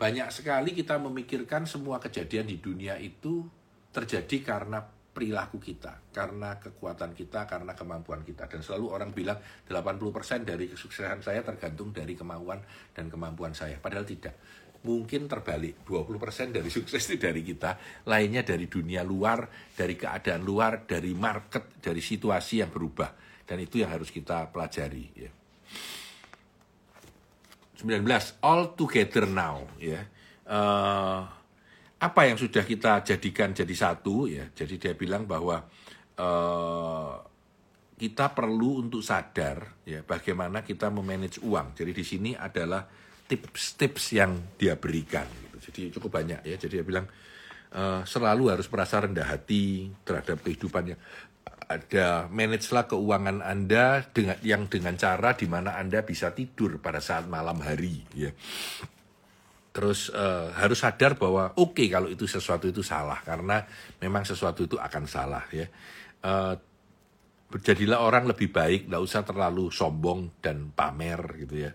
banyak 0.00 0.32
sekali 0.32 0.72
kita 0.72 0.96
memikirkan 0.96 1.68
semua 1.68 2.00
kejadian 2.00 2.48
di 2.48 2.56
dunia 2.56 2.96
itu 2.96 3.44
terjadi 3.92 4.40
karena 4.40 4.80
perilaku 5.18 5.58
kita, 5.58 6.14
karena 6.14 6.62
kekuatan 6.62 7.10
kita, 7.10 7.42
karena 7.50 7.74
kemampuan 7.74 8.22
kita. 8.22 8.46
Dan 8.46 8.62
selalu 8.62 8.86
orang 8.94 9.10
bilang 9.10 9.42
80% 9.66 10.46
dari 10.46 10.70
kesuksesan 10.70 11.26
saya 11.26 11.42
tergantung 11.42 11.90
dari 11.90 12.14
kemauan 12.14 12.62
dan 12.94 13.10
kemampuan 13.10 13.50
saya. 13.50 13.82
Padahal 13.82 14.06
tidak 14.06 14.38
mungkin 14.88 15.28
terbalik. 15.28 15.84
20% 15.84 16.56
dari 16.56 16.72
sukses 16.72 17.04
itu 17.04 17.20
dari 17.20 17.44
kita 17.44 17.76
lainnya 18.08 18.40
dari 18.40 18.64
dunia 18.64 19.04
luar 19.04 19.44
dari 19.76 19.92
keadaan 19.92 20.40
luar 20.40 20.88
dari 20.88 21.12
market 21.12 21.76
dari 21.84 22.00
situasi 22.00 22.64
yang 22.64 22.72
berubah. 22.72 23.12
Dan 23.44 23.60
itu 23.60 23.84
yang 23.84 23.92
harus 23.92 24.08
kita 24.08 24.48
pelajari 24.48 25.04
ya. 25.12 25.30
19 27.84 28.02
all 28.40 28.72
together 28.72 29.28
now 29.28 29.68
ya. 29.76 30.00
Uh, 30.48 31.22
apa 32.00 32.20
yang 32.24 32.40
sudah 32.40 32.64
kita 32.64 33.04
jadikan 33.04 33.52
jadi 33.52 33.74
satu 33.76 34.24
ya? 34.26 34.48
Jadi 34.56 34.80
dia 34.80 34.94
bilang 34.96 35.28
bahwa 35.28 35.62
uh, 36.16 37.12
kita 37.98 38.30
perlu 38.30 38.86
untuk 38.86 39.02
sadar 39.02 39.82
ya 39.82 40.06
bagaimana 40.06 40.62
kita 40.62 40.88
memanage 40.88 41.42
uang. 41.42 41.74
Jadi 41.74 41.92
di 41.92 42.04
sini 42.06 42.30
adalah 42.38 42.86
tips-tips 43.28 44.16
yang 44.16 44.56
dia 44.56 44.74
berikan. 44.74 45.28
Gitu. 45.28 45.56
Jadi 45.70 45.80
cukup 45.92 46.18
banyak 46.18 46.40
ya. 46.48 46.56
Jadi 46.56 46.80
dia 46.80 46.84
bilang 46.84 47.06
uh, 47.76 48.02
selalu 48.08 48.56
harus 48.56 48.66
merasa 48.72 49.04
rendah 49.04 49.28
hati 49.28 49.92
terhadap 50.02 50.40
kehidupannya. 50.40 50.96
Ada 51.68 52.32
manajelah 52.32 52.88
keuangan 52.88 53.44
Anda 53.44 54.00
dengan 54.08 54.40
yang 54.40 54.72
dengan 54.72 54.96
cara 54.96 55.36
di 55.36 55.44
mana 55.44 55.76
Anda 55.76 56.00
bisa 56.00 56.32
tidur 56.32 56.80
pada 56.80 57.04
saat 57.04 57.28
malam 57.28 57.60
hari. 57.60 58.08
Ya. 58.16 58.32
Terus 59.76 60.08
uh, 60.08 60.48
harus 60.56 60.80
sadar 60.80 61.20
bahwa 61.20 61.52
oke 61.60 61.76
okay, 61.76 61.86
kalau 61.92 62.08
itu 62.08 62.24
sesuatu 62.24 62.64
itu 62.72 62.80
salah 62.80 63.20
karena 63.20 63.60
memang 64.00 64.24
sesuatu 64.24 64.64
itu 64.64 64.80
akan 64.80 65.04
salah 65.04 65.44
ya. 65.52 65.68
Uh, 66.24 66.56
jadilah 67.60 68.00
orang 68.00 68.24
lebih 68.24 68.48
baik, 68.48 68.88
tidak 68.88 69.04
usah 69.04 69.22
terlalu 69.24 69.68
sombong 69.68 70.40
dan 70.40 70.72
pamer 70.72 71.20
gitu 71.44 71.68
ya 71.68 71.72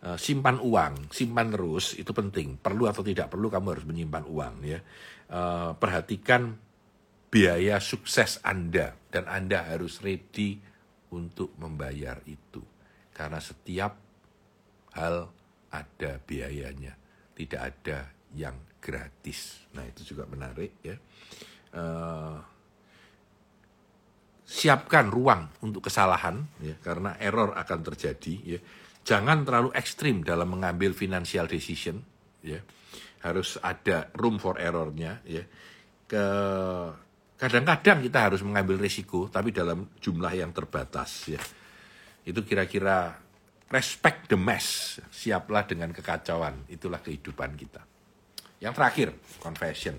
simpan 0.00 0.56
uang, 0.64 1.12
simpan 1.12 1.52
terus 1.52 1.92
itu 1.96 2.10
penting. 2.16 2.56
Perlu 2.56 2.88
atau 2.88 3.04
tidak 3.04 3.28
perlu 3.28 3.52
kamu 3.52 3.66
harus 3.76 3.86
menyimpan 3.86 4.24
uang 4.24 4.54
ya. 4.64 4.80
Uh, 5.30 5.76
perhatikan 5.76 6.56
biaya 7.30 7.78
sukses 7.78 8.40
Anda 8.42 8.96
dan 9.12 9.28
Anda 9.28 9.68
harus 9.68 10.00
ready 10.00 10.58
untuk 11.12 11.52
membayar 11.60 12.18
itu. 12.24 12.64
Karena 13.12 13.38
setiap 13.38 13.92
hal 14.96 15.28
ada 15.70 16.12
biayanya, 16.24 16.96
tidak 17.36 17.60
ada 17.60 17.98
yang 18.34 18.56
gratis. 18.80 19.68
Nah 19.76 19.84
itu 19.84 20.16
juga 20.16 20.24
menarik 20.26 20.80
ya. 20.82 20.96
Uh, 21.70 22.40
siapkan 24.50 25.06
ruang 25.06 25.46
untuk 25.62 25.86
kesalahan 25.86 26.42
ya 26.58 26.74
karena 26.82 27.14
error 27.22 27.54
akan 27.54 27.78
terjadi 27.86 28.34
ya 28.42 28.60
jangan 29.04 29.42
terlalu 29.42 29.70
ekstrim 29.74 30.22
dalam 30.22 30.56
mengambil 30.56 30.92
financial 30.92 31.48
decision 31.48 32.00
ya. 32.44 32.60
Harus 33.20 33.60
ada 33.60 34.08
room 34.16 34.40
for 34.40 34.56
errornya 34.56 35.20
ya. 35.28 35.44
Ke 36.08 36.24
kadang-kadang 37.36 38.04
kita 38.04 38.18
harus 38.32 38.40
mengambil 38.44 38.80
risiko 38.80 39.28
tapi 39.28 39.52
dalam 39.52 39.92
jumlah 40.00 40.32
yang 40.32 40.50
terbatas 40.56 41.28
ya. 41.28 41.40
Itu 42.24 42.44
kira-kira 42.44 43.16
respect 43.70 44.32
the 44.32 44.38
mess 44.40 44.98
siaplah 45.12 45.68
dengan 45.68 45.92
kekacauan. 45.92 46.68
Itulah 46.72 47.04
kehidupan 47.04 47.56
kita. 47.56 47.82
Yang 48.60 48.74
terakhir 48.76 49.08
confession. 49.40 49.96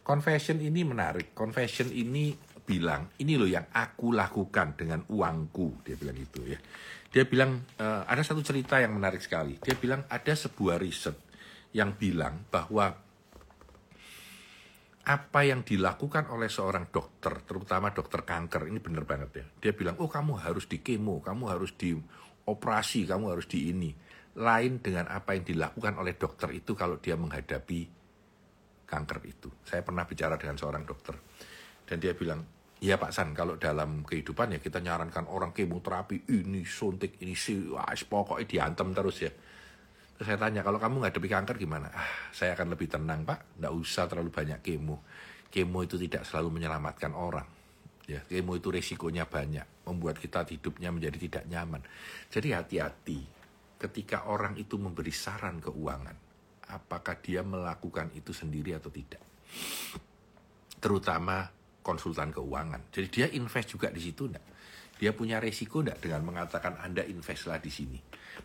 Confession 0.00 0.58
ini 0.58 0.82
menarik. 0.82 1.34
Confession 1.34 1.90
ini 1.94 2.34
bilang 2.70 3.10
ini 3.18 3.34
loh 3.34 3.50
yang 3.50 3.66
aku 3.74 4.14
lakukan 4.14 4.78
dengan 4.78 5.02
uangku 5.10 5.82
dia 5.82 5.98
bilang 5.98 6.14
gitu 6.14 6.46
ya 6.46 6.54
dia 7.10 7.26
bilang 7.26 7.58
uh, 7.82 8.06
ada 8.06 8.22
satu 8.22 8.38
cerita 8.40 8.78
yang 8.78 8.94
menarik 8.94 9.18
sekali. 9.18 9.58
Dia 9.58 9.74
bilang 9.74 10.06
ada 10.06 10.30
sebuah 10.30 10.78
riset 10.78 11.18
yang 11.74 11.98
bilang 11.98 12.46
bahwa 12.46 12.86
apa 15.00 15.40
yang 15.42 15.66
dilakukan 15.66 16.30
oleh 16.30 16.46
seorang 16.46 16.86
dokter 16.94 17.42
terutama 17.42 17.90
dokter 17.90 18.22
kanker 18.22 18.70
ini 18.70 18.78
benar 18.78 19.02
banget 19.02 19.30
ya. 19.42 19.46
Dia 19.58 19.72
bilang 19.74 19.98
oh 19.98 20.06
kamu 20.06 20.38
harus 20.38 20.70
di 20.70 20.78
kemo 20.78 21.18
kamu 21.18 21.50
harus 21.50 21.74
di 21.74 21.98
operasi 22.46 23.10
kamu 23.10 23.34
harus 23.34 23.50
di 23.50 23.74
ini. 23.74 23.90
Lain 24.38 24.78
dengan 24.78 25.10
apa 25.10 25.34
yang 25.34 25.42
dilakukan 25.42 25.98
oleh 25.98 26.14
dokter 26.14 26.54
itu 26.54 26.78
kalau 26.78 27.02
dia 27.02 27.18
menghadapi 27.18 27.90
kanker 28.86 29.18
itu. 29.26 29.50
Saya 29.66 29.82
pernah 29.82 30.06
bicara 30.06 30.38
dengan 30.38 30.54
seorang 30.54 30.86
dokter 30.86 31.18
dan 31.90 31.98
dia 31.98 32.14
bilang 32.14 32.59
Iya 32.80 32.96
Pak 32.96 33.12
San, 33.12 33.36
kalau 33.36 33.60
dalam 33.60 34.00
kehidupan 34.08 34.56
ya 34.56 34.58
kita 34.60 34.80
nyarankan 34.80 35.28
orang 35.28 35.52
kemoterapi 35.52 36.32
ini 36.32 36.64
suntik 36.64 37.20
ini 37.20 37.36
sih, 37.36 37.68
wah, 37.68 37.84
pokoknya 37.84 38.48
diantem 38.48 38.96
terus 38.96 39.20
ya. 39.20 39.28
Terus 40.16 40.24
saya 40.24 40.40
tanya, 40.40 40.64
kalau 40.64 40.80
kamu 40.80 41.04
nggak 41.04 41.20
kanker 41.20 41.60
gimana? 41.60 41.92
Ah, 41.92 42.32
saya 42.32 42.56
akan 42.56 42.72
lebih 42.72 42.88
tenang 42.88 43.28
Pak, 43.28 43.60
nggak 43.60 43.72
usah 43.76 44.08
terlalu 44.08 44.32
banyak 44.32 44.64
kemo. 44.64 45.04
Kemo 45.52 45.84
itu 45.84 46.00
tidak 46.00 46.24
selalu 46.24 46.56
menyelamatkan 46.56 47.12
orang. 47.12 47.44
Ya, 48.08 48.24
kemo 48.24 48.56
itu 48.56 48.72
resikonya 48.72 49.28
banyak, 49.28 49.84
membuat 49.84 50.16
kita 50.16 50.48
hidupnya 50.48 50.88
menjadi 50.88 51.20
tidak 51.20 51.44
nyaman. 51.52 51.84
Jadi 52.32 52.48
hati-hati 52.56 53.20
ketika 53.76 54.24
orang 54.24 54.56
itu 54.56 54.80
memberi 54.80 55.12
saran 55.12 55.60
keuangan, 55.60 56.16
apakah 56.72 57.20
dia 57.20 57.44
melakukan 57.44 58.08
itu 58.16 58.32
sendiri 58.32 58.72
atau 58.72 58.88
tidak. 58.88 59.20
Terutama 60.80 61.59
konsultan 61.80 62.30
keuangan. 62.30 62.92
Jadi 62.92 63.08
dia 63.08 63.26
invest 63.32 63.74
juga 63.74 63.88
di 63.88 64.00
situ 64.00 64.28
enggak? 64.28 64.46
Dia 65.00 65.16
punya 65.16 65.40
resiko 65.40 65.80
enggak 65.80 66.04
dengan 66.04 66.22
mengatakan 66.28 66.76
Anda 66.80 67.04
investlah 67.04 67.58
di 67.58 67.72
sini? 67.72 67.98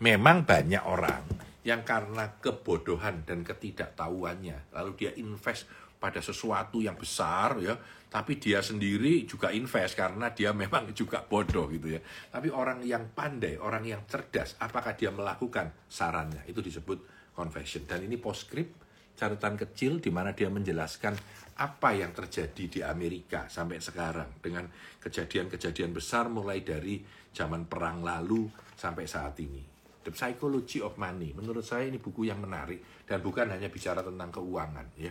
Memang 0.03 0.43
banyak 0.43 0.83
orang 0.83 1.23
yang 1.65 1.81
karena 1.81 2.37
kebodohan 2.37 3.25
dan 3.25 3.41
ketidaktahuannya, 3.41 4.75
lalu 4.75 4.91
dia 4.95 5.11
invest 5.17 5.65
pada 5.97 6.21
sesuatu 6.21 6.83
yang 6.83 6.93
besar 6.93 7.57
ya, 7.57 7.73
tapi 8.05 8.37
dia 8.37 8.61
sendiri 8.61 9.25
juga 9.25 9.49
invest 9.49 9.97
karena 9.97 10.29
dia 10.29 10.53
memang 10.61 10.93
juga 10.93 11.25
bodoh 11.25 11.65
gitu 11.73 11.97
ya. 11.97 12.01
Tapi 12.29 12.53
orang 12.53 12.85
yang 12.85 13.09
pandai, 13.11 13.57
orang 13.57 13.83
yang 13.83 14.05
cerdas, 14.05 14.55
apakah 14.61 14.93
dia 14.93 15.09
melakukan 15.09 15.73
sarannya? 15.89 16.45
Itu 16.45 16.61
disebut 16.61 17.31
confession. 17.33 17.89
Dan 17.89 18.05
ini 18.05 18.15
postscript 18.21 18.84
catatan 19.15 19.55
kecil 19.55 20.03
di 20.03 20.11
mana 20.11 20.35
dia 20.35 20.51
menjelaskan 20.51 21.15
apa 21.55 21.95
yang 21.95 22.11
terjadi 22.11 22.63
di 22.67 22.79
Amerika 22.83 23.47
sampai 23.47 23.79
sekarang 23.79 24.43
dengan 24.43 24.67
kejadian-kejadian 24.99 25.95
besar 25.95 26.27
mulai 26.27 26.59
dari 26.61 26.99
zaman 27.31 27.65
perang 27.71 28.03
lalu 28.03 28.51
sampai 28.75 29.07
saat 29.07 29.39
ini. 29.39 29.63
The 30.05 30.13
Psychology 30.13 30.83
of 30.83 30.99
Money. 31.01 31.33
Menurut 31.33 31.65
saya 31.65 31.87
ini 31.89 31.97
buku 31.97 32.27
yang 32.27 32.43
menarik 32.43 33.07
dan 33.07 33.23
bukan 33.23 33.49
hanya 33.49 33.71
bicara 33.71 34.03
tentang 34.05 34.29
keuangan 34.29 34.87
ya. 34.99 35.09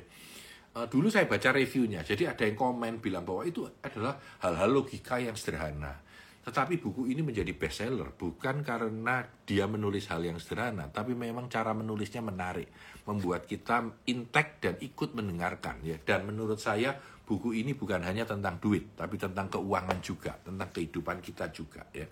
Uh, 0.74 0.90
dulu 0.90 1.06
saya 1.06 1.30
baca 1.30 1.54
reviewnya, 1.54 2.02
jadi 2.02 2.34
ada 2.34 2.50
yang 2.50 2.58
komen 2.58 2.98
bilang 2.98 3.22
bahwa 3.22 3.46
itu 3.46 3.62
adalah 3.78 4.18
hal-hal 4.42 4.74
logika 4.74 5.22
yang 5.22 5.38
sederhana. 5.38 6.02
Tetapi 6.44 6.76
buku 6.76 7.08
ini 7.08 7.24
menjadi 7.24 7.56
bestseller 7.56 8.12
bukan 8.12 8.60
karena 8.60 9.24
dia 9.48 9.64
menulis 9.64 10.12
hal 10.12 10.20
yang 10.20 10.36
sederhana, 10.36 10.92
tapi 10.92 11.16
memang 11.16 11.48
cara 11.48 11.72
menulisnya 11.72 12.20
menarik, 12.20 12.68
membuat 13.08 13.48
kita 13.48 14.04
intek 14.12 14.60
dan 14.60 14.76
ikut 14.76 15.16
mendengarkan 15.16 15.80
ya. 15.80 15.96
Dan 15.96 16.28
menurut 16.28 16.60
saya 16.60 16.92
buku 17.24 17.56
ini 17.56 17.72
bukan 17.72 18.04
hanya 18.04 18.28
tentang 18.28 18.60
duit, 18.60 18.92
tapi 18.92 19.16
tentang 19.16 19.48
keuangan 19.48 19.98
juga, 20.04 20.36
tentang 20.44 20.68
kehidupan 20.68 21.24
kita 21.24 21.48
juga 21.48 21.88
ya. 21.96 22.04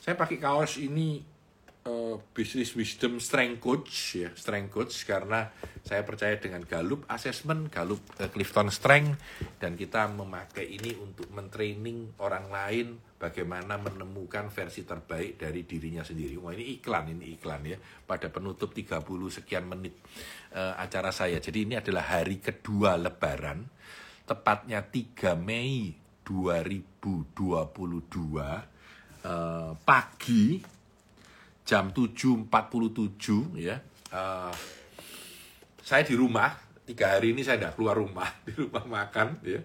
Saya 0.00 0.16
pakai 0.16 0.40
kaos 0.40 0.80
ini 0.80 1.20
uh, 1.84 2.16
Business 2.32 2.72
Wisdom 2.72 3.20
Strength 3.20 3.60
Coach 3.60 3.92
ya, 4.24 4.32
Strength 4.32 4.70
Coach 4.72 4.94
karena 5.04 5.52
saya 5.84 6.00
percaya 6.00 6.40
dengan 6.40 6.64
Gallup 6.64 7.04
Assessment, 7.12 7.68
Gallup 7.68 8.00
uh, 8.16 8.32
Clifton 8.32 8.72
Strength 8.72 9.20
dan 9.60 9.76
kita 9.76 10.08
memakai 10.08 10.64
ini 10.64 10.96
untuk 10.96 11.28
mentraining 11.32 12.16
orang 12.24 12.48
lain 12.48 13.09
bagaimana 13.20 13.76
menemukan 13.76 14.48
versi 14.48 14.88
terbaik 14.88 15.36
dari 15.36 15.68
dirinya 15.68 16.00
sendiri. 16.00 16.40
Wah 16.40 16.56
ini 16.56 16.80
iklan, 16.80 17.12
ini 17.12 17.36
iklan 17.36 17.60
ya. 17.68 17.76
Pada 17.76 18.32
penutup 18.32 18.72
30 18.72 19.04
sekian 19.28 19.68
menit 19.68 20.00
uh, 20.56 20.80
acara 20.80 21.12
saya. 21.12 21.36
Jadi 21.36 21.68
ini 21.68 21.76
adalah 21.76 22.16
hari 22.16 22.40
kedua 22.40 22.96
lebaran, 22.96 23.68
tepatnya 24.24 24.80
3 24.80 25.36
Mei 25.36 25.92
2022 26.24 27.36
uh, 28.40 29.76
pagi 29.84 30.44
jam 31.68 31.92
7.47 31.92 33.60
ya. 33.60 33.76
Uh, 34.10 34.50
saya 35.84 36.02
di 36.08 36.16
rumah, 36.16 36.56
tiga 36.88 37.20
hari 37.20 37.36
ini 37.36 37.44
saya 37.44 37.60
tidak 37.60 37.76
keluar 37.76 38.00
rumah, 38.00 38.32
di 38.48 38.56
rumah 38.56 38.88
makan 38.88 39.44
ya. 39.44 39.60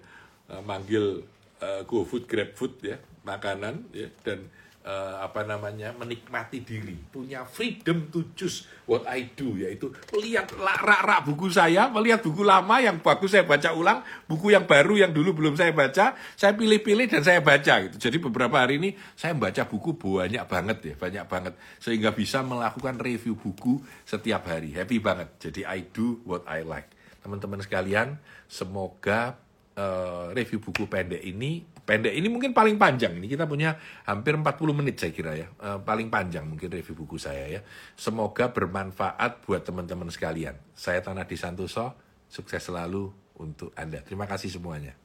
Uh, 0.46 0.62
manggil 0.62 1.24
uh, 1.64 1.82
GoFood, 1.88 2.28
GrabFood 2.28 2.84
ya 2.84 3.00
makanan 3.26 3.90
ya 3.92 4.08
dan 4.24 4.48
uh, 4.86 5.26
apa 5.26 5.44
namanya 5.44 5.92
menikmati 5.98 6.62
diri. 6.62 6.96
Punya 7.10 7.44
freedom 7.44 8.08
to 8.14 8.32
choose 8.38 8.70
what 8.86 9.04
I 9.10 9.34
do 9.34 9.58
yaitu 9.58 9.92
melihat 10.14 10.48
rak-rak 10.54 11.26
buku 11.26 11.50
saya 11.50 11.90
melihat 11.90 12.22
buku 12.22 12.46
lama 12.46 12.78
yang 12.78 13.02
bagus 13.02 13.34
saya 13.34 13.44
baca 13.44 13.74
ulang 13.74 14.06
buku 14.30 14.54
yang 14.54 14.70
baru 14.70 15.02
yang 15.02 15.12
dulu 15.12 15.34
belum 15.34 15.58
saya 15.58 15.74
baca 15.74 16.14
saya 16.38 16.54
pilih-pilih 16.54 17.10
dan 17.10 17.26
saya 17.26 17.42
baca 17.42 17.74
gitu. 17.90 17.98
Jadi 17.98 18.18
beberapa 18.22 18.62
hari 18.62 18.78
ini 18.78 18.94
saya 19.18 19.34
baca 19.34 19.66
buku 19.66 19.98
banyak 19.98 20.46
banget 20.46 20.78
ya 20.86 20.96
banyak 20.96 21.26
banget. 21.26 21.54
Sehingga 21.82 22.14
bisa 22.14 22.46
melakukan 22.46 23.02
review 23.02 23.36
buku 23.36 23.82
setiap 24.06 24.46
hari. 24.48 24.72
Happy 24.72 25.02
banget. 25.02 25.34
Jadi 25.42 25.66
I 25.66 25.90
do 25.90 26.22
what 26.24 26.46
I 26.46 26.62
like. 26.62 26.94
Teman-teman 27.26 27.58
sekalian 27.58 28.22
semoga 28.46 29.42
uh, 29.74 30.30
review 30.38 30.62
buku 30.62 30.86
pendek 30.86 31.26
ini 31.26 31.75
pendek. 31.86 32.12
Ini 32.18 32.28
mungkin 32.28 32.52
paling 32.52 32.76
panjang. 32.76 33.16
Ini 33.16 33.30
kita 33.30 33.46
punya 33.46 33.78
hampir 34.10 34.34
40 34.36 34.44
menit 34.74 34.98
saya 34.98 35.14
kira 35.14 35.38
ya. 35.38 35.48
Uh, 35.62 35.80
paling 35.86 36.10
panjang 36.10 36.44
mungkin 36.44 36.68
review 36.74 36.98
buku 36.98 37.22
saya 37.22 37.46
ya. 37.48 37.62
Semoga 37.94 38.50
bermanfaat 38.50 39.46
buat 39.46 39.62
teman-teman 39.62 40.10
sekalian. 40.10 40.58
Saya 40.74 41.00
Tanah 41.00 41.30
Santoso. 41.38 41.94
Sukses 42.26 42.60
selalu 42.66 43.14
untuk 43.38 43.70
anda. 43.78 44.02
Terima 44.02 44.26
kasih 44.26 44.50
semuanya. 44.50 44.98